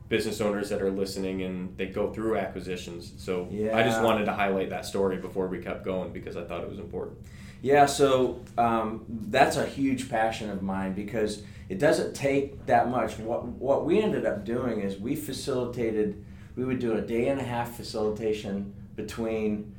business 0.09 0.41
owners 0.41 0.69
that 0.69 0.81
are 0.81 0.91
listening 0.91 1.41
and 1.43 1.77
they 1.77 1.85
go 1.85 2.11
through 2.11 2.37
acquisitions. 2.37 3.13
So 3.17 3.47
yeah. 3.49 3.77
I 3.77 3.83
just 3.83 4.01
wanted 4.03 4.25
to 4.25 4.33
highlight 4.33 4.69
that 4.71 4.85
story 4.85 5.15
before 5.17 5.47
we 5.47 5.59
kept 5.59 5.85
going 5.85 6.11
because 6.11 6.35
I 6.35 6.43
thought 6.43 6.63
it 6.63 6.69
was 6.69 6.79
important. 6.79 7.17
Yeah, 7.61 7.85
so 7.85 8.41
um, 8.57 9.05
that's 9.07 9.55
a 9.55 9.65
huge 9.65 10.09
passion 10.09 10.49
of 10.49 10.61
mine 10.61 10.93
because 10.93 11.43
it 11.69 11.79
doesn't 11.79 12.13
take 12.13 12.65
that 12.65 12.89
much. 12.89 13.19
What 13.19 13.45
what 13.45 13.85
we 13.85 14.01
ended 14.01 14.25
up 14.25 14.43
doing 14.43 14.81
is 14.81 14.99
we 14.99 15.15
facilitated. 15.15 16.21
We 16.57 16.65
would 16.65 16.79
do 16.79 16.93
a 16.97 17.01
day 17.01 17.27
and 17.29 17.39
a 17.39 17.43
half 17.43 17.77
facilitation 17.77 18.73
between. 18.95 19.75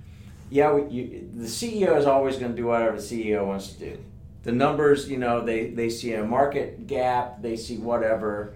Yeah, 0.53 0.73
we, 0.73 0.95
you, 0.95 1.31
the 1.35 1.47
CEO 1.47 1.97
is 1.97 2.05
always 2.05 2.37
going 2.37 2.53
to 2.53 2.57
do 2.57 2.67
whatever 2.67 2.99
the 2.99 3.03
CEO 3.03 3.47
wants 3.47 3.73
to 3.73 3.79
do. 3.79 4.05
The 4.43 4.53
numbers, 4.53 5.09
you 5.09 5.17
know, 5.17 5.41
they 5.41 5.71
they 5.71 5.89
see 5.89 6.13
a 6.13 6.23
market 6.23 6.87
gap, 6.87 7.41
they 7.41 7.57
see 7.57 7.79
whatever, 7.79 8.53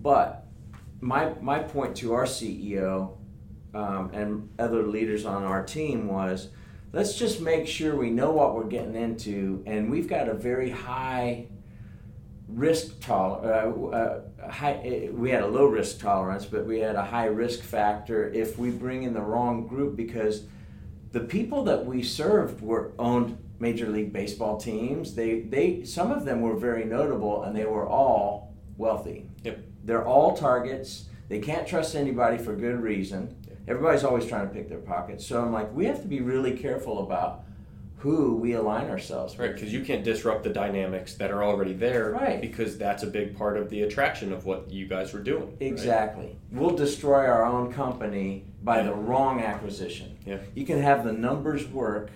but 0.00 0.46
my 1.00 1.32
my 1.40 1.58
point 1.58 1.96
to 1.96 2.12
our 2.12 2.26
CEO 2.26 3.16
um, 3.74 4.10
and 4.12 4.48
other 4.60 4.84
leaders 4.84 5.24
on 5.24 5.42
our 5.42 5.64
team 5.64 6.06
was 6.06 6.46
let's 6.92 7.18
just 7.18 7.40
make 7.40 7.66
sure 7.66 7.96
we 7.96 8.10
know 8.10 8.30
what 8.30 8.54
we're 8.54 8.68
getting 8.68 8.94
into 8.94 9.64
and 9.66 9.90
we've 9.90 10.08
got 10.08 10.28
a 10.28 10.34
very 10.34 10.70
high 10.70 11.48
risk 12.48 13.00
tolerance 13.00 13.76
uh, 13.92 14.46
uh, 14.46 14.80
eh, 14.84 15.08
we 15.10 15.30
had 15.30 15.42
a 15.42 15.46
low 15.46 15.66
risk 15.66 15.98
tolerance 15.98 16.46
but 16.46 16.64
we 16.64 16.78
had 16.78 16.94
a 16.94 17.04
high 17.04 17.26
risk 17.26 17.60
factor 17.60 18.28
if 18.30 18.56
we 18.58 18.70
bring 18.70 19.02
in 19.02 19.12
the 19.12 19.20
wrong 19.20 19.66
group 19.66 19.96
because 19.96 20.44
the 21.12 21.20
people 21.20 21.64
that 21.64 21.84
we 21.86 22.02
served 22.02 22.60
were 22.60 22.92
owned 22.98 23.38
major 23.58 23.88
league 23.88 24.12
baseball 24.12 24.58
teams 24.58 25.14
they 25.14 25.40
they 25.40 25.82
some 25.84 26.10
of 26.12 26.24
them 26.24 26.40
were 26.42 26.56
very 26.56 26.84
notable 26.84 27.42
and 27.42 27.56
they 27.56 27.64
were 27.64 27.88
all 27.88 28.54
wealthy 28.76 29.26
Yep. 29.44 29.58
they're 29.84 30.04
all 30.04 30.36
targets 30.36 31.06
they 31.28 31.38
can't 31.38 31.66
trust 31.66 31.94
anybody 31.96 32.36
for 32.38 32.54
good 32.54 32.80
reason 32.80 33.34
everybody's 33.66 34.04
always 34.04 34.26
trying 34.26 34.46
to 34.48 34.54
pick 34.54 34.68
their 34.68 34.78
pockets 34.78 35.26
so 35.26 35.42
i'm 35.42 35.52
like 35.52 35.72
we 35.72 35.86
have 35.86 36.02
to 36.02 36.08
be 36.08 36.20
really 36.20 36.52
careful 36.56 37.02
about 37.02 37.44
who 38.00 38.36
we 38.36 38.52
align 38.52 38.90
ourselves 38.90 39.38
Right, 39.38 39.54
because 39.54 39.72
you 39.72 39.82
can't 39.82 40.04
disrupt 40.04 40.44
the 40.44 40.50
dynamics 40.50 41.14
that 41.14 41.30
are 41.30 41.42
already 41.42 41.72
there. 41.72 42.10
Right. 42.10 42.42
Because 42.42 42.76
that's 42.76 43.02
a 43.02 43.06
big 43.06 43.34
part 43.36 43.56
of 43.56 43.70
the 43.70 43.82
attraction 43.82 44.34
of 44.34 44.44
what 44.44 44.70
you 44.70 44.86
guys 44.86 45.14
were 45.14 45.20
doing. 45.22 45.44
right? 45.46 45.56
Exactly. 45.62 46.36
We'll 46.52 46.76
destroy 46.76 47.24
our 47.26 47.44
own 47.46 47.72
company 47.72 48.44
by 48.66 48.82
the 48.82 48.92
wrong 48.92 49.40
acquisition. 49.40 50.18
Yeah. 50.26 50.38
You 50.56 50.66
can 50.66 50.82
have 50.82 51.04
the 51.04 51.12
numbers 51.12 51.68
work, 51.68 52.10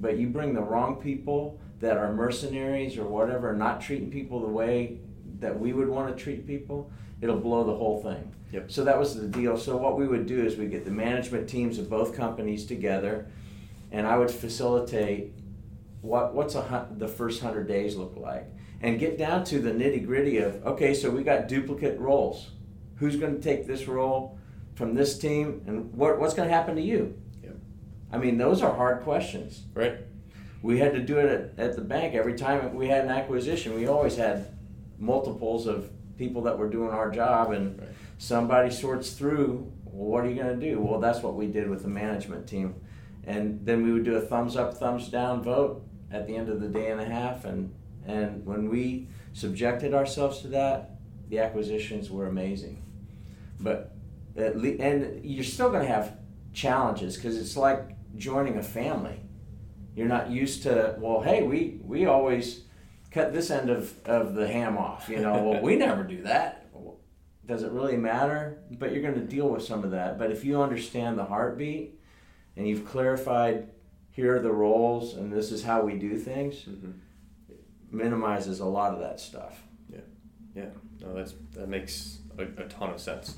but 0.00 0.18
you 0.18 0.26
bring 0.26 0.54
the 0.54 0.60
wrong 0.60 0.96
people 0.96 1.60
that 1.78 1.96
are 1.96 2.12
mercenaries 2.12 2.98
or 2.98 3.04
whatever, 3.04 3.54
not 3.54 3.80
treating 3.80 4.10
people 4.10 4.40
the 4.40 4.48
way 4.48 4.98
that 5.38 5.58
we 5.58 5.72
would 5.72 5.88
want 5.88 6.14
to 6.14 6.20
treat 6.20 6.48
people, 6.48 6.90
it'll 7.20 7.38
blow 7.38 7.62
the 7.62 7.76
whole 7.76 8.02
thing. 8.02 8.32
Yep. 8.50 8.72
So 8.72 8.82
that 8.82 8.98
was 8.98 9.14
the 9.14 9.28
deal. 9.28 9.56
So 9.56 9.76
what 9.76 9.96
we 9.96 10.08
would 10.08 10.26
do 10.26 10.44
is 10.44 10.56
we 10.56 10.66
get 10.66 10.84
the 10.84 10.90
management 10.90 11.48
teams 11.48 11.78
of 11.78 11.88
both 11.88 12.12
companies 12.12 12.66
together, 12.66 13.28
and 13.92 14.04
I 14.04 14.18
would 14.18 14.32
facilitate 14.32 15.32
what 16.00 16.34
what's 16.34 16.56
a 16.56 16.88
the 16.98 17.06
first 17.06 17.40
hundred 17.40 17.68
days 17.68 17.94
look 17.94 18.16
like, 18.16 18.46
and 18.80 18.98
get 18.98 19.16
down 19.16 19.44
to 19.44 19.60
the 19.60 19.70
nitty 19.70 20.04
gritty 20.04 20.38
of 20.38 20.66
okay, 20.66 20.92
so 20.92 21.08
we 21.08 21.22
got 21.22 21.46
duplicate 21.46 22.00
roles. 22.00 22.50
Who's 22.96 23.16
going 23.16 23.36
to 23.36 23.40
take 23.40 23.66
this 23.66 23.86
role 23.86 24.38
from 24.82 24.96
this 24.96 25.16
team, 25.16 25.62
and 25.68 25.94
what 25.94 26.18
what's 26.18 26.34
going 26.34 26.48
to 26.48 26.52
happen 26.54 26.74
to 26.74 26.82
you? 26.82 27.16
Yep. 27.44 27.54
I 28.10 28.18
mean, 28.18 28.36
those 28.36 28.62
are 28.62 28.74
hard 28.74 29.04
questions. 29.04 29.62
Right. 29.74 29.98
We 30.60 30.80
had 30.80 30.92
to 30.94 31.00
do 31.00 31.18
it 31.18 31.54
at, 31.56 31.64
at 31.64 31.76
the 31.76 31.82
bank 31.82 32.16
every 32.16 32.34
time 32.34 32.74
we 32.74 32.88
had 32.88 33.04
an 33.04 33.10
acquisition. 33.12 33.76
We 33.76 33.86
always 33.86 34.16
had 34.16 34.48
multiples 34.98 35.68
of 35.68 35.88
people 36.18 36.42
that 36.42 36.58
were 36.58 36.68
doing 36.68 36.90
our 36.90 37.12
job, 37.12 37.52
and 37.52 37.78
Right. 37.78 37.88
somebody 38.18 38.70
sorts 38.70 39.12
through. 39.12 39.70
Well, 39.84 40.10
what 40.10 40.24
are 40.24 40.28
you 40.28 40.34
going 40.42 40.58
to 40.58 40.66
do? 40.70 40.80
Well, 40.80 40.98
that's 40.98 41.22
what 41.22 41.34
we 41.34 41.46
did 41.46 41.70
with 41.70 41.82
the 41.82 41.88
management 41.88 42.48
team, 42.48 42.74
and 43.24 43.64
then 43.64 43.84
we 43.84 43.92
would 43.92 44.04
do 44.04 44.16
a 44.16 44.20
thumbs 44.20 44.56
up, 44.56 44.74
thumbs 44.74 45.08
down 45.08 45.44
vote 45.44 45.84
at 46.10 46.26
the 46.26 46.34
end 46.34 46.48
of 46.48 46.60
the 46.60 46.66
day 46.68 46.90
and 46.90 47.00
a 47.00 47.04
half, 47.04 47.44
and 47.44 47.72
and 48.04 48.44
when 48.44 48.68
we 48.68 49.06
subjected 49.32 49.94
ourselves 49.94 50.40
to 50.40 50.48
that, 50.48 50.96
the 51.28 51.38
acquisitions 51.38 52.10
were 52.10 52.26
amazing. 52.26 52.82
But 53.60 53.92
le- 54.36 54.76
and 54.78 55.24
you're 55.24 55.44
still 55.44 55.70
going 55.70 55.82
to 55.82 55.92
have 55.92 56.16
challenges 56.52 57.16
because 57.16 57.36
it's 57.36 57.56
like 57.56 57.96
joining 58.16 58.58
a 58.58 58.62
family. 58.62 59.20
You're 59.94 60.08
not 60.08 60.30
used 60.30 60.62
to 60.64 60.96
well, 60.98 61.20
hey, 61.20 61.42
we 61.42 61.78
we 61.82 62.06
always 62.06 62.64
cut 63.10 63.32
this 63.32 63.50
end 63.50 63.68
of, 63.70 63.94
of 64.06 64.34
the 64.34 64.48
ham 64.48 64.78
off. 64.78 65.08
You 65.08 65.20
know, 65.20 65.42
well, 65.42 65.60
we 65.60 65.76
never 65.76 66.02
do 66.02 66.22
that. 66.22 66.58
Does 67.44 67.62
it 67.62 67.72
really 67.72 67.96
matter? 67.96 68.62
But 68.70 68.92
you're 68.92 69.02
going 69.02 69.14
to 69.14 69.20
deal 69.20 69.48
with 69.48 69.64
some 69.64 69.84
of 69.84 69.90
that. 69.90 70.18
But 70.18 70.30
if 70.30 70.44
you 70.44 70.62
understand 70.62 71.18
the 71.18 71.24
heartbeat 71.24 71.98
and 72.56 72.66
you've 72.66 72.86
clarified 72.86 73.68
here 74.10 74.36
are 74.36 74.40
the 74.40 74.52
roles 74.52 75.14
and 75.14 75.32
this 75.32 75.50
is 75.50 75.64
how 75.64 75.82
we 75.82 75.94
do 75.94 76.16
things, 76.18 76.62
hmm 76.62 76.92
minimizes 77.90 78.60
a 78.60 78.64
lot 78.64 78.94
of 78.94 79.00
that 79.00 79.20
stuff. 79.20 79.62
Yeah, 79.92 80.00
yeah. 80.54 80.70
No, 81.00 81.14
that's 81.14 81.34
that 81.52 81.68
makes 81.68 82.18
a, 82.38 82.44
a 82.44 82.68
ton 82.68 82.90
of 82.90 83.00
sense. 83.00 83.36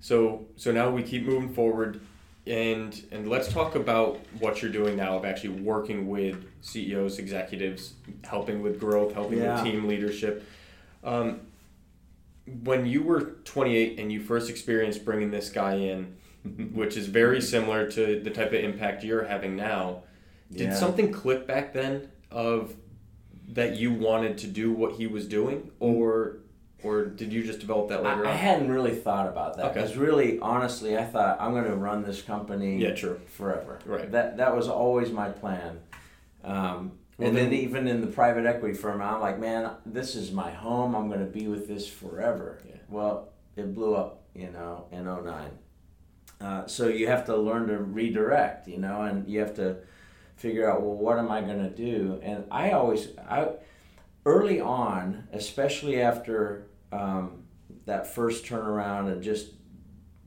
So 0.00 0.46
so 0.56 0.72
now 0.72 0.90
we 0.90 1.02
keep 1.02 1.24
moving 1.24 1.52
forward, 1.52 2.00
and 2.46 3.00
and 3.10 3.28
let's 3.28 3.52
talk 3.52 3.74
about 3.74 4.18
what 4.38 4.62
you're 4.62 4.70
doing 4.72 4.96
now 4.96 5.16
of 5.16 5.24
actually 5.24 5.60
working 5.60 6.08
with 6.08 6.36
CEOs, 6.62 7.18
executives, 7.18 7.94
helping 8.24 8.62
with 8.62 8.78
growth, 8.78 9.12
helping 9.14 9.38
Yeah. 9.38 9.62
with 9.62 9.72
team 9.72 9.88
leadership. 9.88 10.44
Um, 11.02 11.40
when 12.64 12.86
you 12.86 13.02
were 13.02 13.32
28 13.44 13.98
and 14.00 14.10
you 14.10 14.20
first 14.20 14.48
experienced 14.48 15.04
bringing 15.04 15.30
this 15.30 15.50
guy 15.50 15.74
in, 15.74 16.16
which 16.72 16.96
is 16.96 17.06
very 17.06 17.40
similar 17.40 17.90
to 17.92 18.20
the 18.20 18.30
type 18.30 18.48
of 18.48 18.64
impact 18.64 19.04
you're 19.04 19.24
having 19.24 19.54
now, 19.56 20.02
did 20.50 20.68
Yeah. 20.68 20.74
something 20.74 21.12
click 21.12 21.46
back 21.46 21.74
then 21.74 22.08
of 22.30 22.74
that 23.50 23.76
you 23.76 23.92
wanted 23.92 24.38
to 24.38 24.46
do 24.46 24.72
what 24.72 24.92
he 24.94 25.06
was 25.06 25.26
doing, 25.26 25.70
or 25.80 26.38
or 26.82 27.04
did 27.06 27.32
you 27.32 27.42
just 27.42 27.58
develop 27.60 27.88
that 27.88 28.02
later 28.02 28.24
I, 28.26 28.30
I 28.30 28.34
hadn't 28.34 28.70
really 28.70 28.94
thought 28.94 29.26
about 29.28 29.56
that 29.56 29.66
Okay. 29.66 29.74
because 29.80 29.96
really, 29.96 30.38
honestly, 30.40 30.96
I 30.96 31.04
thought 31.04 31.38
I'm 31.40 31.52
going 31.52 31.64
to 31.64 31.74
run 31.76 32.02
this 32.04 32.22
company 32.22 32.78
Yeah, 32.78 32.94
true. 32.94 33.20
forever. 33.26 33.78
Right. 33.84 34.10
That 34.10 34.36
that 34.36 34.54
was 34.54 34.68
always 34.68 35.10
my 35.10 35.30
plan. 35.30 35.80
Um, 36.44 36.92
Well, 37.18 37.28
and 37.28 37.36
then, 37.36 37.50
then- 37.50 37.52
even 37.54 37.88
in 37.88 38.00
the 38.00 38.06
private 38.06 38.46
equity 38.46 38.74
firm, 38.74 39.02
I'm 39.02 39.20
like, 39.20 39.38
man, 39.40 39.70
this 39.84 40.14
is 40.14 40.30
my 40.30 40.50
home. 40.50 40.94
I'm 40.94 41.08
going 41.08 41.20
to 41.20 41.26
be 41.40 41.48
with 41.48 41.66
this 41.66 41.88
forever. 41.88 42.60
Yeah. 42.68 42.76
Well, 42.88 43.30
it 43.56 43.74
blew 43.74 43.94
up, 43.96 44.22
you 44.34 44.50
know, 44.50 44.86
in 44.92 45.04
09. 45.06 45.50
Uh, 46.40 46.66
so 46.68 46.86
you 46.86 47.08
have 47.08 47.26
to 47.26 47.36
learn 47.36 47.66
to 47.66 47.78
redirect, 47.78 48.68
you 48.68 48.78
know, 48.78 49.02
and 49.02 49.26
you 49.28 49.40
have 49.40 49.54
to 49.56 49.78
figure 50.36 50.70
out, 50.70 50.80
well, 50.80 50.94
what 50.94 51.18
am 51.18 51.32
I 51.32 51.40
going 51.40 51.58
to 51.58 51.70
do? 51.70 52.20
And 52.22 52.44
I 52.52 52.70
always, 52.70 53.08
I 53.28 53.48
early 54.28 54.60
on, 54.60 55.26
especially 55.32 56.00
after 56.02 56.66
um, 56.92 57.44
that 57.86 58.06
first 58.06 58.44
turnaround 58.44 59.10
and 59.10 59.22
just 59.22 59.46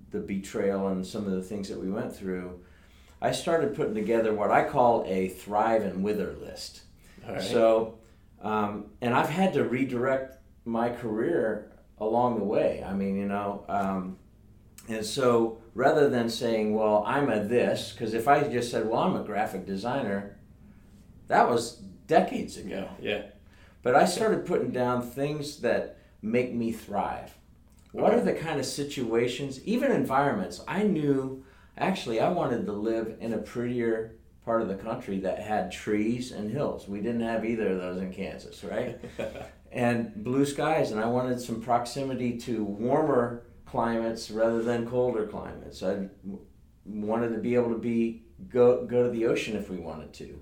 the 0.10 0.20
betrayal 0.20 0.88
and 0.88 1.06
some 1.06 1.26
of 1.26 1.34
the 1.34 1.43
things 1.43 1.70
that 1.70 1.80
we 1.80 1.89
went 1.89 2.12
through, 2.16 2.60
I 3.22 3.32
started 3.32 3.76
putting 3.76 3.93
together 3.93 4.34
what 4.34 4.52
I 4.52 4.64
call 4.64 5.06
a 5.06 5.30
thrive 5.30 5.84
and 5.84 6.04
wither 6.04 6.34
list. 6.41 6.82
Right. 7.28 7.41
So, 7.41 7.99
um, 8.41 8.86
and 9.02 9.14
I've 9.14 9.30
had 9.30 9.54
to 9.54 9.64
redirect 9.64 10.39
my 10.66 10.89
career 10.89 11.72
along 11.99 12.39
the 12.39 12.45
way. 12.56 12.84
I 12.84 12.93
mean, 12.93 13.16
you 13.18 13.28
know, 13.28 13.64
um, 13.70 14.18
and 14.89 15.06
so 15.06 15.62
rather 15.76 16.10
than 16.10 16.28
saying, 16.30 16.74
well, 16.74 17.04
I'm 17.06 17.30
a 17.30 17.43
this, 17.43 17.91
because 17.91 18.16
if 18.16 18.28
I 18.28 18.43
just 18.47 18.72
said, 18.72 18.88
well, 18.89 19.02
I'm 19.04 19.16
a 19.16 19.24
graphic 19.24 19.66
designer, 19.68 20.38
That 21.28 21.47
was 21.47 21.78
decades 22.08 22.58
ago. 22.58 22.89
Yeah. 22.99 23.10
yeah. 23.10 23.22
But 23.84 23.95
I 23.95 24.05
started 24.05 24.45
putting 24.45 24.71
down 24.71 25.01
things 25.01 25.57
that 25.61 25.97
make 26.21 26.53
me 26.53 26.71
thrive. 26.71 27.36
What 27.91 28.13
are 28.13 28.21
the 28.21 28.34
kind 28.34 28.59
of 28.59 28.65
situations, 28.65 29.61
even 29.65 29.91
environments? 29.91 30.61
I 30.67 30.84
knew, 30.84 31.43
actually, 31.77 32.19
I 32.19 32.29
wanted 32.29 32.65
to 32.65 32.71
live 32.71 33.17
in 33.19 33.34
a 33.34 33.38
prettier 33.38 34.15
part 34.45 34.61
of 34.61 34.67
the 34.67 34.75
country 34.75 35.19
that 35.19 35.39
had 35.39 35.71
trees 35.71 36.32
and 36.32 36.49
hills. 36.49 36.88
We 36.88 37.01
didn't 37.01 37.21
have 37.21 37.45
either 37.45 37.69
of 37.69 37.79
those 37.79 38.01
in 38.01 38.13
Kansas, 38.13 38.63
right? 38.63 38.99
and 39.71 40.23
blue 40.23 40.45
skies, 40.45 40.91
and 40.91 40.99
I 40.99 41.07
wanted 41.07 41.39
some 41.41 41.61
proximity 41.61 42.38
to 42.39 42.63
warmer 42.63 43.43
climates 43.65 44.32
rather 44.32 44.61
than 44.61 44.88
colder 44.88 45.27
climates. 45.27 45.84
I 45.84 46.07
wanted 46.86 47.29
to 47.29 47.38
be 47.38 47.55
able 47.55 47.69
to 47.69 47.77
be 47.77 48.23
go 48.49 48.86
go 48.86 49.03
to 49.03 49.09
the 49.09 49.25
ocean 49.27 49.55
if 49.55 49.69
we 49.69 49.77
wanted 49.77 50.13
to, 50.13 50.39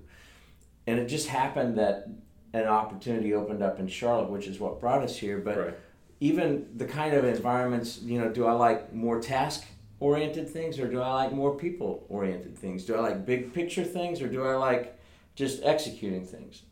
and 0.86 0.98
it 0.98 1.06
just 1.06 1.28
happened 1.28 1.78
that 1.78 2.08
an 2.52 2.66
opportunity 2.66 3.34
opened 3.34 3.62
up 3.62 3.78
in 3.78 3.88
Charlotte, 3.88 4.30
which 4.30 4.46
is 4.46 4.58
what 4.58 4.80
brought 4.80 5.02
us 5.02 5.16
here. 5.16 5.38
But 5.38 5.56
right. 5.58 5.74
even 6.20 6.66
the 6.76 6.84
kind 6.84 7.14
of 7.14 7.24
environments, 7.24 8.00
you 8.02 8.18
know, 8.20 8.28
do 8.28 8.46
I 8.46 8.52
like 8.52 8.92
more 8.92 9.20
task 9.20 9.64
oriented 10.00 10.48
things 10.48 10.78
or 10.78 10.88
do 10.88 11.00
I 11.00 11.12
like 11.12 11.32
more 11.32 11.54
people 11.54 12.04
oriented 12.08 12.56
things? 12.56 12.84
Do 12.84 12.96
I 12.96 13.00
like 13.00 13.26
big 13.26 13.52
picture 13.52 13.84
things 13.84 14.20
or 14.22 14.28
do 14.28 14.44
I 14.44 14.54
like 14.54 14.98
just 15.34 15.62
executing 15.62 16.24
things? 16.24 16.62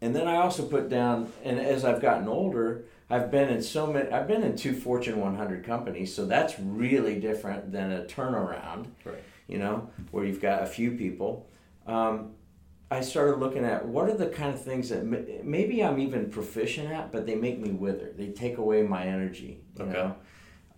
And 0.00 0.14
then 0.16 0.26
I 0.26 0.36
also 0.36 0.66
put 0.66 0.88
down, 0.88 1.32
and 1.44 1.60
as 1.60 1.84
I've 1.84 2.02
gotten 2.02 2.26
older, 2.26 2.86
I've 3.08 3.30
been 3.30 3.48
in 3.48 3.62
so 3.62 3.86
many, 3.86 4.10
I've 4.10 4.26
been 4.26 4.42
in 4.42 4.56
two 4.56 4.74
Fortune 4.74 5.20
100 5.20 5.64
companies, 5.64 6.12
so 6.12 6.26
that's 6.26 6.58
really 6.58 7.20
different 7.20 7.70
than 7.70 7.92
a 7.92 8.02
turnaround, 8.02 8.86
Right. 9.04 9.22
you 9.46 9.58
know, 9.58 9.90
where 10.10 10.24
you've 10.24 10.42
got 10.42 10.64
a 10.64 10.66
few 10.66 10.92
people. 10.92 11.46
Um, 11.86 12.32
I 12.92 13.00
started 13.00 13.38
looking 13.38 13.64
at 13.64 13.86
what 13.86 14.10
are 14.10 14.16
the 14.16 14.26
kind 14.26 14.52
of 14.52 14.62
things 14.62 14.90
that 14.90 15.02
maybe 15.44 15.82
I'm 15.82 15.98
even 15.98 16.28
proficient 16.30 16.90
at, 16.90 17.10
but 17.10 17.24
they 17.26 17.34
make 17.34 17.58
me 17.58 17.70
wither. 17.70 18.12
They 18.14 18.28
take 18.28 18.58
away 18.58 18.82
my 18.82 19.06
energy, 19.06 19.60
you 19.78 19.84
Okay. 19.84 19.92
know. 19.92 20.14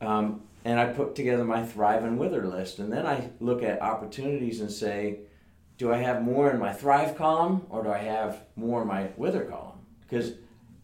Um, 0.01 0.43
and 0.65 0.79
I 0.79 0.87
put 0.87 1.17
together 1.17 1.45
my 1.45 1.67
thrive 1.67 2.05
and 2.05 2.17
wither 2.17 2.47
list, 2.47 2.79
and 2.79 2.93
then 2.93 3.05
I 3.05 3.31
look 3.41 3.65
at 3.65 3.83
opportunities 3.83 4.61
and 4.61 4.71
say, 4.71 5.21
do 5.77 5.93
I 5.93 5.97
have 5.99 6.23
more 6.23 6.53
in 6.53 6.61
my 6.61 6.73
thrive 6.73 7.17
column 7.17 7.67
or 7.69 7.83
do 7.83 7.91
I 7.91 7.99
have 7.99 8.45
more 8.55 8.83
in 8.83 8.89
my 8.89 9.09
wither 9.17 9.45
column? 9.45 9.81
Because 10.03 10.35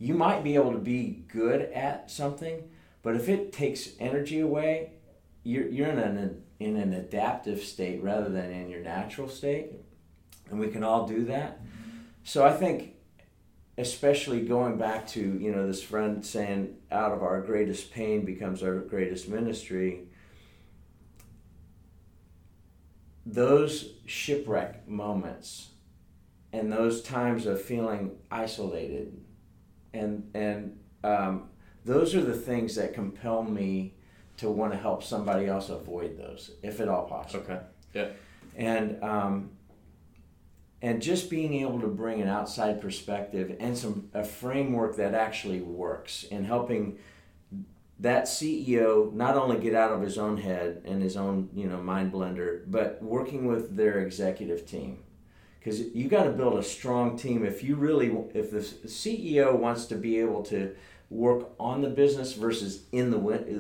you 0.01 0.15
might 0.15 0.43
be 0.43 0.57
able 0.57 0.73
to 0.73 0.79
be 0.79 1.25
good 1.29 1.63
at 1.73 2.11
something, 2.11 2.69
but 3.03 3.15
if 3.15 3.29
it 3.29 3.53
takes 3.53 3.91
energy 4.01 4.41
away, 4.41 4.95
you're, 5.45 5.69
you're 5.69 5.89
in 5.89 5.99
an 5.99 6.43
in 6.59 6.77
an 6.77 6.93
adaptive 6.93 7.63
state 7.63 8.03
rather 8.03 8.29
than 8.29 8.51
in 8.53 8.69
your 8.69 8.81
natural 8.83 9.29
state, 9.29 9.73
and 10.51 10.59
we 10.59 10.69
can 10.69 10.85
all 10.85 11.07
do 11.07 11.25
that. 11.27 11.61
So 12.25 12.45
I 12.45 12.53
think, 12.53 12.95
especially 13.79 14.43
going 14.43 14.77
back 14.77 15.07
to 15.09 15.21
you 15.21 15.53
know 15.53 15.67
this 15.67 15.83
friend 15.83 16.25
saying, 16.25 16.77
out 16.91 17.13
of 17.13 17.23
our 17.23 17.41
greatest 17.41 17.93
pain 17.93 18.25
becomes 18.25 18.63
our 18.63 18.79
greatest 18.81 19.29
ministry. 19.29 20.07
Those 23.25 23.95
shipwreck 24.07 24.89
moments, 24.89 25.69
and 26.53 26.73
those 26.73 27.03
times 27.03 27.47
of 27.47 27.63
feeling 27.63 28.13
isolated, 28.31 29.21
and 29.93 30.31
and 30.35 30.79
um, 31.05 31.49
those 31.85 32.15
are 32.15 32.23
the 32.23 32.35
things 32.35 32.75
that 32.75 32.93
compel 32.93 33.43
me 33.43 33.95
to 34.37 34.51
want 34.51 34.73
to 34.73 34.79
help 34.79 35.03
somebody 35.03 35.47
else 35.47 35.69
avoid 35.69 36.19
those, 36.19 36.53
if 36.63 36.81
at 36.81 36.89
all 36.89 37.05
possible. 37.05 37.45
Okay. 37.45 37.61
Yeah. 37.95 38.09
And 38.57 39.03
um, 39.03 39.51
and 40.83 41.03
just 41.03 41.29
being 41.29 41.55
able 41.55 41.81
to 41.81 41.87
bring 41.87 42.21
an 42.23 42.29
outside 42.29 42.81
perspective 42.81 43.57
and 43.61 43.77
some 43.77 44.09
a 44.15 44.25
framework 44.25 44.97
that 44.97 45.15
actually 45.15 45.61
works 45.61 46.25
in 46.25 46.45
helping 46.45 46.99
that 47.99 48.25
CEO 48.25 49.13
not 49.13 49.37
only 49.37 49.59
get 49.59 49.75
out 49.75 49.93
of 49.93 50.01
his 50.01 50.17
own 50.17 50.39
head 50.39 50.83
and 50.87 51.03
his 51.03 51.17
own 51.17 51.51
you 51.55 51.67
know 51.67 51.81
mind 51.81 52.13
blender, 52.13 52.63
but 52.67 53.03
working 53.03 53.47
with 53.47 53.77
their 53.77 54.01
executive 54.01 54.67
team. 54.67 55.03
Because 55.59 55.81
you 55.95 56.09
got 56.09 56.25
to 56.25 56.31
build 56.31 56.59
a 56.59 56.63
strong 56.63 57.19
team. 57.19 57.45
If 57.45 57.63
you 57.63 57.77
really, 57.77 58.07
if 58.33 58.51
the 58.51 58.61
CEO 58.89 59.55
wants 59.55 59.85
to 59.87 59.95
be 59.95 60.19
able 60.19 60.43
to 60.45 60.75
work 61.11 61.51
on 61.61 61.83
the 61.83 61.91
business 61.91 62.33
versus 62.33 62.85
in 62.93 63.11
the 63.11 63.19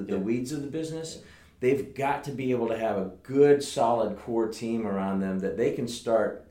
the 0.09 0.19
weeds 0.19 0.53
of 0.53 0.63
the 0.63 0.69
business, 0.69 1.23
they've 1.61 1.95
got 1.95 2.25
to 2.25 2.31
be 2.31 2.53
able 2.53 2.69
to 2.69 2.79
have 2.79 2.97
a 2.97 3.13
good, 3.23 3.63
solid 3.63 4.19
core 4.19 4.49
team 4.49 4.87
around 4.87 5.21
them 5.21 5.41
that 5.41 5.59
they 5.59 5.73
can 5.73 5.87
start 5.87 6.47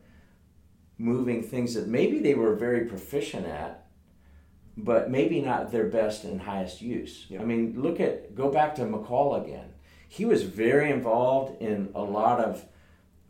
moving 1.00 1.42
things 1.42 1.74
that 1.74 1.88
maybe 1.88 2.20
they 2.20 2.36
were 2.36 2.54
very 2.54 2.86
proficient 2.86 3.48
at, 3.48 3.88
but 4.78 5.10
maybe 5.10 5.42
not 5.42 5.72
their 5.72 5.88
best 5.88 6.26
and 6.26 6.42
highest 6.42 6.82
use. 6.82 7.26
Yeah. 7.30 7.42
I 7.42 7.46
mean, 7.46 7.82
look 7.82 8.00
at 8.00 8.36
go 8.36 8.52
back 8.52 8.76
to 8.76 8.82
McColl 8.84 9.42
again. 9.44 9.70
He 10.08 10.26
was 10.26 10.44
very 10.44 10.92
involved 10.92 11.62
in 11.62 11.90
a 11.96 12.02
lot 12.02 12.40
of 12.40 12.66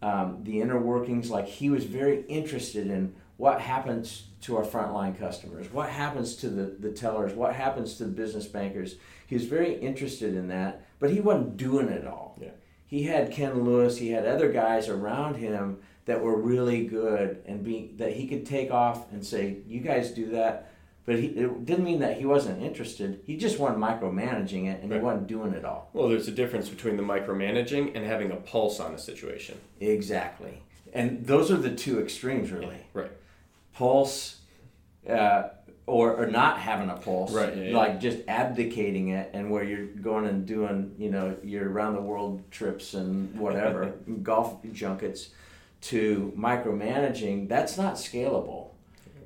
um, 0.02 0.40
the 0.44 0.62
inner 0.62 0.80
workings. 0.80 1.30
Like 1.30 1.48
he 1.48 1.70
was 1.70 1.86
very 1.86 2.24
interested 2.24 2.88
in 2.88 3.14
what 3.38 3.62
happens 3.62 4.24
to 4.42 4.58
our 4.58 4.66
frontline 4.66 5.18
customers, 5.18 5.72
what 5.72 5.90
happens 5.90 6.36
to 6.38 6.50
the, 6.50 6.76
the 6.80 6.92
tellers, 6.92 7.34
what 7.34 7.54
happens 7.54 7.96
to 7.96 8.06
the 8.06 8.12
business 8.12 8.48
bankers. 8.48 8.96
He 9.28 9.36
was 9.36 9.46
very 9.46 9.76
interested 9.76 10.36
in 10.36 10.48
that, 10.48 10.86
but 11.00 11.12
he 11.12 11.20
wasn't 11.20 11.58
doing 11.58 11.90
it 11.90 12.08
all. 12.08 12.38
Yeah. 12.42 12.50
He 12.86 13.04
had 13.04 13.32
Ken 13.32 13.64
Lewis, 13.64 13.98
he 13.98 14.10
had 14.10 14.26
other 14.26 14.52
guys 14.52 14.90
around 14.90 15.36
him 15.36 15.80
that 16.10 16.24
were 16.24 16.36
really 16.36 16.86
good 16.88 17.44
and 17.46 17.64
be 17.64 17.92
that 17.98 18.14
he 18.14 18.28
could 18.28 18.44
take 18.44 18.72
off 18.72 19.12
and 19.12 19.24
say, 19.24 19.58
"You 19.68 19.80
guys 19.80 20.10
do 20.10 20.32
that." 20.32 20.72
But 21.06 21.20
he, 21.20 21.28
it 21.28 21.66
didn't 21.66 21.86
mean 21.86 22.00
that 22.00 22.18
he 22.18 22.26
wasn't 22.26 22.62
interested. 22.64 23.22
He 23.26 23.38
just 23.38 23.60
wasn't 23.60 23.80
micromanaging 23.80 24.66
it, 24.72 24.82
and 24.82 24.90
Right. 24.92 25.00
he 25.00 25.06
wasn't 25.06 25.28
doing 25.28 25.54
it 25.54 25.64
all. 25.66 25.90
Well, 25.94 26.10
there's 26.10 26.28
a 26.28 26.32
difference 26.32 26.68
between 26.68 26.98
the 26.98 27.04
micromanaging 27.04 27.96
and 27.96 28.06
having 28.06 28.32
a 28.32 28.36
pulse 28.38 28.80
on 28.80 28.94
a 28.96 28.98
situation. 28.98 29.56
Exactly, 29.80 30.64
and 30.94 31.26
those 31.28 31.52
are 31.52 31.58
the 31.58 31.76
two 31.76 32.00
extremes, 32.00 32.52
really. 32.52 32.78
Right. 32.94 33.12
Pulse, 33.74 34.38
uh, 35.08 35.44
or 35.86 36.16
or 36.16 36.26
not 36.26 36.58
having 36.60 36.90
a 36.90 36.98
pulse, 36.98 37.32
Right, 37.34 37.56
yeah, 37.56 37.64
yeah. 37.66 37.78
like 37.78 38.00
just 38.00 38.18
abdicating 38.28 39.10
it, 39.10 39.30
and 39.34 39.52
where 39.52 39.64
you're 39.64 39.86
going 39.86 40.26
and 40.26 40.44
doing, 40.48 40.96
you 40.98 41.12
know, 41.12 41.38
your 41.44 41.70
around 41.72 41.94
the 41.96 42.02
world 42.02 42.42
trips 42.50 42.96
and 42.96 43.40
whatever, 43.40 43.94
golf 44.24 44.58
junkets, 44.74 45.30
to 45.82 46.34
micromanaging. 46.38 47.48
That's 47.48 47.78
not 47.78 47.96
scalable. 47.96 48.72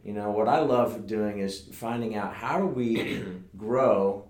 You 0.04 0.14
know 0.14 0.32
what 0.32 0.48
I 0.48 0.60
love 0.60 1.08
doing 1.08 1.40
is 1.40 1.70
finding 1.72 2.16
out 2.16 2.34
how 2.34 2.60
do 2.60 2.68
we 2.68 3.24
grow, 3.58 4.28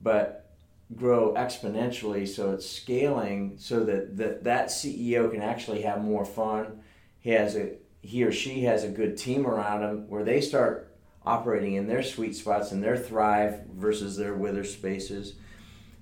but 0.00 0.54
grow 0.94 1.34
exponentially 1.34 2.28
so 2.28 2.52
it's 2.52 2.68
scaling 2.68 3.56
so 3.58 3.82
that 3.84 4.16
that, 4.16 4.44
that 4.44 4.68
CEO 4.68 5.30
can 5.30 5.42
actually 5.42 5.82
have 5.82 6.02
more 6.02 6.24
fun. 6.24 6.80
He 7.18 7.30
has 7.30 7.56
a 7.56 7.72
he 8.02 8.22
or 8.22 8.30
she 8.30 8.62
has 8.62 8.84
a 8.84 8.88
good 8.88 9.16
team 9.16 9.46
around 9.46 9.82
him 9.82 10.08
where 10.08 10.22
they 10.22 10.40
start 10.40 10.94
operating 11.24 11.74
in 11.74 11.88
their 11.88 12.02
sweet 12.02 12.36
spots 12.36 12.70
and 12.70 12.82
their 12.82 12.96
thrive 12.96 13.62
versus 13.74 14.16
their 14.16 14.34
wither 14.34 14.62
spaces. 14.62 15.34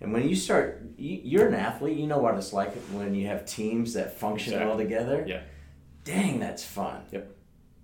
And 0.00 0.12
when 0.12 0.28
you 0.28 0.36
start, 0.36 0.82
you, 0.98 1.20
you're 1.24 1.48
an 1.48 1.54
athlete. 1.54 1.96
You 1.96 2.06
know 2.06 2.18
what 2.18 2.34
it's 2.34 2.52
like 2.52 2.74
when 2.92 3.14
you 3.14 3.26
have 3.28 3.46
teams 3.46 3.94
that 3.94 4.18
function 4.18 4.52
well 4.60 4.76
together. 4.76 5.24
Yeah. 5.26 5.40
Dang, 6.04 6.38
that's 6.38 6.64
fun. 6.64 7.02
Yep. 7.10 7.34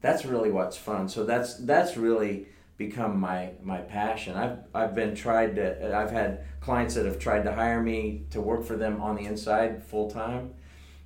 That's 0.02 0.24
really 0.24 0.50
what's 0.50 0.76
fun. 0.76 1.08
So 1.08 1.24
that's 1.24 1.56
that's 1.56 1.96
really 1.96 2.46
become 2.76 3.20
my 3.20 3.52
my 3.62 3.78
passion. 3.78 4.36
I've 4.36 4.58
I've 4.74 4.94
been 4.94 5.14
tried 5.14 5.56
to. 5.56 5.96
I've 5.96 6.10
had 6.10 6.44
clients 6.60 6.94
that 6.94 7.06
have 7.06 7.18
tried 7.18 7.44
to 7.44 7.52
hire 7.52 7.82
me 7.82 8.24
to 8.30 8.40
work 8.40 8.64
for 8.64 8.76
them 8.76 9.00
on 9.00 9.16
the 9.16 9.24
inside 9.24 9.84
full 9.84 10.10
time, 10.10 10.54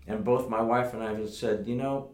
and 0.07 0.25
both 0.25 0.49
my 0.49 0.61
wife 0.61 0.93
and 0.95 1.03
I 1.03 1.15
have 1.15 1.31
said, 1.31 1.67
you 1.67 1.77
know, 1.77 2.11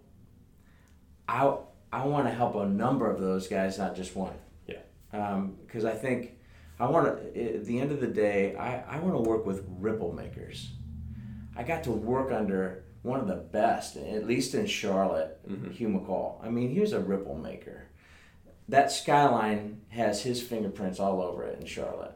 I 1.28 1.54
I 1.92 2.06
want 2.06 2.26
to 2.26 2.32
help 2.32 2.54
a 2.54 2.66
number 2.66 3.10
of 3.10 3.20
those 3.20 3.48
guys, 3.48 3.78
not 3.78 3.96
just 3.96 4.14
one. 4.16 4.34
Yeah. 4.66 4.78
Um, 5.12 5.56
because 5.66 5.84
I 5.84 5.94
think 5.94 6.38
I 6.78 6.88
want 6.88 7.06
to. 7.06 7.56
At 7.56 7.64
the 7.66 7.80
end 7.80 7.92
of 7.92 8.00
the 8.00 8.06
day, 8.06 8.56
I 8.56 8.96
I 8.96 8.98
want 9.00 9.14
to 9.14 9.30
work 9.30 9.44
with 9.44 9.64
ripple 9.78 10.12
makers. 10.12 10.70
I 11.56 11.62
got 11.64 11.84
to 11.84 11.90
work 11.90 12.32
under 12.32 12.84
one 13.02 13.20
of 13.20 13.26
the 13.28 13.34
best, 13.36 13.96
at 13.96 14.26
least 14.26 14.54
in 14.54 14.66
Charlotte, 14.66 15.38
Mhm. 15.48 15.72
Hugh 15.72 15.88
McColl. 15.88 16.44
I 16.44 16.50
mean, 16.50 16.70
he 16.70 16.80
was 16.80 16.92
a 16.92 17.00
ripple 17.00 17.34
maker. 17.36 17.84
That 18.68 18.92
skyline 18.92 19.80
has 19.88 20.22
his 20.22 20.42
fingerprints 20.42 21.00
all 21.00 21.20
over 21.22 21.44
it 21.44 21.58
in 21.58 21.66
Charlotte. 21.66 22.12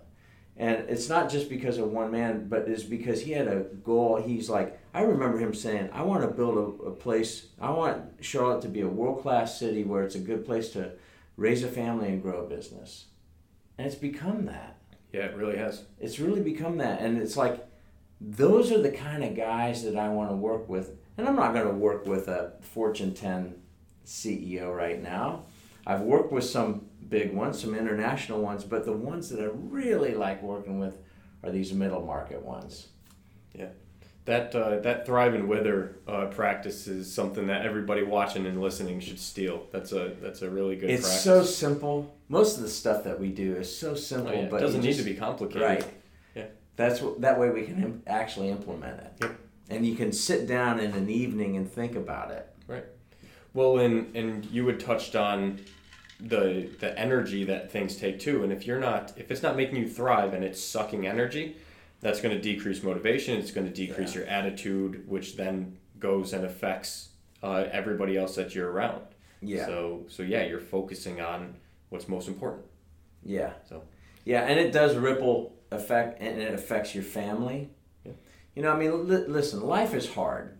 And 0.57 0.89
it's 0.89 1.09
not 1.09 1.31
just 1.31 1.49
because 1.49 1.79
of 1.79 1.91
one 1.91 2.13
man, 2.13 2.47
but 2.49 2.69
it's 2.69 2.85
because 2.85 3.23
he 3.23 3.33
had 3.33 3.49
a 3.49 3.65
goal. 3.83 4.23
He's 4.23 4.49
like, 4.49 4.79
I 4.93 5.03
remember 5.03 5.39
him 5.39 5.53
saying, 5.53 5.89
I 5.93 6.03
want 6.03 6.23
to 6.23 6.29
build 6.29 6.57
a, 6.57 6.85
a 6.85 6.91
place, 6.93 7.49
I 7.61 7.71
want 7.71 8.03
Charlotte 8.21 8.63
to 8.63 8.69
be 8.69 8.83
a 8.83 8.89
world 8.89 9.21
class 9.23 9.59
city 9.59 9.83
where 9.83 10.05
it's 10.05 10.15
a 10.15 10.21
good 10.21 10.45
place 10.45 10.69
to 10.71 10.93
raise 11.37 11.65
a 11.65 11.69
family 11.69 12.09
and 12.09 12.23
grow 12.23 12.45
a 12.45 12.49
business. 12.49 13.07
And 13.79 13.87
it's 13.89 13.97
become 13.97 14.45
that. 14.47 14.77
Yeah, 15.13 15.23
it 15.27 15.37
really 15.37 15.57
has. 15.57 15.85
It's 15.99 16.21
really 16.21 16.41
become 16.41 16.77
that. 16.79 17.01
And 17.01 17.19
it's 17.19 17.37
like, 17.37 17.64
those 18.27 18.73
are 18.73 18.81
the 18.81 18.91
kind 18.91 19.23
of 19.23 19.37
guys 19.37 19.85
that 19.85 19.97
I 19.97 20.09
want 20.09 20.31
to 20.31 20.37
work 20.37 20.69
with. 20.69 20.93
And 21.19 21.29
I'm 21.29 21.37
not 21.37 21.53
going 21.53 21.67
to 21.67 21.75
work 21.75 22.07
with 22.07 22.29
a 22.29 22.53
Fortune 22.61 23.15
10 23.15 23.55
CEO 24.07 24.75
right 24.75 25.01
now. 25.03 25.45
I've 25.87 26.01
worked 26.01 26.33
with 26.33 26.45
some 26.45 26.87
big 27.09 27.35
ones, 27.35 27.61
some 27.61 27.75
international 27.75 28.41
ones, 28.41 28.65
but 28.65 28.85
the 28.85 28.93
ones 28.93 29.29
that 29.29 29.41
I 29.41 29.49
really 29.53 30.15
like 30.15 30.43
working 30.43 30.79
with 30.79 30.97
are 31.43 31.51
these 31.51 31.73
middle 31.73 32.03
market 32.03 32.43
ones. 32.43 32.89
Yeah. 33.55 33.69
That, 34.25 34.55
uh, 34.55 34.79
that 34.81 35.05
thrive 35.05 35.35
and 35.35 35.47
wither 35.47 35.99
uh, 36.09 36.27
practice 36.27 36.87
is 36.87 37.13
something 37.13 37.49
that 37.49 37.67
everybody 37.67 38.03
watching 38.03 38.47
and 38.47 38.59
listening 38.59 38.99
should 39.01 39.21
steal. 39.21 39.67
That's 39.71 39.93
a 39.93 40.15
that's 40.23 40.41
a 40.41 40.49
really 40.49 40.77
good. 40.77 40.89
It's 40.89 41.03
practice. 41.03 41.23
so 41.25 41.43
simple. 41.45 42.17
Most 42.31 42.57
of 42.57 42.63
the 42.63 42.71
stuff 42.71 43.05
that 43.05 43.21
we 43.21 43.29
do 43.29 43.55
is 43.57 43.77
so 43.77 43.95
simple, 43.95 44.33
Oh, 44.35 44.41
yeah. 44.41 44.49
but 44.51 44.57
it 44.57 44.61
doesn't 44.61 44.81
need 44.81 44.87
just- 44.95 45.01
to 45.01 45.05
be 45.05 45.15
complicated. 45.15 45.61
Right. 45.63 45.85
That's 46.77 47.01
what. 47.01 47.21
That 47.21 47.39
way 47.39 47.51
we 47.51 47.63
can 47.65 47.83
Im- 47.83 48.03
actually 48.07 48.51
implement 48.51 49.01
it. 49.01 49.13
Yep. 49.23 49.39
And 49.71 49.87
you 49.87 49.95
can 49.95 50.13
sit 50.13 50.47
down 50.47 50.79
in 50.81 50.93
an 50.93 51.09
evening 51.09 51.57
and 51.57 51.71
think 51.71 51.95
about 51.97 52.31
it. 52.31 52.53
Right. 52.67 52.85
Well, 53.53 53.79
and 53.79 54.15
and 54.17 54.45
you 54.47 54.67
had 54.67 54.81
touched 54.81 55.15
on 55.17 55.61
the 56.21 56.69
the 56.81 56.99
energy 56.99 57.45
that 57.45 57.71
things 57.71 57.97
take 57.97 58.19
too. 58.21 58.43
And 58.43 58.53
if 58.53 58.67
you're 58.67 58.81
not, 58.81 59.13
if 59.17 59.31
it's 59.31 59.43
not 59.43 59.57
making 59.57 59.77
you 59.77 59.89
thrive 59.89 60.35
and 60.35 60.45
it's 60.45 60.63
sucking 60.63 61.07
energy, 61.07 61.57
that's 62.01 62.21
going 62.21 62.35
to 62.35 62.41
decrease 62.43 62.83
motivation. 62.83 63.39
It's 63.39 63.51
going 63.53 63.67
to 63.67 63.73
decrease 63.73 64.15
Yeah. 64.15 64.21
your 64.23 64.29
attitude, 64.31 65.09
which 65.09 65.37
then 65.37 65.79
goes 65.99 66.33
and 66.33 66.45
affects 66.45 67.11
uh, 67.43 67.65
everybody 67.71 68.17
else 68.17 68.35
that 68.37 68.55
you're 68.55 68.71
around. 68.71 69.03
Yeah. 69.41 69.67
So 69.67 70.07
so 70.09 70.23
yeah, 70.23 70.45
you're 70.47 70.59
focusing 70.61 71.21
on 71.21 71.55
what's 71.91 72.09
most 72.09 72.27
important. 72.29 72.65
Yeah. 73.23 73.53
So. 73.69 73.85
Yeah, 74.27 74.43
and 74.45 74.59
it 74.59 74.73
does 74.73 74.97
ripple 74.97 75.54
effect, 75.75 76.21
and 76.21 76.41
it 76.41 76.55
affects 76.55 76.95
your 76.95 77.05
family. 77.05 77.71
Yeah. 78.05 78.13
You 78.55 78.63
know, 78.63 78.71
I 78.73 78.77
mean, 78.79 79.09
li- 79.09 79.27
listen, 79.27 79.61
life 79.63 79.95
is 79.95 80.13
hard, 80.15 80.57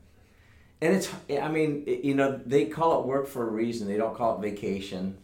and 0.81 0.95
it's. 0.95 1.09
I 1.31 1.49
mean, 1.49 1.85
it- 1.87 2.05
you 2.05 2.15
know, 2.15 2.41
they 2.45 2.67
call 2.67 3.01
it 3.01 3.07
work 3.07 3.27
for 3.27 3.47
a 3.47 3.51
reason. 3.51 3.87
They 3.89 3.97
don't 3.97 4.17
call 4.17 4.37
it 4.39 4.43
vacation 4.43 5.17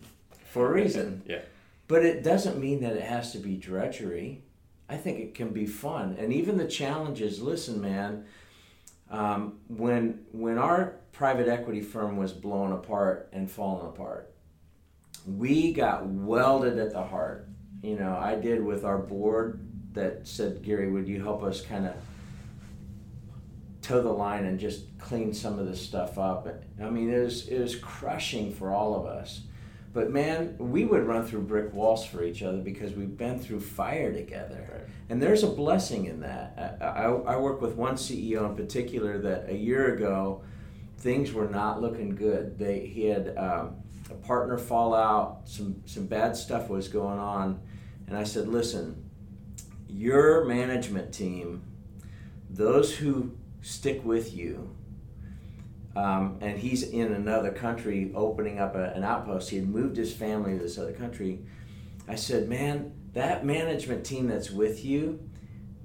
for 0.46 0.70
a 0.70 0.72
reason. 0.74 1.22
Yeah. 1.26 1.40
But 1.88 2.04
it 2.04 2.22
doesn't 2.22 2.58
mean 2.60 2.80
that 2.82 2.94
it 2.96 3.02
has 3.02 3.32
to 3.32 3.38
be 3.38 3.56
drudgery. 3.56 4.42
I 4.88 4.96
think 4.96 5.18
it 5.20 5.34
can 5.34 5.50
be 5.50 5.66
fun, 5.66 6.16
and 6.18 6.32
even 6.32 6.56
the 6.56 6.66
challenges. 6.66 7.40
Listen, 7.40 7.80
man, 7.80 8.24
um, 9.10 9.58
when 9.68 10.24
when 10.32 10.58
our 10.58 10.96
private 11.12 11.48
equity 11.48 11.80
firm 11.80 12.16
was 12.16 12.32
blown 12.32 12.72
apart 12.72 13.28
and 13.32 13.50
falling 13.50 13.86
apart, 13.86 14.32
we 15.26 15.72
got 15.72 16.06
welded 16.06 16.78
at 16.78 16.92
the 16.92 17.02
heart. 17.02 17.48
You 17.82 17.96
know, 17.96 18.16
I 18.16 18.34
did 18.36 18.64
with 18.64 18.84
our 18.84 18.98
board 18.98 19.60
that 19.92 20.26
said, 20.26 20.62
Gary, 20.62 20.90
would 20.90 21.08
you 21.08 21.22
help 21.22 21.42
us 21.42 21.60
kind 21.60 21.86
of 21.86 21.94
toe 23.82 24.02
the 24.02 24.10
line 24.10 24.44
and 24.44 24.58
just 24.58 24.84
clean 24.98 25.32
some 25.32 25.58
of 25.58 25.66
this 25.66 25.80
stuff 25.80 26.18
up? 26.18 26.46
I 26.82 26.90
mean, 26.90 27.12
it 27.12 27.18
was 27.18 27.48
it 27.48 27.60
was 27.60 27.76
crushing 27.76 28.52
for 28.52 28.72
all 28.72 28.94
of 28.94 29.06
us. 29.06 29.42
But 29.92 30.10
man, 30.10 30.54
we 30.58 30.84
would 30.84 31.04
run 31.04 31.26
through 31.26 31.42
brick 31.42 31.74
walls 31.74 32.06
for 32.06 32.22
each 32.22 32.42
other 32.42 32.58
because 32.58 32.92
we've 32.92 33.16
been 33.16 33.40
through 33.40 33.60
fire 33.60 34.12
together. 34.12 34.68
Right. 34.72 34.88
And 35.08 35.20
there's 35.20 35.42
a 35.42 35.48
blessing 35.48 36.06
in 36.06 36.20
that. 36.20 36.78
I, 36.80 36.84
I, 36.84 37.34
I 37.34 37.36
work 37.36 37.60
with 37.60 37.74
one 37.74 37.96
CEO 37.96 38.48
in 38.48 38.54
particular 38.54 39.18
that 39.18 39.48
a 39.48 39.56
year 39.56 39.94
ago, 39.94 40.42
things 40.98 41.32
were 41.32 41.48
not 41.48 41.80
looking 41.80 42.14
good. 42.14 42.56
They 42.58 42.86
he 42.86 43.06
had 43.06 43.36
um, 43.36 43.76
a 44.08 44.14
partner 44.14 44.58
fallout, 44.58 45.48
some 45.48 45.82
some 45.86 46.06
bad 46.06 46.36
stuff 46.36 46.68
was 46.68 46.86
going 46.86 47.18
on, 47.18 47.60
and 48.06 48.16
I 48.16 48.22
said, 48.24 48.46
listen, 48.46 48.99
your 49.90 50.44
management 50.44 51.12
team, 51.12 51.62
those 52.48 52.96
who 52.96 53.32
stick 53.62 54.04
with 54.04 54.34
you. 54.34 54.74
Um, 55.96 56.38
and 56.40 56.58
he's 56.58 56.82
in 56.84 57.12
another 57.12 57.50
country 57.50 58.12
opening 58.14 58.60
up 58.60 58.76
a, 58.76 58.92
an 58.94 59.02
outpost. 59.02 59.50
He 59.50 59.56
had 59.56 59.68
moved 59.68 59.96
his 59.96 60.14
family 60.14 60.52
to 60.52 60.58
this 60.58 60.78
other 60.78 60.92
country. 60.92 61.40
I 62.08 62.14
said, 62.14 62.48
man, 62.48 62.92
that 63.12 63.44
management 63.44 64.04
team 64.04 64.28
that's 64.28 64.50
with 64.50 64.84
you, 64.84 65.28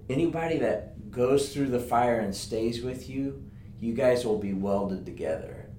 anybody 0.10 0.60
that 0.60 1.12
goes 1.12 1.54
through 1.54 1.70
the 1.70 1.80
fire 1.80 2.20
and 2.20 2.36
stays 2.36 2.84
with 2.84 3.10
you, 3.10 3.44
you 3.80 3.94
guys 3.94 4.26
will 4.26 4.38
be 4.38 4.54
welded 4.54 5.06
together. 5.06 5.70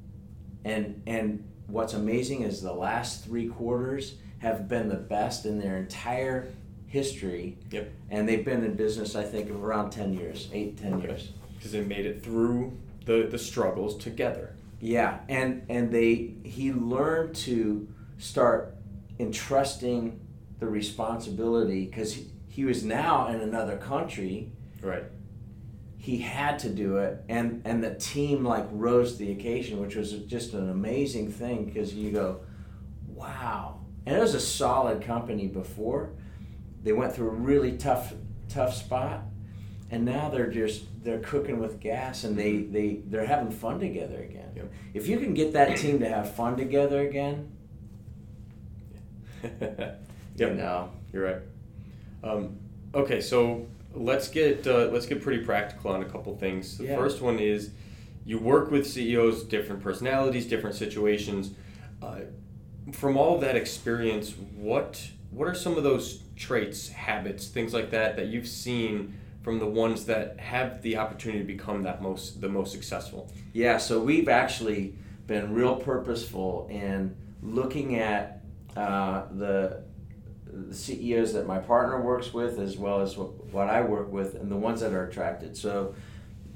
And 0.65 1.03
and 1.07 1.49
what's 1.67 1.95
amazing 1.95 2.43
is 2.43 2.63
the 2.63 2.73
last 2.73 3.25
three 3.25 3.49
quarters 3.49 4.17
have 4.39 4.69
been 4.69 4.89
the 4.89 4.97
best 4.97 5.47
in 5.47 5.59
their 5.59 5.77
entire 5.77 6.49
history. 6.87 7.59
Yep. 7.71 7.93
And 8.11 8.29
they've 8.29 8.45
been 8.45 8.65
in 8.65 8.75
business, 8.75 9.15
I 9.17 9.25
think, 9.25 9.51
of 9.51 9.63
around 9.63 9.91
ten 9.91 10.15
years, 10.15 10.49
eight, 10.53 10.79
ten 10.79 10.95
Okay. 10.95 11.09
years. 11.09 11.31
Because 11.57 11.73
they 11.73 11.83
made 11.83 12.07
it 12.07 12.23
through 12.23 12.77
the 13.05 13.29
the 13.31 13.39
struggles 13.39 13.97
together. 13.97 14.55
Yeah, 14.81 15.21
and 15.29 15.63
and 15.69 15.91
they 15.91 16.35
he 16.45 16.73
learned 16.73 17.35
to 17.37 17.89
start 18.19 18.77
entrusting 19.19 20.21
the 20.59 20.67
responsibility 20.67 21.87
because 21.87 22.15
he, 22.15 22.31
he 22.49 22.65
was 22.65 22.85
now 22.85 23.29
in 23.29 23.41
another 23.41 23.77
country. 23.77 24.53
Right. 24.83 25.05
He 25.99 26.19
had 26.19 26.59
to 26.61 26.69
do 26.69 26.99
it, 26.99 27.25
and 27.29 27.63
and 27.65 27.83
the 27.83 27.95
team 27.95 28.45
like 28.45 28.67
rose 28.71 29.13
to 29.13 29.19
the 29.19 29.33
occasion, 29.33 29.81
which 29.81 29.97
was 29.97 30.13
just 30.13 30.53
an 30.55 30.71
amazing 30.71 31.33
thing 31.33 31.65
because 31.65 31.95
you 31.95 32.13
go, 32.13 32.41
wow. 33.09 33.81
And 34.05 34.17
it 34.17 34.21
was 34.21 34.35
a 34.35 34.41
solid 34.41 35.03
company 35.03 35.49
before. 35.49 36.11
They 36.87 36.93
went 36.93 37.13
through 37.13 37.31
a 37.31 37.35
really 37.35 37.73
tough 37.73 38.15
tough 38.49 38.73
spot, 38.73 39.25
and 39.91 40.05
now 40.05 40.29
they're 40.29 40.47
just 40.47 40.85
they're 41.03 41.19
cooking 41.19 41.59
with 41.59 41.81
gas, 41.81 42.23
and 42.23 42.39
they 42.39 42.59
they 42.59 43.01
they're 43.09 43.27
having 43.27 43.51
fun 43.51 43.81
together 43.81 44.23
again. 44.23 44.53
Yep. 44.55 44.73
If 44.95 45.09
you 45.09 45.19
can 45.19 45.35
get 45.35 45.53
that 45.55 45.77
team 45.77 45.99
to 45.99 46.09
have 46.09 46.33
fun 46.37 46.57
together 46.57 47.01
again, 47.01 47.51
yep. 49.43 50.01
you 50.37 50.55
know, 50.55 50.91
You're 51.13 51.25
right. 51.25 51.43
Um, 52.23 52.57
okay, 52.95 53.21
so 53.21 53.67
let's 53.93 54.29
get 54.29 54.65
uh, 54.69 54.89
let's 54.93 55.07
get 55.07 55.21
pretty 55.21 55.45
practical 55.45 55.91
on 55.91 56.03
a 56.03 56.07
couple 56.09 56.37
things. 56.37 56.79
The 56.79 56.85
Yeah. 56.85 56.97
first 56.97 57.21
one 57.21 57.41
is 57.41 57.71
you 58.25 58.39
work 58.39 58.71
with 58.71 58.87
CEOs, 58.87 59.43
different 59.43 59.83
personalities, 59.83 60.47
different 60.47 60.77
situations. 60.77 61.51
Uh, 62.01 62.21
from 62.93 63.17
all 63.17 63.35
of 63.35 63.41
that 63.41 63.57
experience, 63.57 64.35
what 64.55 65.11
what 65.31 65.49
are 65.49 65.55
some 65.55 65.77
of 65.77 65.83
those 65.83 66.23
traits, 66.37 66.89
habits, 66.89 67.49
things 67.49 67.75
like 67.75 67.91
that 67.91 68.17
that 68.17 68.29
you've 68.29 68.49
seen 68.49 69.15
from 69.43 69.59
the 69.59 69.67
ones 69.67 70.07
that 70.07 70.41
have 70.41 70.83
the 70.83 70.97
opportunity 70.97 71.41
to 71.41 71.47
become 71.47 71.83
that 71.83 72.03
most 72.03 72.41
the 72.41 72.49
most 72.49 72.73
successful? 72.73 73.31
Yeah, 73.53 73.79
so 73.79 74.01
we've 74.01 74.29
actually 74.29 74.95
been 75.27 75.55
real 75.55 75.77
purposeful 75.77 76.69
in 76.71 77.17
looking 77.43 77.97
at 77.97 78.43
uh, 78.77 79.25
the, 79.33 79.83
the 80.47 80.75
CEOs 80.75 81.33
that 81.33 81.47
my 81.47 81.59
partner 81.59 82.01
works 82.01 82.33
with, 82.33 82.59
as 82.59 82.77
well 82.77 83.01
as 83.01 83.17
what, 83.17 83.47
what 83.53 83.69
I 83.69 83.83
work 83.83 84.11
with, 84.11 84.35
and 84.35 84.51
the 84.51 84.57
ones 84.57 84.81
that 84.81 84.93
are 84.93 85.07
attracted. 85.07 85.57
So 85.57 85.95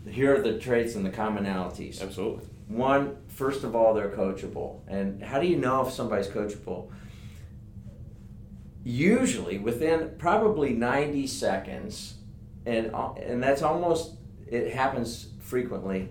here 0.09 0.37
are 0.37 0.43
the 0.43 0.59
traits 0.59 0.95
and 0.95 1.05
the 1.05 1.11
commonalities. 1.11 2.03
Absolutely. 2.03 2.45
One, 2.69 3.17
first 3.29 3.65
of 3.65 3.75
all, 3.75 3.95
they're 3.95 4.11
coachable. 4.11 4.81
And 4.87 5.23
how 5.23 5.41
do 5.41 5.47
you 5.47 5.57
know 5.57 5.87
if 5.87 5.93
somebody's 5.93 6.29
coachable? 6.29 6.91
Usually 8.83 9.59
within 9.59 10.15
probably 10.19 10.71
90 10.73 11.27
seconds, 11.27 12.15
and, 12.65 12.93
and 13.23 13.43
that's 13.43 13.63
almost, 13.63 14.15
it 14.47 14.73
happens 14.73 15.29
frequently. 15.41 16.09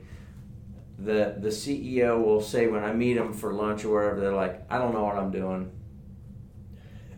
The, 1.00 1.36
the 1.38 1.50
CEO 1.50 2.24
will 2.24 2.42
say 2.42 2.68
when 2.68 2.84
I 2.84 2.94
meet 2.94 3.14
them 3.14 3.34
for 3.34 3.54
lunch 3.54 3.86
or 3.86 3.90
wherever, 3.94 4.20
they're 4.20 4.34
like, 4.34 4.66
I 4.70 4.78
don't 4.78 4.94
know 4.94 5.04
what 5.04 5.16
I'm 5.18 5.32
doing. 5.32 5.72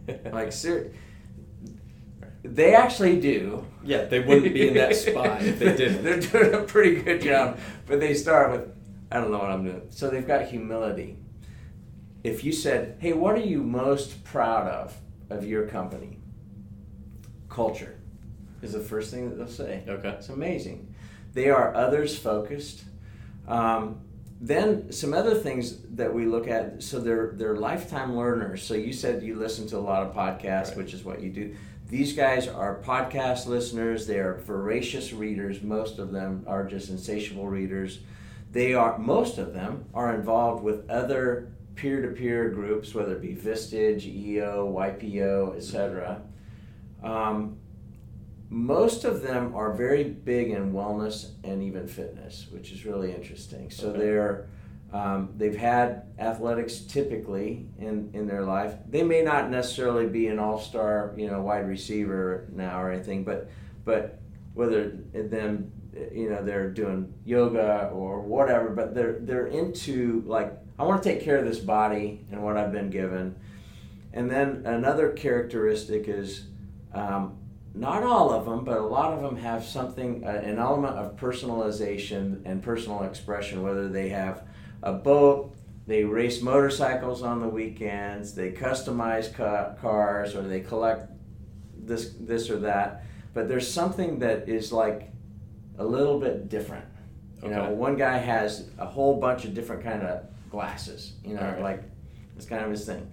Like, 0.31 0.51
ser- 0.51 0.91
they 2.43 2.73
actually 2.73 3.19
do. 3.21 3.65
yeah, 3.83 4.05
they 4.05 4.19
wouldn't 4.19 4.53
be 4.53 4.67
in 4.69 4.73
that 4.73 4.95
spot 4.95 5.41
if 5.43 5.59
they 5.59 5.75
didn't. 5.77 6.03
They're 6.03 6.19
doing 6.19 6.53
a 6.53 6.63
pretty 6.63 7.01
good 7.01 7.21
job, 7.21 7.59
but 7.85 7.99
they 7.99 8.13
start 8.13 8.51
with, 8.51 8.73
I 9.11 9.19
don't 9.19 9.31
know 9.31 9.37
what 9.37 9.51
I'm 9.51 9.63
doing. 9.63 9.83
So 9.89 10.09
they've 10.09 10.25
got 10.27 10.47
humility. 10.47 11.17
If 12.23 12.43
you 12.43 12.51
said, 12.51 12.97
hey, 12.99 13.13
what 13.13 13.35
are 13.35 13.45
you 13.45 13.61
most 13.63 14.23
proud 14.23 14.67
of 14.67 14.95
of 15.31 15.45
your 15.45 15.67
company? 15.67 16.17
Culture 17.49 17.97
is 18.61 18.73
the 18.73 18.79
first 18.79 19.11
thing 19.11 19.29
that 19.29 19.35
they'll 19.35 19.47
say. 19.47 19.83
Okay. 19.87 20.09
It's 20.09 20.29
amazing. 20.29 20.93
They 21.33 21.49
are 21.49 21.73
others 21.75 22.17
focused. 22.17 22.83
Um, 23.47 24.01
then 24.39 24.91
some 24.91 25.13
other 25.13 25.35
things 25.35 25.77
that 25.95 26.13
we 26.13 26.25
look 26.25 26.47
at. 26.47 26.81
So 26.81 26.99
they're 26.99 27.33
they're 27.35 27.55
lifetime 27.57 28.15
learners. 28.17 28.63
So 28.63 28.73
you 28.73 28.93
said 28.93 29.21
you 29.23 29.35
listen 29.35 29.67
to 29.67 29.77
a 29.77 29.79
lot 29.79 30.03
of 30.03 30.15
podcasts, 30.15 30.69
Right. 30.69 30.77
which 30.77 30.93
is 30.93 31.03
what 31.03 31.21
you 31.21 31.29
do. 31.29 31.55
These 31.89 32.13
guys 32.13 32.47
are 32.47 32.79
podcast 32.81 33.47
listeners. 33.47 34.07
They 34.07 34.19
are 34.19 34.37
voracious 34.39 35.11
readers. 35.11 35.61
Most 35.61 35.99
of 35.99 36.11
them 36.11 36.43
are 36.47 36.65
just 36.65 36.89
insatiable 36.89 37.47
readers. 37.47 37.99
They 38.51 38.73
are 38.73 38.97
most 38.97 39.37
of 39.37 39.53
them 39.53 39.85
are 39.93 40.13
involved 40.15 40.63
with 40.63 40.89
other 40.89 41.51
peer-to-peer 41.75 42.49
groups, 42.49 42.93
whether 42.93 43.13
it 43.15 43.21
be 43.21 43.35
Vistage, 43.35 44.05
EO, 44.05 44.71
YPO, 44.75 45.55
etc. 45.55 46.21
Um, 47.03 47.57
most 48.49 49.05
of 49.05 49.21
them 49.21 49.55
are 49.55 49.73
very 49.73 50.03
big 50.03 50.49
in 50.51 50.73
wellness 50.73 51.31
and 51.43 51.63
even 51.63 51.87
fitness, 51.87 52.47
which 52.51 52.71
is 52.71 52.85
really 52.85 53.13
interesting. 53.13 53.69
So 53.71 53.89
Okay. 53.89 53.99
they're 53.99 54.47
Um, 54.93 55.29
they've 55.37 55.55
had 55.55 56.03
athletics 56.19 56.79
typically 56.81 57.65
in, 57.79 58.09
in 58.13 58.27
their 58.27 58.41
life. 58.43 58.73
They 58.89 59.03
may 59.03 59.21
not 59.21 59.49
necessarily 59.49 60.05
be 60.05 60.27
an 60.27 60.37
all 60.37 60.59
star, 60.59 61.13
you 61.15 61.27
know, 61.31 61.41
wide 61.41 61.65
receiver 61.65 62.49
now 62.51 62.81
or 62.81 62.91
anything, 62.91 63.23
but 63.23 63.49
but 63.85 64.19
whether 64.53 64.89
them, 65.13 65.71
you 66.13 66.29
know, 66.29 66.43
they're 66.43 66.69
doing 66.69 67.13
yoga 67.23 67.89
or 67.93 68.19
whatever, 68.19 68.71
but 68.71 68.93
they're 68.93 69.19
they're 69.21 69.47
into 69.47 70.23
like 70.25 70.51
I 70.81 70.83
want 70.83 71.03
to 71.03 71.09
take 71.13 71.21
care 71.21 71.37
of 71.37 71.45
this 71.45 71.59
body 71.59 72.25
and 72.31 72.41
what 72.41 72.57
I've 72.57 72.71
been 72.71 72.89
given. 72.89 73.35
And 74.13 74.31
then 74.31 74.63
another 74.65 75.11
characteristic 75.11 76.07
is 76.07 76.47
um, 76.91 77.37
not 77.75 78.01
all 78.01 78.31
of 78.31 78.45
them, 78.45 78.65
but 78.65 78.79
a 78.79 78.83
lot 78.85 79.13
of 79.13 79.21
them 79.21 79.35
have 79.35 79.63
something, 79.63 80.25
uh, 80.25 80.29
an 80.29 80.57
element 80.57 80.97
of 80.97 81.15
personalization 81.17 82.41
and 82.45 82.63
personal 82.63 83.03
expression, 83.03 83.61
whether 83.61 83.89
they 83.89 84.09
have 84.09 84.43
a 84.81 84.91
boat, 84.91 85.53
they 85.85 86.03
race 86.03 86.41
motorcycles 86.41 87.21
on 87.21 87.41
the 87.41 87.47
weekends, 87.47 88.33
they 88.33 88.51
customize 88.51 89.31
ca- 89.31 89.75
cars, 89.75 90.33
or 90.35 90.41
they 90.41 90.61
collect 90.61 91.11
this, 91.77 92.15
this 92.19 92.49
or 92.49 92.57
that. 92.57 93.03
But 93.35 93.47
there's 93.47 93.71
something 93.71 94.17
that 94.19 94.49
is 94.49 94.71
like 94.71 95.11
a 95.77 95.85
little 95.85 96.19
bit 96.19 96.49
different. 96.49 96.85
You 97.43 97.49
okay. 97.49 97.55
know, 97.55 97.69
one 97.69 97.97
guy 97.97 98.17
has 98.17 98.67
a 98.79 98.87
whole 98.87 99.19
bunch 99.19 99.45
of 99.45 99.53
different 99.53 99.83
kind 99.83 100.01
of 100.01 100.25
glasses. 100.51 101.13
You 101.23 101.35
know, 101.35 101.41
right. 101.41 101.61
like 101.61 101.83
it's 102.35 102.45
kind 102.45 102.63
of 102.63 102.69
his 102.69 102.85
thing. 102.85 103.09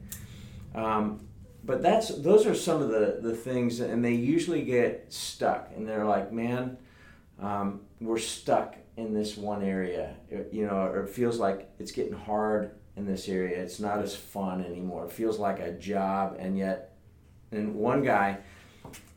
Um, 0.74 1.26
but 1.64 1.82
that's 1.82 2.09
those 2.09 2.47
are 2.47 2.55
some 2.55 2.82
of 2.82 2.89
the 2.89 3.18
the 3.22 3.34
things, 3.34 3.80
and 3.80 4.05
they 4.05 4.14
usually 4.14 4.62
get 4.62 5.07
stuck, 5.09 5.70
and 5.74 5.89
they're 5.89 6.05
like, 6.05 6.32
man, 6.32 6.76
um, 7.41 7.80
we're 8.01 8.18
stuck 8.18 8.76
in 8.97 9.14
this 9.14 9.36
one 9.36 9.62
area. 9.62 10.14
It, 10.28 10.51
you 10.53 10.66
know, 10.66 10.76
or 10.76 11.05
it 11.05 11.11
feels 11.11 11.39
like 11.39 11.70
it's 11.78 11.93
getting 11.93 12.14
hard 12.14 12.72
in 12.97 13.07
this 13.07 13.28
area. 13.28 13.61
It's 13.62 13.80
not 13.80 14.01
as 14.01 14.14
fun 14.14 14.64
anymore. 14.64 15.07
It 15.07 15.12
feels 15.12 15.39
like 15.39 15.61
a 15.61 15.72
job, 15.72 16.36
and 16.39 16.59
yet, 16.59 16.97
and 17.53 17.74
one 17.74 18.03
guy. 18.03 18.39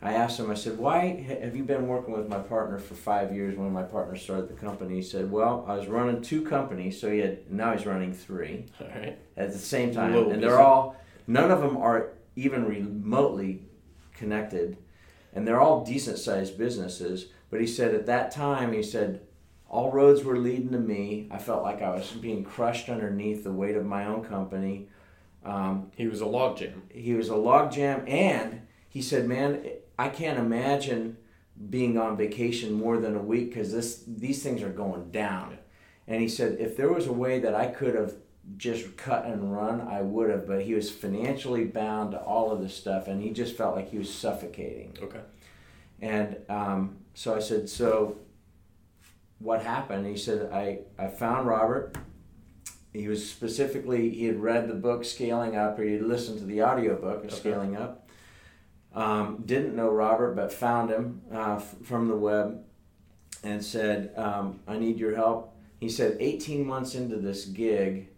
I 0.01 0.13
asked 0.13 0.39
him, 0.39 0.49
I 0.49 0.55
said, 0.55 0.78
why 0.78 1.22
have 1.43 1.55
you 1.55 1.63
been 1.63 1.88
working 1.88 2.13
with 2.13 2.28
my 2.28 2.39
partner 2.39 2.80
for 2.80 2.95
five 2.95 3.34
years 3.34 3.55
when 3.55 3.72
my 3.72 3.84
partner 3.84 4.15
started 4.15 4.49
the 4.49 4.53
company? 4.53 4.95
He 4.95 5.01
said, 5.01 5.32
well, 5.32 5.63
I 5.67 5.76
was 5.76 5.88
running 5.88 6.22
two 6.22 6.43
companies, 6.43 6.99
so 6.99 7.11
he 7.11 7.19
had, 7.19 7.51
now 7.51 7.76
he's 7.76 7.86
running 7.86 8.13
three 8.13 8.65
all 8.82 8.88
right. 8.88 9.19
at 9.38 9.51
the 9.51 9.59
same 9.59 9.93
time. 9.93 10.15
And 10.15 10.41
they're 10.41 10.59
all, 10.59 10.95
none 11.28 11.51
of 11.51 11.61
them 11.61 11.78
are 11.78 12.13
even 12.36 12.65
remotely 12.65 13.63
connected, 14.13 14.78
and 15.34 15.47
they're 15.47 15.61
all 15.61 15.86
decent 15.86 16.17
sized 16.17 16.57
businesses. 16.57 17.28
But 17.51 17.61
he 17.61 17.67
said 17.67 17.93
at 17.93 18.07
that 18.07 18.32
time, 18.32 18.74
he 18.74 18.82
said, 18.82 19.22
all 19.69 19.91
roads 19.91 20.24
were 20.24 20.38
leading 20.38 20.72
to 20.72 20.80
me. 20.80 21.28
I 21.32 21.38
felt 21.38 21.63
like 21.63 21.82
I 21.82 21.91
was 21.91 22.11
being 22.11 22.43
crushed 22.43 22.89
underneath 22.89 23.43
the 23.43 23.53
weight 23.53 23.78
of 23.78 23.86
my 23.86 24.05
own 24.05 24.24
company. 24.24 24.89
Um, 25.45 25.91
he 25.95 26.07
was 26.07 26.22
a 26.22 26.26
logjam. 26.26 26.82
He 26.89 27.13
was 27.13 27.30
a 27.30 27.34
logjam, 27.34 28.07
and 28.09 28.61
he 28.91 29.01
said, 29.01 29.27
"Man, 29.27 29.65
I 29.97 30.09
can't 30.09 30.37
imagine 30.37 31.17
being 31.69 31.97
on 31.97 32.15
vacation 32.17 32.73
more 32.73 32.97
than 32.97 33.15
a 33.15 33.21
week 33.21 33.49
because 33.49 33.71
this 33.71 34.03
these 34.05 34.43
things 34.43 34.61
are 34.61 34.69
going 34.69 35.11
down." 35.11 35.57
And 36.07 36.21
he 36.21 36.27
said, 36.27 36.57
if 36.59 36.75
there 36.75 36.91
was 36.91 37.07
a 37.07 37.13
way 37.13 37.39
that 37.39 37.55
I 37.55 37.67
could 37.67 37.95
have 37.95 38.15
just 38.57 38.97
cut 38.97 39.25
and 39.25 39.55
run, 39.55 39.79
I 39.81 40.01
would 40.01 40.29
have. 40.29 40.45
But 40.45 40.63
he 40.63 40.73
was 40.73 40.91
financially 40.91 41.63
bound 41.63 42.11
to 42.11 42.19
all 42.19 42.51
of 42.51 42.61
this 42.61 42.75
stuff, 42.75 43.07
and 43.07 43.21
he 43.21 43.29
just 43.29 43.55
felt 43.55 43.75
like 43.75 43.89
he 43.91 43.97
was 43.97 44.13
suffocating. 44.13 44.97
Okay. 45.01 45.21
And 46.01 46.37
um, 46.49 46.97
so 47.13 47.35
I 47.35 47.39
said, 47.39 47.69
so 47.69 48.17
what 49.39 49.61
happened? 49.61 50.05
He 50.07 50.17
said, 50.17 50.51
I, 50.51 50.79
I 50.97 51.07
found 51.07 51.47
Robert. 51.47 51.95
He 52.91 53.07
was 53.07 53.29
specifically, 53.29 54.09
he 54.09 54.25
had 54.25 54.41
read 54.41 54.67
the 54.67 54.73
book 54.73 55.05
Scaling 55.05 55.55
Up, 55.55 55.79
or 55.79 55.83
he 55.83 55.93
had 55.93 56.03
listened 56.03 56.39
to 56.39 56.45
the 56.45 56.59
audio 56.59 56.95
book 56.95 57.19
of 57.19 57.27
okay. 57.27 57.35
Scaling 57.35 57.77
Up. 57.77 58.01
Um, 58.93 59.43
didn't 59.45 59.75
know 59.75 59.89
Robert, 59.89 60.35
but 60.35 60.51
found 60.51 60.89
him 60.89 61.21
uh, 61.33 61.55
f- 61.55 61.75
from 61.83 62.09
the 62.09 62.15
web 62.15 62.63
and 63.43 63.63
said, 63.63 64.13
um, 64.17 64.59
I 64.67 64.77
need 64.77 64.97
your 64.97 65.15
help. 65.15 65.55
He 65.79 65.87
said, 65.89 66.17
18 66.19 66.65
months 66.65 66.93
into 66.93 67.15
this 67.15 67.45
gig, 67.45 68.09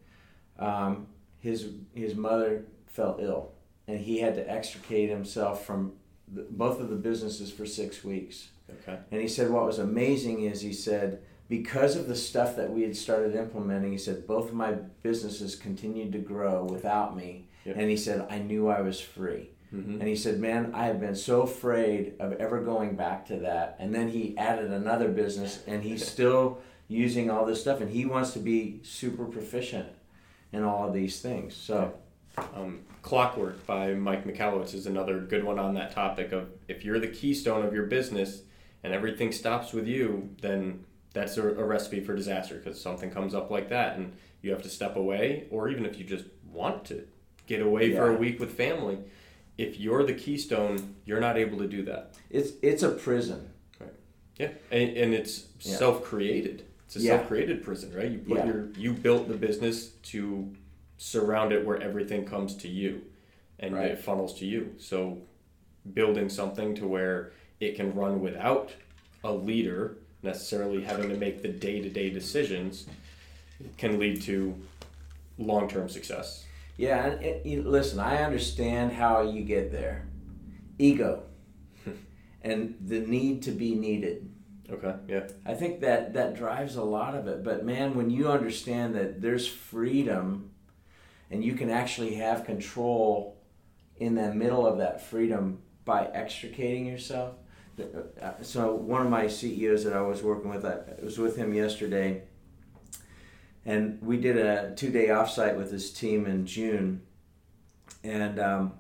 um, 0.60 1.08
his 1.40 1.70
his 1.94 2.16
mother 2.16 2.66
fell 2.88 3.18
ill, 3.20 3.52
and 3.88 4.00
he 4.00 4.20
had 4.20 4.36
to 4.36 4.50
extricate 4.50 5.10
himself 5.10 5.66
from 5.66 5.94
the, 6.28 6.46
both 6.50 6.80
of 6.80 6.90
the 6.90 6.96
businesses 6.96 7.52
for 7.52 7.66
six 7.66 8.04
weeks. 8.04 8.50
Okay. 8.70 8.98
And 9.12 9.22
he 9.22 9.28
said 9.28 9.50
what 9.50 9.66
was 9.66 9.80
amazing 9.80 10.44
is 10.44 10.62
he 10.62 10.74
said 10.74 11.22
because 11.50 11.96
of 11.96 12.08
the 12.08 12.16
stuff 12.16 12.56
that 12.56 12.72
we 12.72 12.82
had 12.84 12.96
started 12.96 13.36
implementing, 13.36 13.92
he 13.92 13.98
said 13.98 14.26
both 14.26 14.50
of 14.50 14.54
my 14.54 14.72
businesses 15.02 15.56
continued 15.56 16.14
to 16.14 16.20
grow 16.20 16.64
without 16.64 17.16
me, 17.16 17.48
yep. 17.66 17.76
and 17.78 17.90
he 17.90 17.98
said 17.98 18.26
I 18.30 18.40
knew 18.40 18.70
I 18.70 18.82
was 18.82 19.00
free. 19.00 19.50
Mm-hmm. 19.74 20.00
And 20.00 20.08
he 20.08 20.16
said, 20.16 20.40
Man, 20.40 20.72
I 20.74 20.86
have 20.86 21.00
been 21.00 21.16
so 21.16 21.42
afraid 21.42 22.14
of 22.20 22.34
ever 22.34 22.62
going 22.62 22.96
back 22.96 23.26
to 23.28 23.38
that. 23.38 23.78
And 23.80 23.94
then 23.94 24.10
he 24.10 24.38
added 24.38 24.72
another 24.72 25.10
business, 25.10 25.64
and 25.66 25.84
he's 25.84 26.06
still 26.12 26.60
using 26.88 27.30
all 27.30 27.46
this 27.46 27.62
stuff, 27.62 27.82
and 27.82 27.90
he 27.90 28.06
wants 28.06 28.32
to 28.34 28.40
be 28.40 28.80
super 28.84 29.26
proficient 29.26 29.88
in 30.52 30.64
all 30.64 30.88
of 30.88 30.94
these 30.94 31.22
things. 31.22 31.56
So, 31.56 31.94
um, 32.56 32.82
Clockwork 33.02 33.66
by 33.66 33.94
Mike 33.94 34.26
Michalowicz 34.26 34.74
is 34.74 34.86
another 34.86 35.20
good 35.20 35.44
one 35.44 35.60
on 35.60 35.74
that 35.74 35.92
topic 35.92 36.32
of 36.32 36.50
if 36.68 36.86
you're 36.86 37.00
the 37.00 37.08
keystone 37.08 37.66
of 37.66 37.74
your 37.74 37.88
business 37.88 38.44
and 38.84 38.94
everything 38.94 39.32
stops 39.32 39.74
with 39.74 39.88
you, 39.88 40.30
then 40.42 40.86
that's 41.14 41.38
a, 41.38 41.42
a 41.42 41.64
recipe 41.64 42.00
for 42.00 42.16
disaster 42.16 42.56
because 42.56 42.80
something 42.80 43.12
comes 43.12 43.34
up 43.34 43.52
like 43.52 43.70
that 43.70 43.98
and 43.98 44.14
you 44.42 44.52
have 44.52 44.62
to 44.62 44.70
step 44.70 44.96
away, 44.96 45.48
or 45.50 45.70
even 45.70 45.86
if 45.86 45.98
you 45.98 46.06
just 46.06 46.26
want 46.52 46.86
to 46.86 47.06
get 47.48 47.62
away 47.62 47.92
yeah. 47.92 47.98
for 47.98 48.16
a 48.16 48.16
week 48.16 48.40
with 48.40 48.56
family, 48.56 49.00
if 49.58 49.80
you're 49.80 50.04
the 50.04 50.14
keystone, 50.14 50.96
you're 51.06 51.20
not 51.20 51.38
able 51.38 51.58
to 51.60 51.68
do 51.68 51.84
that. 51.84 52.16
It's 52.30 52.54
it's 52.62 52.84
a 52.84 52.90
prison. 52.90 53.50
Right. 53.80 53.94
Yeah, 54.38 54.50
and, 54.72 54.98
and 54.98 55.14
it's 55.14 55.46
yeah. 55.62 55.76
self 55.76 56.04
created. 56.04 56.66
It's 56.86 56.96
a 56.98 57.00
yeah. 57.00 57.18
self-created 57.18 57.64
prison, 57.64 57.92
right? 57.96 58.12
You 58.12 58.20
put 58.20 58.38
yeah. 58.38 58.46
your 58.46 58.70
you 58.78 58.94
built 58.94 59.28
the 59.28 59.34
business 59.34 59.88
to 60.14 60.54
surround 60.98 61.52
it 61.52 61.66
where 61.66 61.82
everything 61.82 62.24
comes 62.24 62.56
to 62.58 62.68
you, 62.68 63.02
and 63.60 63.74
right. 63.74 63.92
it 63.92 64.00
funnels 64.00 64.38
to 64.40 64.46
you. 64.46 64.76
So, 64.78 65.18
building 65.94 66.30
something 66.30 66.76
to 66.76 66.88
where 66.88 67.32
it 67.60 67.76
can 67.76 67.96
run 67.96 68.22
without 68.22 68.74
a 69.24 69.34
leader 69.34 69.98
necessarily 70.22 70.84
having 70.84 71.10
to 71.10 71.16
make 71.16 71.42
the 71.42 71.50
day-to-day 71.50 72.10
decisions 72.10 72.86
can 73.78 74.00
lead 74.00 74.22
to 74.22 74.56
long-term 75.38 75.90
success. 75.90 76.46
Yeah, 76.78 77.06
and 77.06 77.24
it, 77.24 77.66
listen, 77.66 78.00
I 78.00 78.24
understand 78.24 78.94
how 78.94 79.22
you 79.22 79.44
get 79.44 79.72
there. 79.72 80.08
Ego 80.80 81.24
and 82.42 82.76
the 82.82 83.00
need 83.00 83.44
to 83.44 83.52
be 83.52 83.76
needed 83.76 84.34
Okay. 84.70 84.96
Yeah. 85.08 85.28
I 85.46 85.54
think 85.54 85.82
that 85.82 86.14
that 86.14 86.36
drives 86.36 86.76
a 86.76 86.84
lot 86.84 87.16
of 87.16 87.28
it. 87.28 87.44
But 87.44 87.66
man, 87.66 87.96
when 87.96 88.10
you 88.10 88.30
understand 88.30 88.96
that 88.96 89.22
there's 89.22 89.48
freedom, 89.48 90.52
and 91.30 91.44
you 91.44 91.54
can 91.54 91.70
actually 91.70 92.16
have 92.16 92.46
control 92.46 93.42
in 93.98 94.16
the 94.16 94.34
middle 94.34 94.66
of 94.66 94.78
that 94.78 95.02
freedom 95.02 95.60
by 95.86 96.06
extricating 96.06 96.86
yourself. 96.86 97.36
Uh, 97.80 98.32
so 98.42 98.76
one 98.76 99.02
of 99.02 99.10
my 99.10 99.28
CEOs 99.28 99.84
that 99.84 99.94
I 99.94 100.02
was 100.02 100.22
working 100.22 100.50
with, 100.50 100.64
I 100.64 100.80
was 101.04 101.18
with 101.18 101.36
him 101.36 101.54
yesterday, 101.54 102.24
and 103.66 104.02
we 104.02 104.18
did 104.18 104.38
a 104.38 104.74
two-day 104.76 105.08
offsite 105.08 105.56
with 105.56 105.72
his 105.72 105.92
team 105.92 106.26
in 106.26 106.46
June, 106.46 107.02
and 108.04 108.40
um, 108.40 108.74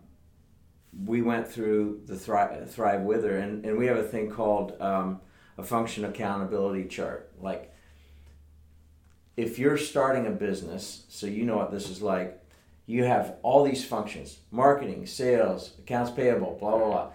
we 1.05 1.21
went 1.21 1.47
through 1.47 2.01
the 2.05 2.15
Thrive, 2.15 2.69
Thrive 2.69 3.01
Wither, 3.01 3.37
and, 3.37 3.65
and 3.65 3.77
we 3.77 3.87
have 3.87 3.97
a 3.97 4.03
thing 4.03 4.29
called 4.29 4.79
um, 4.81 5.21
a 5.57 5.63
function 5.63 6.05
accountability 6.05 6.85
chart. 6.85 7.31
Like, 7.39 7.73
if 9.35 9.57
you're 9.57 9.77
starting 9.77 10.27
a 10.27 10.31
business, 10.31 11.05
so 11.09 11.25
you 11.25 11.45
know 11.45 11.57
what 11.57 11.71
this 11.71 11.89
is 11.89 12.01
like, 12.01 12.39
you 12.85 13.05
have 13.05 13.35
all 13.43 13.63
these 13.63 13.85
functions 13.85 14.39
marketing, 14.51 15.05
sales, 15.05 15.73
accounts 15.79 16.11
payable, 16.11 16.57
blah, 16.59 16.77
blah, 16.77 16.87
blah. 16.87 17.09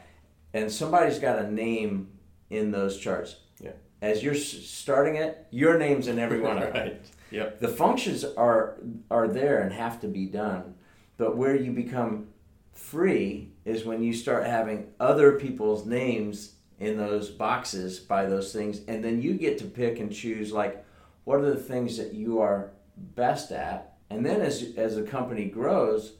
And 0.54 0.72
somebody's 0.72 1.18
got 1.18 1.38
a 1.38 1.50
name 1.50 2.08
in 2.50 2.70
those 2.70 2.98
charts. 2.98 3.36
Yeah. 3.60 3.72
As 4.00 4.22
you're 4.22 4.34
starting 4.34 5.16
it, 5.16 5.46
your 5.50 5.78
name's 5.78 6.08
in 6.08 6.18
every 6.18 6.40
one 6.40 6.56
of 6.56 6.72
them. 6.72 6.72
right. 6.74 7.00
Yep. 7.30 7.60
The 7.60 7.68
functions 7.68 8.24
are 8.24 8.76
are 9.10 9.28
there 9.28 9.60
and 9.60 9.72
have 9.72 10.00
to 10.00 10.08
be 10.08 10.26
done, 10.26 10.74
but 11.16 11.36
where 11.36 11.56
you 11.56 11.72
become 11.72 12.28
free 12.72 13.50
is 13.64 13.84
when 13.84 14.02
you 14.02 14.12
start 14.12 14.46
having 14.46 14.88
other 15.00 15.32
people's 15.32 15.84
names 15.84 16.54
in 16.78 16.96
those 16.96 17.28
boxes 17.28 17.98
by 17.98 18.24
those 18.24 18.52
things 18.52 18.82
and 18.86 19.02
then 19.02 19.20
you 19.20 19.34
get 19.34 19.58
to 19.58 19.64
pick 19.64 19.98
and 19.98 20.12
choose 20.12 20.52
like 20.52 20.84
what 21.24 21.40
are 21.40 21.50
the 21.50 21.56
things 21.56 21.96
that 21.96 22.14
you 22.14 22.40
are 22.40 22.70
best 22.96 23.50
at 23.50 23.94
and 24.10 24.24
then 24.24 24.40
as 24.40 24.74
as 24.76 24.96
a 24.96 25.02
company 25.02 25.46
grows 25.46 26.12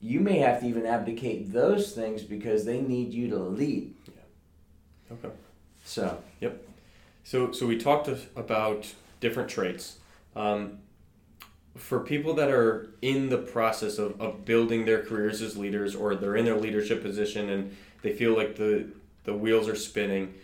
you 0.00 0.20
may 0.20 0.38
have 0.38 0.60
to 0.60 0.66
even 0.66 0.86
abdicate 0.86 1.52
those 1.52 1.92
things 1.92 2.22
because 2.22 2.64
they 2.64 2.80
need 2.80 3.12
you 3.12 3.28
to 3.30 3.38
lead. 3.38 3.94
Yeah. 4.06 5.16
Okay. 5.16 5.34
So. 5.84 6.18
Yep. 6.40 6.64
So 7.24 7.52
so 7.52 7.66
we 7.66 7.76
talked 7.76 8.08
about 8.36 8.94
different 9.20 9.48
traits. 9.48 9.98
Um, 10.36 10.78
for 11.76 12.00
people 12.00 12.34
that 12.34 12.50
are 12.50 12.90
in 13.02 13.28
the 13.28 13.38
process 13.38 13.98
of, 13.98 14.20
of 14.20 14.44
building 14.44 14.84
their 14.84 15.02
careers 15.02 15.40
as 15.42 15.56
leaders 15.56 15.94
or 15.94 16.16
they're 16.16 16.36
in 16.36 16.44
their 16.44 16.56
leadership 16.56 17.02
position 17.02 17.50
and 17.50 17.76
they 18.02 18.12
feel 18.12 18.36
like 18.36 18.56
the 18.56 18.88
the 19.24 19.34
wheels 19.34 19.68
are 19.68 19.76
spinning 19.76 20.34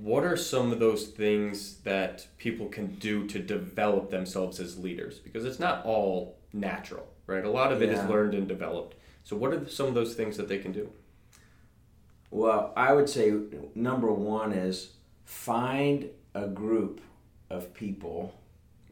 what 0.00 0.24
are 0.24 0.36
some 0.36 0.72
of 0.72 0.80
those 0.80 1.06
things 1.06 1.76
that 1.84 2.26
people 2.36 2.66
can 2.66 2.86
do 2.96 3.26
to 3.28 3.38
develop 3.38 4.10
themselves 4.10 4.58
as 4.58 4.76
leaders? 4.76 5.20
Because 5.20 5.44
it's 5.44 5.60
not 5.60 5.86
all 5.86 6.36
natural 6.52 7.06
right? 7.26 7.44
A 7.44 7.50
lot 7.50 7.72
of 7.72 7.82
it 7.82 7.90
is 7.90 7.98
Yeah. 7.98 8.08
learned 8.08 8.34
and 8.34 8.46
developed. 8.48 8.96
So 9.24 9.36
what 9.36 9.52
are 9.52 9.68
some 9.68 9.86
of 9.86 9.94
those 9.94 10.14
things 10.14 10.36
that 10.36 10.48
they 10.48 10.58
can 10.58 10.72
do? 10.72 10.90
Well, 12.30 12.72
I 12.76 12.92
would 12.92 13.08
say 13.08 13.34
number 13.74 14.12
one 14.12 14.52
is 14.52 14.92
find 15.24 16.10
a 16.34 16.46
group 16.46 17.00
of 17.50 17.72
people 17.74 18.34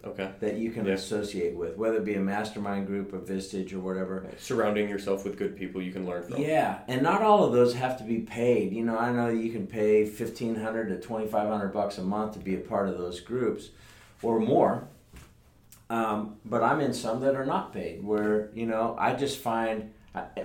okay 0.04 0.30
that 0.40 0.56
you 0.56 0.70
can 0.70 0.84
Yeah. 0.84 0.92
associate 0.94 1.56
with, 1.56 1.78
whether 1.78 1.96
it 1.96 2.04
be 2.04 2.14
a 2.14 2.20
mastermind 2.20 2.86
group, 2.86 3.14
a 3.14 3.18
Vistage, 3.18 3.72
or 3.72 3.78
whatever. 3.78 4.26
surrounding 4.36 4.88
yourself 4.88 5.24
with 5.24 5.38
good 5.38 5.56
people 5.56 5.80
you 5.80 5.92
can 5.92 6.04
learn 6.06 6.22
from 6.22 6.42
Yeah, 6.42 6.80
and 6.88 7.02
not 7.02 7.22
all 7.22 7.44
of 7.44 7.52
those 7.54 7.74
have 7.74 7.96
to 7.98 8.04
be 8.04 8.18
paid. 8.18 8.72
You 8.72 8.84
know, 8.84 8.98
I 8.98 9.10
know 9.12 9.28
you 9.28 9.50
can 9.50 9.66
pay 9.66 10.04
fifteen 10.04 10.56
hundred 10.56 10.88
to 10.88 11.00
twenty 11.00 11.26
five 11.26 11.48
hundred 11.48 11.72
bucks 11.72 11.96
a 11.98 12.02
month 12.02 12.34
to 12.34 12.38
be 12.38 12.54
a 12.54 12.60
part 12.60 12.88
of 12.88 12.98
those 12.98 13.20
groups, 13.20 13.70
or 14.22 14.38
more. 14.40 14.88
Um, 15.90 16.36
but 16.44 16.62
I'm 16.62 16.80
in 16.80 16.92
some 16.94 17.20
that 17.20 17.34
are 17.34 17.44
not 17.46 17.72
paid, 17.72 18.02
where 18.04 18.50
you 18.54 18.66
know 18.66 18.96
I 18.98 19.14
just 19.14 19.38
find, 19.38 19.90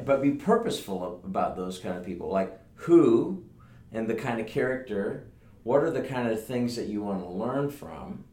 but 0.06 0.22
be 0.22 0.32
purposeful 0.32 1.22
about 1.26 1.56
those 1.58 1.80
kind 1.80 1.98
of 1.98 2.06
people, 2.06 2.30
like 2.30 2.58
who, 2.76 3.44
and 3.92 4.08
the 4.08 4.16
kind 4.16 4.40
of 4.40 4.48
character. 4.48 5.26
What 5.64 5.84
are 5.84 5.92
the 5.92 6.02
kind 6.02 6.30
of 6.30 6.44
things 6.44 6.76
that 6.76 6.88
you 6.88 7.02
want 7.02 7.22
to 7.22 7.30
learn 7.30 7.70
from, 7.70 8.24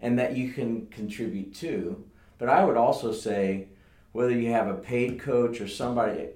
and 0.00 0.18
that 0.18 0.36
you 0.36 0.52
can 0.52 0.86
contribute 0.86 1.54
to? 1.56 2.04
But 2.38 2.48
I 2.48 2.64
would 2.64 2.76
also 2.76 3.12
say, 3.12 3.68
whether 4.12 4.32
you 4.32 4.50
have 4.52 4.68
a 4.68 4.74
paid 4.74 5.20
coach 5.20 5.60
or 5.60 5.68
somebody 5.68 6.28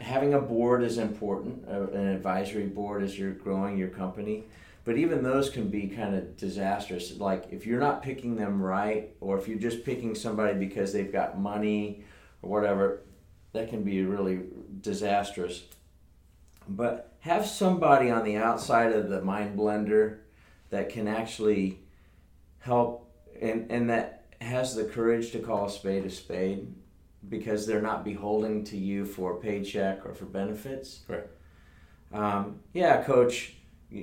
having 0.00 0.34
a 0.34 0.40
board 0.40 0.82
is 0.82 0.98
important, 0.98 1.64
uh, 1.68 1.88
an 1.88 2.08
advisory 2.08 2.66
board 2.66 3.02
as 3.02 3.18
you're 3.18 3.32
growing 3.32 3.76
your 3.76 3.88
company. 3.88 4.44
But 4.84 4.96
even 4.96 5.22
those 5.22 5.48
can 5.48 5.68
be 5.68 5.86
kind 5.88 6.14
of 6.14 6.36
disastrous. 6.36 7.16
Like 7.18 7.48
if 7.50 7.66
you're 7.66 7.80
not 7.80 8.02
picking 8.02 8.36
them 8.36 8.60
right, 8.60 9.14
or 9.20 9.38
if 9.38 9.46
you're 9.46 9.58
just 9.58 9.84
picking 9.84 10.14
somebody 10.14 10.58
because 10.58 10.92
they've 10.92 11.12
got 11.12 11.38
money 11.38 12.02
or 12.40 12.50
whatever, 12.50 13.02
that 13.52 13.68
can 13.68 13.82
be 13.84 14.02
really 14.04 14.40
disastrous. 14.80 15.62
But 16.68 17.14
have 17.20 17.46
somebody 17.46 18.10
on 18.10 18.24
the 18.24 18.36
outside 18.36 18.92
of 18.92 19.08
the 19.08 19.22
mind 19.22 19.58
blender 19.58 20.18
that 20.70 20.88
can 20.88 21.06
actually 21.06 21.80
help 22.58 23.10
and, 23.40 23.70
and 23.70 23.90
that 23.90 24.24
has 24.40 24.74
the 24.74 24.84
courage 24.84 25.32
to 25.32 25.38
call 25.38 25.66
a 25.66 25.70
spade 25.70 26.04
a 26.04 26.10
spade 26.10 26.72
because 27.28 27.66
they're 27.66 27.82
not 27.82 28.04
beholden 28.04 28.64
to 28.64 28.76
you 28.76 29.04
for 29.04 29.38
paycheck 29.38 30.04
or 30.04 30.14
for 30.14 30.24
benefits. 30.24 31.00
Right. 31.08 31.26
Um, 32.12 32.60
yeah, 32.74 33.02
coach 33.04 33.54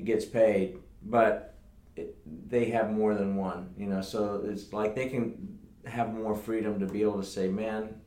gets 0.03 0.26
paid, 0.26 0.78
but 1.03 1.55
it, 1.95 2.16
they 2.49 2.66
have 2.70 2.91
more 2.91 3.14
than 3.14 3.36
one. 3.36 3.74
You 3.78 3.88
know, 3.88 4.01
so 4.01 4.43
it's 4.45 4.72
like 4.72 4.95
they 4.95 5.10
can 5.10 5.60
have 5.86 6.14
more 6.14 6.36
freedom 6.36 6.80
to 6.80 6.86
be 6.86 7.01
able 7.01 7.22
to 7.22 7.28
say, 7.28 7.49
"Man, 7.49 8.01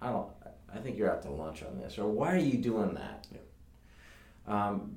I 0.00 0.10
don't. 0.10 0.30
I 0.74 0.78
think 0.78 0.96
you're 0.96 1.10
out 1.10 1.22
to 1.22 1.30
lunch 1.30 1.62
on 1.62 1.78
this," 1.78 1.98
or 1.98 2.08
"Why 2.10 2.32
are 2.34 2.38
you 2.38 2.58
doing 2.58 2.94
that?" 2.94 3.26
Yeah. 3.32 3.38
Um, 4.46 4.96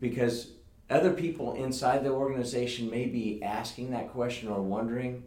because 0.00 0.52
other 0.90 1.12
people 1.12 1.54
inside 1.54 2.04
the 2.04 2.10
organization 2.10 2.90
may 2.90 3.06
be 3.06 3.42
asking 3.42 3.90
that 3.90 4.10
question 4.10 4.48
or 4.48 4.62
wondering 4.62 5.24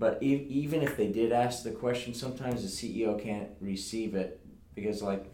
but 0.00 0.22
e- 0.22 0.46
even 0.48 0.82
if 0.82 0.96
they 0.96 1.08
did 1.08 1.30
ask 1.30 1.62
the 1.62 1.70
question, 1.70 2.14
sometimes 2.14 2.62
the 2.62 2.68
CEO 2.68 3.22
can't 3.22 3.50
receive 3.60 4.14
it 4.14 4.40
because, 4.74 5.02
like, 5.02 5.26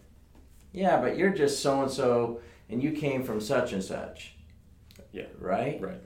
yeah, 0.73 1.01
but 1.01 1.17
you're 1.17 1.31
just 1.31 1.63
so 1.63 1.83
and 1.83 1.91
so, 1.91 2.41
and 2.69 2.83
you 2.83 2.91
came 2.91 3.23
from 3.23 3.41
such 3.41 3.73
and 3.73 3.83
such. 3.83 4.35
Yeah. 5.13 5.27
Right. 5.39 5.81
Right. 5.81 6.03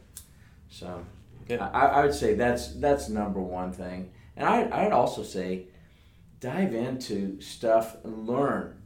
So, 0.69 1.03
Yeah. 1.49 1.71
I, 1.73 1.87
I 1.87 2.05
would 2.05 2.15
say 2.15 2.35
that's 2.35 2.75
that's 2.75 3.09
number 3.09 3.41
one 3.41 3.73
thing, 3.73 4.11
and 4.37 4.47
I 4.47 4.69
I'd 4.85 4.93
also 4.93 5.23
say, 5.23 5.69
dive 6.41 6.75
into 6.75 7.41
stuff, 7.41 7.97
and 8.05 8.27
learn 8.27 8.77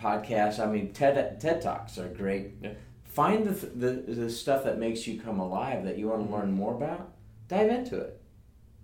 podcasts. 0.00 0.58
I 0.58 0.66
mean, 0.70 0.92
TED 0.92 1.40
TED 1.40 1.60
talks 1.62 1.98
are 1.98 2.08
great. 2.08 2.52
Yeah. 2.62 2.70
Find 3.04 3.44
the, 3.46 3.66
the 3.66 3.90
the 4.14 4.30
stuff 4.30 4.64
that 4.64 4.78
makes 4.78 5.06
you 5.06 5.20
come 5.20 5.38
alive 5.38 5.84
that 5.84 5.98
you 5.98 6.08
want 6.08 6.26
to 6.26 6.32
learn 6.34 6.52
more 6.52 6.74
about. 6.74 7.12
Dive 7.48 7.68
into 7.70 7.98
it. 8.00 8.20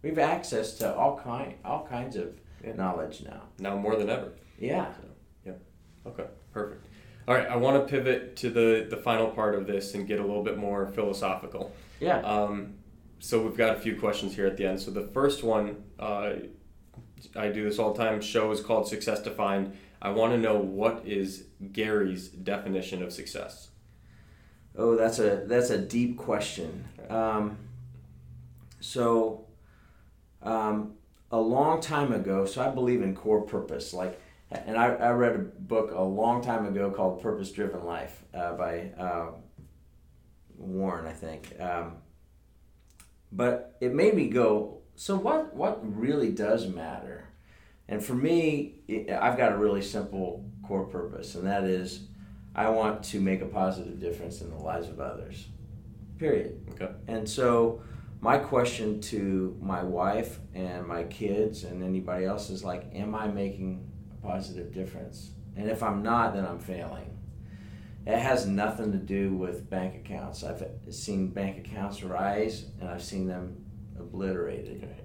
We 0.02 0.10
have 0.10 0.18
access 0.18 0.74
to 0.78 0.94
all 0.94 1.18
kind 1.18 1.54
all 1.64 1.86
kinds 1.86 2.16
of 2.16 2.38
Yeah. 2.64 2.74
knowledge 2.74 3.22
now. 3.24 3.42
now 3.58 3.76
more 3.76 3.96
than 3.96 4.10
ever 4.10 4.32
Yeah. 4.58 4.92
Okay, 6.06 6.24
perfect. 6.52 6.86
All 7.26 7.34
right, 7.34 7.46
I 7.46 7.56
want 7.56 7.76
to 7.86 7.90
pivot 7.90 8.36
to 8.36 8.50
the 8.50 8.86
the 8.88 8.96
final 8.96 9.26
part 9.28 9.54
of 9.54 9.66
this 9.66 9.94
and 9.94 10.06
get 10.06 10.18
a 10.20 10.22
little 10.22 10.42
bit 10.44 10.56
more 10.56 10.86
philosophical. 10.86 11.72
Yeah. 12.00 12.20
Um, 12.20 12.74
so 13.18 13.42
we've 13.42 13.56
got 13.56 13.76
a 13.76 13.80
few 13.80 13.98
questions 13.98 14.34
here 14.34 14.46
at 14.46 14.56
the 14.56 14.64
end. 14.66 14.80
So 14.80 14.90
the 14.90 15.02
first 15.08 15.42
one, 15.42 15.82
uh, 15.98 16.34
I 17.36 17.48
do 17.48 17.64
this 17.64 17.78
all 17.78 17.92
the 17.92 18.02
time. 18.02 18.20
Show 18.20 18.50
is 18.50 18.60
called 18.60 18.88
Success 18.88 19.22
Defined. 19.22 19.76
I 20.00 20.10
want 20.10 20.32
to 20.32 20.38
know 20.38 20.56
what 20.56 21.02
is 21.04 21.44
Gary's 21.72 22.28
definition 22.28 23.02
of 23.02 23.12
success. 23.12 23.68
Oh, 24.76 24.96
that's 24.96 25.18
a 25.18 25.42
that's 25.46 25.70
a 25.70 25.78
deep 25.78 26.16
question. 26.16 26.84
Um, 27.08 27.58
so, 28.80 29.46
um, 30.42 30.94
a 31.32 31.40
long 31.40 31.80
time 31.80 32.12
ago, 32.12 32.46
so 32.46 32.62
I 32.62 32.70
believe 32.70 33.02
in 33.02 33.14
core 33.14 33.42
purpose. 33.42 33.92
Like, 33.92 34.20
and 34.50 34.76
I, 34.76 34.86
I 34.94 35.10
read 35.10 35.34
a 35.34 35.38
book 35.38 35.90
a 35.92 36.02
long 36.02 36.42
time 36.42 36.64
ago 36.66 36.90
called 36.90 37.20
Purpose 37.20 37.50
Driven 37.50 37.84
Life 37.84 38.22
uh, 38.32 38.52
by 38.52 38.92
uh, 38.98 39.30
Warren, 40.56 41.06
I 41.06 41.12
think. 41.12 41.54
Um, 41.60 41.96
but 43.32 43.76
it 43.80 43.94
made 43.94 44.14
me 44.14 44.28
go. 44.28 44.77
So 44.98 45.16
what? 45.16 45.54
What 45.54 45.78
really 45.96 46.32
does 46.32 46.66
matter? 46.66 47.28
And 47.86 48.04
for 48.04 48.14
me, 48.14 48.80
I've 49.08 49.38
got 49.38 49.52
a 49.52 49.56
really 49.56 49.80
simple 49.80 50.44
core 50.66 50.86
purpose, 50.86 51.36
and 51.36 51.46
that 51.46 51.62
is, 51.62 52.08
I 52.52 52.68
want 52.70 53.04
to 53.04 53.20
make 53.20 53.40
a 53.40 53.46
positive 53.46 54.00
difference 54.00 54.40
in 54.40 54.50
the 54.50 54.56
lives 54.56 54.88
of 54.88 54.98
others. 54.98 55.46
Period. 56.18 56.66
Okay. 56.72 56.90
And 57.06 57.28
so, 57.28 57.80
my 58.20 58.38
question 58.38 59.00
to 59.02 59.56
my 59.62 59.84
wife 59.84 60.40
and 60.52 60.84
my 60.84 61.04
kids 61.04 61.62
and 61.62 61.84
anybody 61.84 62.24
else 62.24 62.50
is 62.50 62.64
like, 62.64 62.90
am 62.92 63.14
I 63.14 63.28
making 63.28 63.88
a 64.12 64.26
positive 64.26 64.72
difference? 64.72 65.30
And 65.56 65.70
if 65.70 65.80
I'm 65.80 66.02
not, 66.02 66.34
then 66.34 66.44
I'm 66.44 66.58
failing. 66.58 67.16
It 68.04 68.18
has 68.18 68.48
nothing 68.48 68.90
to 68.90 68.98
do 68.98 69.32
with 69.36 69.70
bank 69.70 69.94
accounts. 69.94 70.42
I've 70.42 70.64
seen 70.90 71.28
bank 71.28 71.58
accounts 71.58 72.02
rise 72.02 72.64
and 72.80 72.88
I've 72.88 73.04
seen 73.04 73.28
them 73.28 73.64
obliterated. 74.00 74.84
Okay. 74.84 75.02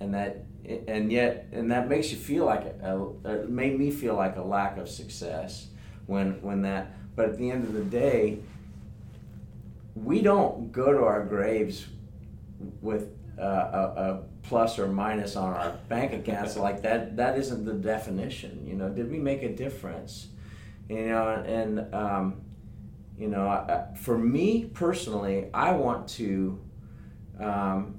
And 0.00 0.14
that 0.14 0.44
and 0.88 1.12
yet 1.12 1.46
and 1.52 1.70
that 1.70 1.88
makes 1.88 2.10
you 2.10 2.16
feel 2.16 2.44
like 2.46 2.64
a, 2.64 3.06
it 3.24 3.50
made 3.50 3.78
me 3.78 3.90
feel 3.90 4.14
like 4.14 4.36
a 4.36 4.42
lack 4.42 4.78
of 4.78 4.88
success 4.88 5.68
when 6.06 6.40
when 6.42 6.62
that 6.62 6.92
but 7.14 7.28
at 7.28 7.38
the 7.38 7.50
end 7.50 7.64
of 7.64 7.74
the 7.74 7.84
day 7.84 8.38
we 9.94 10.20
don't 10.22 10.72
go 10.72 10.92
to 10.92 11.04
our 11.04 11.24
graves 11.24 11.86
with 12.80 13.10
uh, 13.38 13.42
a, 13.42 14.02
a 14.02 14.22
plus 14.42 14.78
or 14.78 14.88
minus 14.88 15.36
on 15.36 15.52
our 15.54 15.72
bank 15.88 16.12
accounts 16.12 16.56
like 16.58 16.82
that 16.82 17.16
that 17.16 17.38
isn't 17.38 17.64
the 17.64 17.72
definition 17.72 18.64
you 18.66 18.74
know 18.74 18.88
did 18.88 19.10
we 19.10 19.18
make 19.18 19.42
a 19.42 19.48
difference 19.54 20.28
you 20.88 21.06
know 21.06 21.28
and 21.46 21.94
um, 21.94 22.40
you 23.18 23.28
know 23.28 23.46
I- 23.48 23.94
for 23.96 24.18
me 24.18 24.66
personally 24.74 25.48
i 25.54 25.72
want 25.72 26.08
to 26.10 26.60
um, 27.40 27.98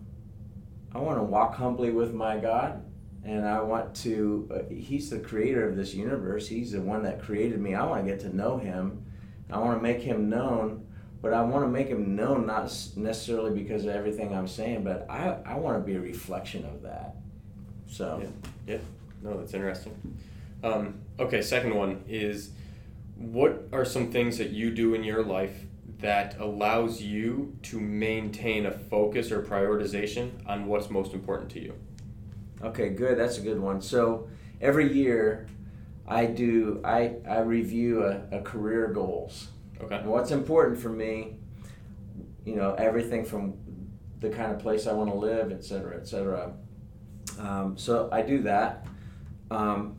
i 0.93 0.97
want 0.97 1.17
to 1.17 1.23
walk 1.23 1.55
humbly 1.55 1.91
with 1.91 2.13
my 2.13 2.37
god 2.37 2.83
and 3.23 3.47
i 3.47 3.61
want 3.61 3.95
to 3.95 4.49
uh, 4.53 4.73
he's 4.73 5.09
the 5.09 5.19
creator 5.19 5.67
of 5.67 5.75
this 5.75 5.93
universe. 5.93 6.47
He's 6.47 6.71
the 6.71 6.81
one 6.81 7.03
that 7.03 7.21
created 7.21 7.59
me. 7.59 7.73
I 7.73 7.85
want 7.85 8.05
to 8.05 8.09
get 8.09 8.19
to 8.21 8.35
know 8.35 8.57
him. 8.57 9.03
I 9.49 9.57
want 9.57 9.79
to 9.79 9.83
make 9.83 10.01
him 10.01 10.29
known 10.29 10.85
but 11.21 11.33
i 11.33 11.41
want 11.41 11.63
to 11.63 11.67
make 11.67 11.87
him 11.87 12.15
known 12.15 12.45
not 12.45 12.65
necessarily 12.95 13.51
because 13.51 13.83
of 13.85 13.89
everything 13.89 14.35
i'm 14.35 14.47
saying 14.47 14.83
but 14.83 15.07
i, 15.09 15.37
I 15.45 15.55
want 15.55 15.79
to 15.79 15.83
be 15.83 15.95
a 15.95 15.99
reflection 15.99 16.65
of 16.65 16.83
that. 16.83 17.15
So. 17.87 18.21
Yeah. 18.67 18.77
No, 19.21 19.37
that's 19.37 19.53
interesting. 19.53 20.17
Um, 20.63 20.99
okay, 21.19 21.41
second 21.41 21.75
one 21.75 22.03
is 22.07 22.51
what 23.15 23.67
are 23.71 23.85
some 23.85 24.11
things 24.11 24.37
that 24.37 24.49
you 24.49 24.71
do 24.71 24.93
in 24.93 25.03
your 25.03 25.23
life 25.23 25.55
that 25.99 26.37
allows 26.39 27.01
you 27.01 27.57
to 27.63 27.79
maintain 27.79 28.65
a 28.65 28.71
focus 28.71 29.31
or 29.31 29.41
prioritization 29.41 30.31
on 30.45 30.65
what's 30.67 30.89
most 30.89 31.13
important 31.13 31.49
to 31.51 31.61
you? 31.61 31.73
Okay, 32.61 32.89
good. 32.89 33.17
That's 33.17 33.37
a 33.37 33.41
good 33.41 33.59
one. 33.59 33.81
So 33.81 34.27
every 34.61 34.91
year, 34.91 35.47
I 36.07 36.25
do 36.25 36.81
I 36.83 37.15
I 37.27 37.39
review 37.39 38.03
a, 38.03 38.21
a 38.31 38.41
career 38.41 38.87
goals. 38.87 39.49
Okay. 39.81 39.95
And 39.95 40.07
what's 40.07 40.31
important 40.31 40.79
for 40.79 40.89
me, 40.89 41.37
you 42.45 42.55
know, 42.55 42.73
everything 42.75 43.25
from 43.25 43.55
the 44.19 44.29
kind 44.29 44.51
of 44.51 44.59
place 44.59 44.87
I 44.87 44.93
want 44.93 45.09
to 45.09 45.15
live, 45.15 45.51
et 45.51 45.63
cetera, 45.63 45.97
et 45.97 46.07
cetera. 46.07 46.53
Um, 47.39 47.77
so 47.77 48.09
I 48.11 48.21
do 48.21 48.43
that. 48.43 48.85
Um, 49.51 49.97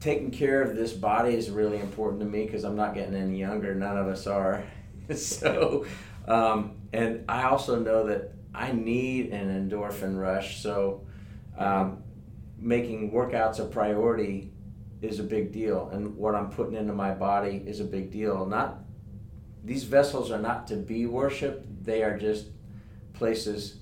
taking 0.00 0.30
care 0.30 0.62
of 0.62 0.76
this 0.76 0.92
body 0.92 1.34
is 1.34 1.50
really 1.50 1.80
important 1.80 2.20
to 2.20 2.26
me 2.26 2.44
because 2.44 2.64
I'm 2.64 2.76
not 2.76 2.94
getting 2.94 3.14
any 3.14 3.38
younger. 3.38 3.74
None 3.74 3.96
of 3.96 4.06
us 4.06 4.26
are. 4.26 4.64
so, 5.14 5.86
um, 6.26 6.76
and 6.92 7.24
I 7.28 7.44
also 7.44 7.78
know 7.78 8.06
that 8.06 8.32
I 8.54 8.72
need 8.72 9.30
an 9.30 9.68
endorphin 9.68 10.18
rush. 10.18 10.62
So, 10.62 11.06
um, 11.58 12.02
making 12.58 13.10
workouts 13.12 13.58
a 13.58 13.64
priority 13.64 14.52
is 15.02 15.18
a 15.18 15.22
big 15.22 15.52
deal, 15.52 15.90
and 15.92 16.16
what 16.16 16.34
I'm 16.34 16.50
putting 16.50 16.74
into 16.74 16.92
my 16.92 17.12
body 17.12 17.62
is 17.66 17.80
a 17.80 17.84
big 17.84 18.10
deal. 18.10 18.46
Not 18.46 18.78
these 19.62 19.84
vessels 19.84 20.30
are 20.30 20.40
not 20.40 20.66
to 20.68 20.76
be 20.76 21.06
worshipped; 21.06 21.84
they 21.84 22.02
are 22.02 22.18
just 22.18 22.46
places. 23.12 23.76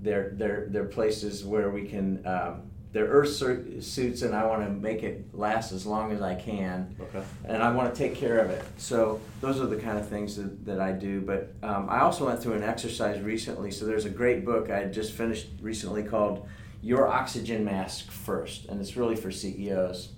They're 0.00 0.32
they're 0.34 0.66
they're 0.70 0.86
places 0.86 1.44
where 1.44 1.70
we 1.70 1.86
can. 1.86 2.26
Um, 2.26 2.63
they're 2.94 3.08
earth 3.08 3.34
suits, 3.82 4.22
and 4.22 4.34
I 4.36 4.46
want 4.46 4.62
to 4.62 4.70
make 4.70 5.02
it 5.02 5.34
last 5.34 5.72
as 5.72 5.84
long 5.84 6.12
as 6.12 6.22
I 6.22 6.36
can. 6.36 6.94
Okay. 7.00 7.24
And 7.44 7.60
I 7.60 7.72
want 7.72 7.92
to 7.92 7.98
take 7.98 8.14
care 8.14 8.38
of 8.38 8.50
it. 8.50 8.64
So 8.76 9.20
those 9.40 9.60
are 9.60 9.66
the 9.66 9.76
kind 9.76 9.98
of 9.98 10.08
things 10.08 10.36
that, 10.36 10.64
that 10.64 10.80
I 10.80 10.92
do. 10.92 11.20
But 11.20 11.52
um, 11.64 11.88
I 11.90 12.00
also 12.02 12.24
went 12.26 12.40
through 12.40 12.52
an 12.52 12.62
exercise 12.62 13.20
recently. 13.20 13.72
So 13.72 13.84
there's 13.84 14.04
a 14.04 14.10
great 14.10 14.44
book 14.44 14.70
I 14.70 14.84
just 14.84 15.12
finished 15.12 15.48
recently 15.60 16.04
called 16.04 16.48
"Your 16.82 17.08
Oxygen 17.08 17.64
Mask 17.64 18.12
First, 18.12 18.66
and 18.66 18.80
it's 18.80 18.96
really 18.96 19.16
for 19.16 19.32
CEOs. 19.32 20.10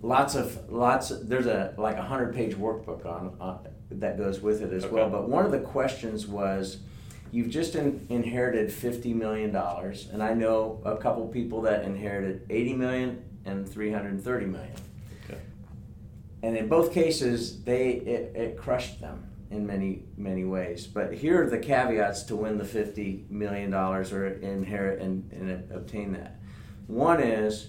Lots 0.00 0.34
of 0.36 0.72
lots. 0.72 1.10
Of, 1.10 1.28
there's 1.28 1.46
a 1.46 1.74
like 1.76 1.98
a 1.98 2.02
hundred 2.02 2.34
page 2.34 2.54
workbook 2.54 3.04
on, 3.04 3.36
on 3.38 3.68
that 3.90 4.16
goes 4.16 4.40
with 4.40 4.62
it 4.62 4.72
as 4.72 4.84
Okay. 4.86 4.94
well. 4.94 5.10
But 5.10 5.28
one 5.28 5.44
of 5.44 5.52
the 5.52 5.60
questions 5.60 6.26
was 6.26 6.78
you've 7.36 7.50
just 7.50 7.74
in, 7.74 8.06
inherited 8.08 8.70
$50 8.70 9.14
million 9.14 9.54
and 9.54 10.22
i 10.22 10.32
know 10.32 10.80
a 10.86 10.96
couple 10.96 11.28
people 11.28 11.60
that 11.62 11.84
inherited 11.84 12.46
80 12.48 12.74
million 12.74 13.24
and 13.44 13.68
330 13.68 14.46
million 14.46 14.72
Okay. 15.28 15.40
and 16.42 16.56
in 16.56 16.66
both 16.66 16.92
cases 16.94 17.62
they 17.62 17.90
it, 17.90 18.34
it 18.34 18.56
crushed 18.56 19.00
them 19.02 19.22
in 19.50 19.66
many 19.66 20.04
many 20.16 20.44
ways 20.44 20.86
but 20.86 21.12
here 21.12 21.42
are 21.44 21.50
the 21.50 21.58
caveats 21.58 22.22
to 22.24 22.36
win 22.36 22.56
the 22.56 22.64
50 22.64 23.26
million 23.28 23.70
dollars 23.70 24.12
or 24.12 24.26
inherit 24.26 25.02
and, 25.02 25.30
and 25.32 25.70
obtain 25.70 26.12
that 26.12 26.40
one 26.86 27.22
is 27.22 27.68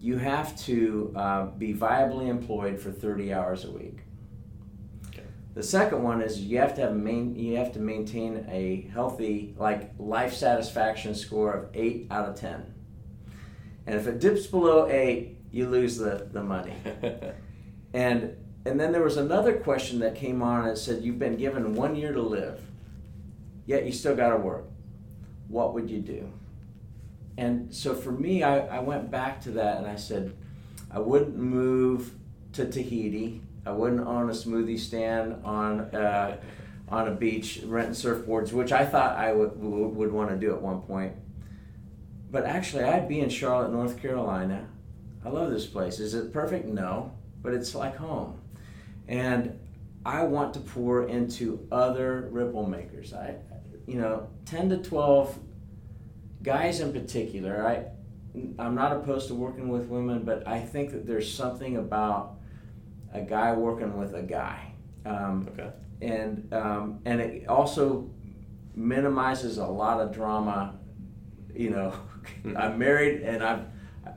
you 0.00 0.18
have 0.18 0.56
to 0.60 1.12
uh, 1.16 1.46
be 1.46 1.74
viably 1.74 2.28
employed 2.28 2.80
for 2.80 2.90
30 2.90 3.34
hours 3.34 3.66
a 3.66 3.70
week. 3.70 3.98
The 5.60 5.66
second 5.66 6.02
one 6.02 6.22
is 6.22 6.40
you 6.40 6.56
have 6.56 6.74
to 6.76 6.80
have 6.80 6.96
main, 6.96 7.34
you 7.34 7.58
have 7.58 7.70
to 7.74 7.80
maintain 7.80 8.46
a 8.50 8.88
healthy 8.94 9.54
like 9.58 9.92
life 9.98 10.32
satisfaction 10.32 11.14
score 11.14 11.52
of 11.52 11.68
eight 11.74 12.06
out 12.10 12.26
of 12.26 12.34
ten. 12.34 12.72
And 13.86 13.94
if 13.94 14.06
it 14.06 14.20
dips 14.20 14.46
below 14.46 14.88
eight, 14.88 15.36
you 15.50 15.68
lose 15.68 15.98
the, 15.98 16.28
the 16.32 16.42
money. 16.42 16.72
And 17.92 18.36
and 18.64 18.78
then 18.78 18.92
there 18.92 19.02
was 19.02 19.16
another 19.16 19.54
question 19.58 19.98
that 19.98 20.14
came 20.14 20.42
on 20.42 20.68
and 20.68 20.78
said 20.78 21.02
you've 21.02 21.18
been 21.18 21.36
given 21.36 21.74
one 21.74 21.96
year 21.96 22.12
to 22.12 22.22
live, 22.22 22.60
yet 23.66 23.84
you 23.84 23.90
still 23.90 24.14
got 24.14 24.30
to 24.30 24.36
work. 24.36 24.66
What 25.48 25.74
would 25.74 25.90
you 25.90 25.98
do? 26.00 26.32
And 27.36 27.74
so 27.74 27.94
for 27.94 28.12
me, 28.12 28.44
I, 28.44 28.60
I 28.76 28.78
went 28.78 29.10
back 29.10 29.40
to 29.42 29.50
that 29.52 29.78
and 29.78 29.86
I 29.86 29.96
said, 29.96 30.36
I 30.90 31.00
wouldn't 31.00 31.36
move 31.36 32.12
to 32.52 32.70
Tahiti. 32.70 33.42
I 33.66 33.72
wouldn't 33.72 34.06
own 34.06 34.30
a 34.30 34.32
smoothie 34.32 34.78
stand 34.78 35.44
on 35.44 35.80
uh, 35.94 36.38
on 36.88 37.08
a 37.08 37.12
beach 37.12 37.60
renting 37.64 37.94
surfboards, 37.94 38.52
which 38.52 38.72
I 38.72 38.84
thought 38.84 39.16
I 39.16 39.32
would 39.32 39.60
want 39.60 40.30
to 40.30 40.36
do 40.36 40.54
at 40.54 40.60
one 40.60 40.80
point. 40.82 41.14
But 42.30 42.44
actually, 42.44 42.84
I'd 42.84 43.08
be 43.08 43.20
in 43.20 43.28
Charlotte, 43.28 43.72
North 43.72 44.00
Carolina. 44.00 44.68
I 45.24 45.28
love 45.28 45.50
this 45.50 45.66
place. 45.66 46.00
Is 46.00 46.14
it 46.14 46.32
perfect? 46.32 46.66
No, 46.66 47.12
but 47.42 47.52
it's 47.52 47.74
like 47.74 47.96
home. 47.96 48.40
And 49.08 49.58
I 50.06 50.22
want 50.24 50.54
to 50.54 50.60
pour 50.60 51.08
into 51.08 51.66
other 51.70 52.28
ripple 52.30 52.66
makers. 52.66 53.12
I, 53.12 53.34
you 53.86 53.98
know, 53.98 54.28
ten 54.46 54.68
to 54.70 54.78
twelve 54.78 55.38
guys 56.42 56.80
in 56.80 56.92
particular. 56.92 57.66
I, 57.66 57.84
I'm 58.58 58.74
not 58.74 58.92
opposed 58.92 59.28
to 59.28 59.34
working 59.34 59.68
with 59.68 59.86
women, 59.86 60.22
but 60.24 60.46
I 60.48 60.60
think 60.60 60.92
that 60.92 61.06
there's 61.06 61.32
something 61.32 61.76
about 61.76 62.39
a 63.12 63.20
guy 63.20 63.52
working 63.52 63.98
with 63.98 64.14
a 64.14 64.22
guy. 64.22 64.72
Um, 65.04 65.48
okay. 65.52 65.70
and 66.02 66.52
um, 66.52 67.00
and 67.04 67.20
it 67.20 67.48
also 67.48 68.10
minimizes 68.74 69.58
a 69.58 69.66
lot 69.66 70.00
of 70.00 70.12
drama. 70.12 70.78
You 71.54 71.70
know, 71.70 71.94
I'm 72.56 72.78
married 72.78 73.22
and 73.22 73.42
I've 73.42 73.64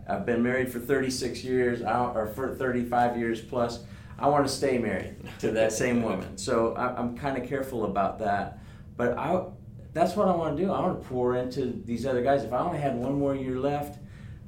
I've 0.08 0.26
been 0.26 0.44
married 0.44 0.72
for 0.72 0.80
36 0.80 1.44
years 1.44 1.82
or 1.82 2.32
for 2.36 2.56
35 2.56 3.18
years 3.18 3.42
plus. 3.42 3.84
I 4.20 4.28
want 4.28 4.46
to 4.46 4.54
stay 4.54 4.78
married 4.78 5.16
to 5.40 5.52
that 5.52 5.72
same 5.72 6.04
woman, 6.08 6.38
so 6.38 6.74
I, 6.76 6.96
I'm 6.96 7.18
kind 7.18 7.42
of 7.42 7.48
careful 7.48 7.86
about 7.86 8.20
that. 8.20 8.60
But 8.96 9.18
I 9.18 9.46
that's 9.94 10.16
what 10.16 10.28
I 10.28 10.36
want 10.36 10.58
to 10.58 10.64
do. 10.64 10.72
I 10.72 10.80
want 10.80 11.02
to 11.02 11.08
pour 11.08 11.36
into 11.36 11.82
these 11.86 12.06
other 12.06 12.24
guys. 12.24 12.44
If 12.44 12.52
I 12.52 12.60
only 12.60 12.80
had 12.80 12.96
one 12.96 13.18
more 13.18 13.36
year 13.36 13.60
left, 13.60 14.00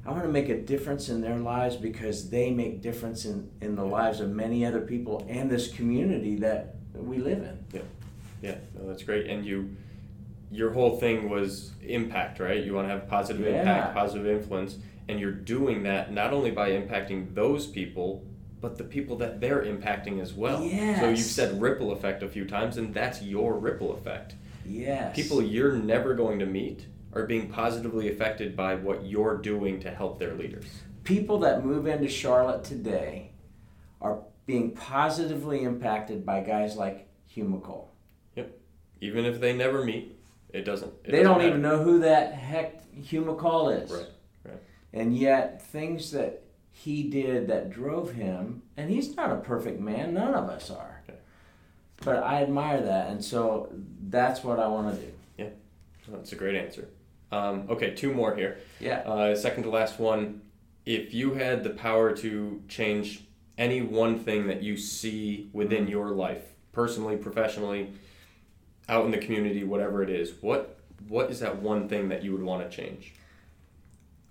I 0.06 0.10
want 0.12 0.22
to 0.22 0.28
make 0.30 0.48
a 0.48 0.56
difference 0.60 1.08
in 1.08 1.20
their 1.20 1.36
lives 1.36 1.76
because 1.76 2.30
they 2.30 2.50
make 2.50 2.80
difference 2.80 3.24
in, 3.24 3.50
in 3.60 3.74
the 3.74 3.84
lives 3.84 4.20
of 4.20 4.30
many 4.30 4.64
other 4.64 4.80
people 4.80 5.26
and 5.28 5.50
this 5.50 5.72
community 5.72 6.36
that 6.36 6.76
we 6.94 7.18
live 7.18 7.42
in. 7.42 7.82
Yeah, 8.42 8.54
no, 8.78 8.86
that's 8.88 9.02
great. 9.02 9.26
And 9.26 9.44
you, 9.44 9.74
your 10.52 10.72
whole 10.72 10.98
thing 10.98 11.28
was 11.28 11.72
impact, 11.82 12.38
right? 12.38 12.62
You 12.62 12.74
want 12.74 12.86
to 12.86 12.92
have 12.92 13.08
positive 13.08 13.44
Yeah. 13.44 13.60
impact, 13.60 13.94
positive 13.96 14.26
influence, 14.26 14.78
and 15.08 15.18
you're 15.18 15.32
doing 15.32 15.82
that 15.84 16.12
not 16.12 16.32
only 16.32 16.50
by 16.52 16.70
impacting 16.70 17.34
those 17.34 17.66
people, 17.66 18.24
but 18.60 18.78
the 18.78 18.84
people 18.84 19.16
that 19.16 19.40
they're 19.40 19.62
impacting 19.64 20.20
as 20.20 20.34
well. 20.34 20.58
So 20.60 21.08
you've 21.10 21.18
said 21.18 21.60
ripple 21.60 21.92
effect 21.92 22.22
a 22.22 22.28
few 22.28 22.44
times, 22.44 22.76
and 22.76 22.94
that's 22.94 23.22
your 23.22 23.58
ripple 23.58 23.92
effect. 23.94 24.34
Yes. 24.64 25.14
People 25.16 25.42
you're 25.42 25.72
never 25.76 26.14
going 26.14 26.38
to 26.38 26.46
meet 26.46 26.86
are 27.16 27.26
being 27.26 27.48
positively 27.48 28.08
affected 28.08 28.54
by 28.56 28.74
what 28.74 29.04
you're 29.04 29.38
doing 29.38 29.80
to 29.80 29.90
help 29.90 30.18
their 30.18 30.34
leaders. 30.34 30.66
people 31.04 31.38
that 31.38 31.64
move 31.64 31.86
into 31.86 32.08
Charlotte 32.08 32.64
today 32.64 33.30
are 34.00 34.18
being 34.44 34.72
positively 34.72 35.62
impacted 35.62 36.26
by 36.26 36.40
guys 36.40 36.76
like 36.76 37.08
Hugh 37.26 37.44
McColl. 37.44 37.86
Even 39.00 39.26
if 39.26 39.40
they 39.40 39.52
never 39.52 39.84
meet, 39.84 40.18
it 40.54 40.64
doesn't. 40.64 40.90
It 41.04 41.10
they 41.12 41.18
doesn't 41.18 41.24
don't 41.24 41.38
matter. 41.38 41.48
even 41.48 41.62
know 41.62 41.82
who 41.82 41.98
that 42.00 42.32
heck 42.32 42.82
Hugh 42.94 43.30
is. 43.68 43.90
Right, 43.90 44.06
right. 44.44 44.62
And 44.94 45.14
yet, 45.14 45.60
things 45.66 46.12
that 46.12 46.42
he 46.72 47.02
did 47.02 47.46
that 47.48 47.68
drove 47.68 48.12
him, 48.12 48.62
and 48.74 48.90
he's 48.90 49.14
not 49.14 49.30
a 49.30 49.36
perfect 49.36 49.80
man, 49.80 50.14
none 50.14 50.32
of 50.32 50.48
us 50.48 50.70
are. 50.70 51.02
Okay. 51.06 51.18
But 52.04 52.22
I 52.22 52.42
admire 52.42 52.80
that, 52.80 53.10
and 53.10 53.22
so 53.22 53.68
that's 54.08 54.42
what 54.42 54.58
I 54.58 54.66
want 54.66 54.94
to 54.94 55.02
do. 55.06 55.12
Yeah. 55.36 55.48
That's 56.08 56.32
a 56.32 56.36
great 56.36 56.54
answer. 56.54 56.88
Um, 57.32 57.66
okay, 57.70 57.94
two 57.94 58.12
more 58.12 58.34
here. 58.34 58.58
Yeah. 58.80 58.98
Uh, 59.00 59.34
second 59.34 59.64
to 59.64 59.70
last 59.70 59.98
one. 59.98 60.42
If 60.84 61.12
you 61.12 61.34
had 61.34 61.64
the 61.64 61.70
power 61.70 62.14
to 62.18 62.62
change 62.68 63.24
any 63.58 63.82
one 63.82 64.18
thing 64.18 64.46
that 64.46 64.62
you 64.62 64.76
see 64.76 65.50
within 65.52 65.88
your 65.88 66.10
life, 66.10 66.44
personally, 66.72 67.16
professionally, 67.16 67.90
out 68.88 69.04
in 69.04 69.10
the 69.10 69.18
community, 69.18 69.64
whatever 69.64 70.02
it 70.02 70.10
is, 70.10 70.34
what 70.40 70.78
what 71.08 71.30
is 71.30 71.40
that 71.40 71.60
one 71.60 71.88
thing 71.88 72.08
that 72.08 72.22
you 72.22 72.32
would 72.32 72.42
want 72.42 72.68
to 72.68 72.74
change? 72.74 73.14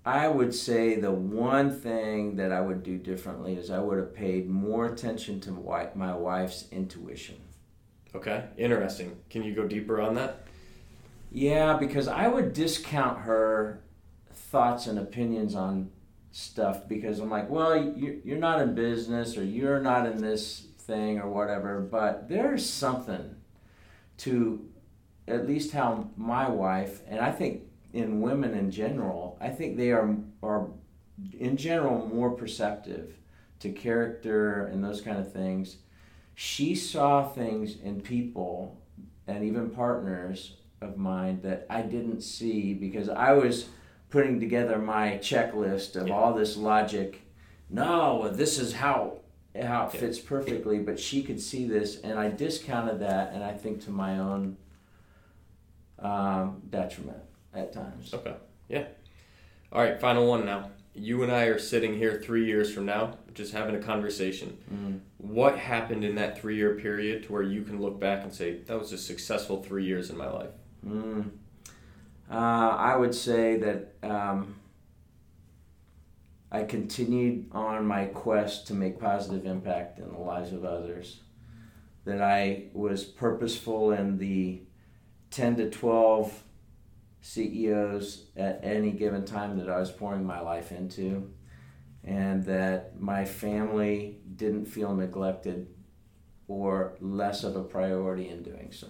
I 0.06 0.28
would 0.28 0.54
say 0.54 0.96
the 0.96 1.12
one 1.12 1.72
thing 1.72 2.36
that 2.36 2.52
I 2.52 2.62
would 2.62 2.84
do 2.84 2.98
differently 2.98 3.56
is 3.56 3.72
I 3.72 3.80
would 3.80 3.98
have 3.98 4.14
paid 4.14 4.48
more 4.48 4.86
attention 4.86 5.40
to 5.42 5.52
my 5.52 6.16
wife's 6.16 6.68
intuition. 6.72 7.38
Okay, 8.14 8.46
interesting. 8.56 9.18
Can 9.30 9.44
you 9.44 9.54
go 9.56 9.68
deeper 9.68 10.00
on 10.00 10.14
that? 10.16 10.45
Yeah, 11.36 11.76
because 11.78 12.08
I 12.08 12.30
would 12.30 12.54
discount 12.54 13.20
her 13.20 13.82
thoughts 14.32 14.88
and 14.88 14.98
opinions 14.98 15.54
on 15.54 15.92
stuff 16.32 16.88
because 16.88 17.20
I'm 17.20 17.30
like, 17.30 17.50
well, 17.50 17.76
you- 17.76 18.22
you're 18.24 18.38
not 18.38 18.62
in 18.62 18.74
business 18.74 19.38
or 19.38 19.44
you're 19.44 19.82
not 19.82 20.08
in 20.08 20.22
this 20.22 20.62
thing 20.78 21.20
or 21.20 21.30
whatever, 21.30 21.82
but 21.82 22.30
there's 22.30 22.66
something 22.66 23.36
to 24.20 24.66
at 25.28 25.46
least 25.46 25.74
how 25.74 26.10
my 26.16 26.48
wife, 26.50 27.02
and 27.06 27.20
I 27.20 27.32
think 27.34 27.64
in 27.92 28.22
women 28.22 28.54
in 28.54 28.72
general, 28.72 29.38
I 29.42 29.50
think 29.50 29.76
they 29.76 29.92
are, 29.92 30.16
are 30.42 30.70
in 31.38 31.58
general 31.58 32.08
more 32.08 32.32
perceptive 32.32 33.18
to 33.60 33.74
character 33.74 34.68
and 34.68 34.82
those 34.82 35.02
kind 35.02 35.18
of 35.20 35.34
things. 35.34 35.78
She 36.34 36.76
saw 36.76 37.28
things 37.28 37.76
in 37.82 38.00
people 38.00 38.78
and 39.28 39.44
even 39.44 39.70
partners 39.70 40.56
of 40.86 40.98
mine 40.98 41.40
that 41.44 41.66
I 41.70 41.82
didn't 41.82 42.22
see 42.22 42.74
because 42.74 43.10
I 43.10 43.34
was 43.34 43.68
putting 44.10 44.40
together 44.40 44.78
my 44.78 45.18
checklist 45.22 45.96
of 45.96 46.08
Yeah. 46.08 46.14
all 46.16 46.34
this 46.34 46.56
logic. 46.56 47.22
No, 47.70 48.30
this 48.30 48.58
is 48.60 48.74
how 48.74 49.20
how 49.56 49.88
it 49.88 49.94
Yeah. 49.94 50.00
fits 50.02 50.20
perfectly, 50.20 50.80
but 50.80 51.00
she 51.00 51.24
could 51.24 51.40
see 51.40 51.66
this, 51.66 52.02
and 52.02 52.20
I 52.20 52.30
discounted 52.30 53.00
that, 53.00 53.32
and 53.34 53.42
I 53.42 53.54
think 53.54 53.80
to 53.86 53.90
my 53.90 54.20
own 54.20 54.58
um, 55.98 56.62
detriment 56.70 57.24
at 57.54 57.72
times. 57.72 58.14
Okay, 58.14 58.36
yeah. 58.68 58.84
All 59.72 59.82
right, 59.82 60.00
final 60.00 60.28
one 60.28 60.46
now. 60.46 60.72
You 60.94 61.24
and 61.24 61.32
I 61.32 61.46
are 61.46 61.58
sitting 61.58 61.98
here 61.98 62.20
three 62.22 62.46
years 62.46 62.74
from 62.74 62.86
now, 62.86 63.18
just 63.34 63.54
having 63.54 63.76
a 63.76 63.80
conversation. 63.80 64.58
Mm. 64.74 65.00
What 65.18 65.58
happened 65.58 66.04
in 66.04 66.16
that 66.16 66.38
three 66.40 66.58
year 66.58 66.76
period 66.76 67.24
to 67.24 67.32
where 67.34 67.42
you 67.42 67.64
can 67.64 67.82
look 67.82 67.98
back 68.00 68.24
and 68.24 68.34
say, 68.34 68.60
that 68.64 68.78
was 68.78 68.92
a 68.92 68.98
successful 68.98 69.64
three 69.64 69.86
years 69.86 70.10
in 70.10 70.18
my 70.18 70.30
life? 70.30 70.52
Mm. 70.86 71.32
Uh, 72.30 72.34
I 72.34 72.96
would 72.96 73.14
say 73.14 73.58
that 73.58 73.94
um, 74.04 74.56
I 76.52 76.64
continued 76.64 77.48
on 77.52 77.86
my 77.86 78.06
quest 78.06 78.68
to 78.68 78.74
make 78.74 79.00
positive 79.00 79.46
impact 79.46 80.00
in 80.00 80.12
the 80.12 80.20
lives 80.20 80.54
of 80.54 80.64
others. 80.64 81.22
That 82.06 82.22
I 82.22 82.66
was 82.74 83.04
purposeful 83.04 83.92
in 83.92 84.18
the 84.18 84.62
10 85.32 85.56
to 85.58 85.70
12 85.70 86.44
CEOs 87.22 88.26
at 88.36 88.60
any 88.64 88.92
given 88.92 89.26
time 89.26 89.58
that 89.58 89.70
I 89.70 89.80
was 89.80 89.92
pouring 89.92 90.24
my 90.24 90.40
life 90.40 90.72
into, 90.72 91.32
and 92.04 92.46
that 92.46 93.00
my 93.02 93.26
family 93.26 94.20
didn't 94.36 94.66
feel 94.66 94.96
neglected 94.96 95.68
or 96.48 96.96
less 97.02 97.44
of 97.44 97.56
a 97.56 97.64
priority 97.64 98.30
in 98.30 98.44
doing 98.44 98.72
so. 98.72 98.88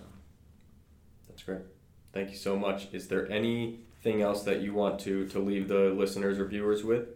Thank 2.16 2.30
you 2.32 2.38
so 2.38 2.58
much. 2.58 2.88
Is 2.94 3.10
there 3.10 3.30
anything 3.30 4.22
else 4.22 4.44
that 4.44 4.62
you 4.62 4.74
want 4.74 5.00
to, 5.02 5.28
to 5.28 5.40
leave 5.40 5.68
the 5.68 5.90
listeners 5.90 6.40
or 6.40 6.46
viewers 6.46 6.82
with? 6.82 7.10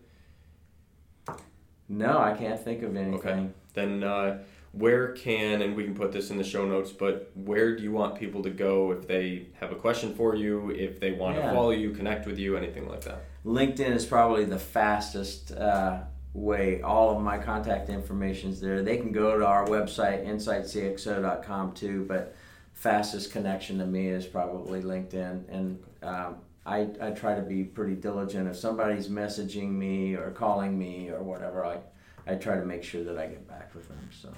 No, 1.87 2.17
I 2.19 2.33
can't 2.33 2.59
think 2.59 2.83
of 2.83 2.97
anything. 2.97 3.15
Okay. 3.15 3.47
Then 3.73 4.03
uh, 4.03 4.43
where 4.73 5.13
can, 5.13 5.61
and 5.61 5.73
we 5.73 5.85
can 5.85 5.95
put 5.95 6.11
this 6.11 6.31
in 6.31 6.37
the 6.37 6.43
show 6.43 6.65
notes, 6.65 6.91
but 6.91 7.31
where 7.33 7.77
do 7.77 7.81
you 7.81 7.93
want 7.93 8.19
people 8.19 8.43
to 8.43 8.49
go 8.49 8.91
if 8.91 9.07
they 9.07 9.47
have 9.61 9.71
a 9.71 9.75
question 9.75 10.13
for 10.13 10.35
you, 10.35 10.69
if 10.71 10.99
they 10.99 11.13
want 11.13 11.37
Yeah. 11.37 11.47
to 11.47 11.53
follow 11.55 11.71
you, 11.71 11.91
connect 11.91 12.27
with 12.27 12.37
you, 12.37 12.57
anything 12.57 12.85
like 12.85 13.05
that? 13.05 13.23
LinkedIn 13.45 13.91
is 13.91 14.05
probably 14.05 14.43
the 14.43 14.59
fastest 14.59 15.53
uh, 15.53 16.01
way. 16.33 16.81
All 16.81 17.15
of 17.15 17.23
my 17.23 17.37
contact 17.37 17.87
information 17.89 18.49
is 18.49 18.59
there. 18.59 18.81
They 18.81 18.97
can 18.97 19.13
go 19.13 19.39
to 19.39 19.45
our 19.47 19.65
website, 19.65 20.27
insightcxo.com 20.27 21.71
too, 21.71 22.03
but 22.05 22.35
fastest 22.83 23.31
connection 23.33 23.77
to 23.77 23.85
me 23.85 24.07
is 24.07 24.25
probably 24.25 24.81
LinkedIn. 24.81 25.43
And 25.49 25.83
um, 26.01 26.37
I, 26.65 26.87
I 27.01 27.11
try 27.11 27.35
to 27.35 27.41
be 27.41 27.63
pretty 27.65 27.95
diligent. 27.95 28.47
If 28.47 28.55
somebody's 28.55 29.09
messaging 29.09 29.71
me 29.71 30.15
or 30.15 30.31
calling 30.31 30.79
me 30.79 31.09
or 31.09 31.21
whatever, 31.21 31.65
I, 31.65 31.79
I 32.25 32.35
try 32.35 32.55
to 32.55 32.65
make 32.65 32.83
sure 32.85 33.03
that 33.03 33.17
I 33.19 33.27
get 33.27 33.45
back 33.49 33.75
with 33.75 33.89
them. 33.89 34.09
So 34.21 34.29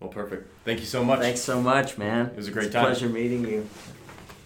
Well, 0.00 0.08
perfect. 0.08 0.48
Thank 0.64 0.80
you 0.80 0.86
so 0.86 1.04
much. 1.04 1.20
thanks 1.20 1.40
so 1.40 1.60
much, 1.60 1.98
man. 1.98 2.28
It 2.28 2.36
was 2.36 2.48
a 2.48 2.52
great 2.52 2.66
It's 2.66 2.74
time. 2.74 2.86
pleasure 2.86 3.08
meeting 3.10 3.44
you. 3.46 3.68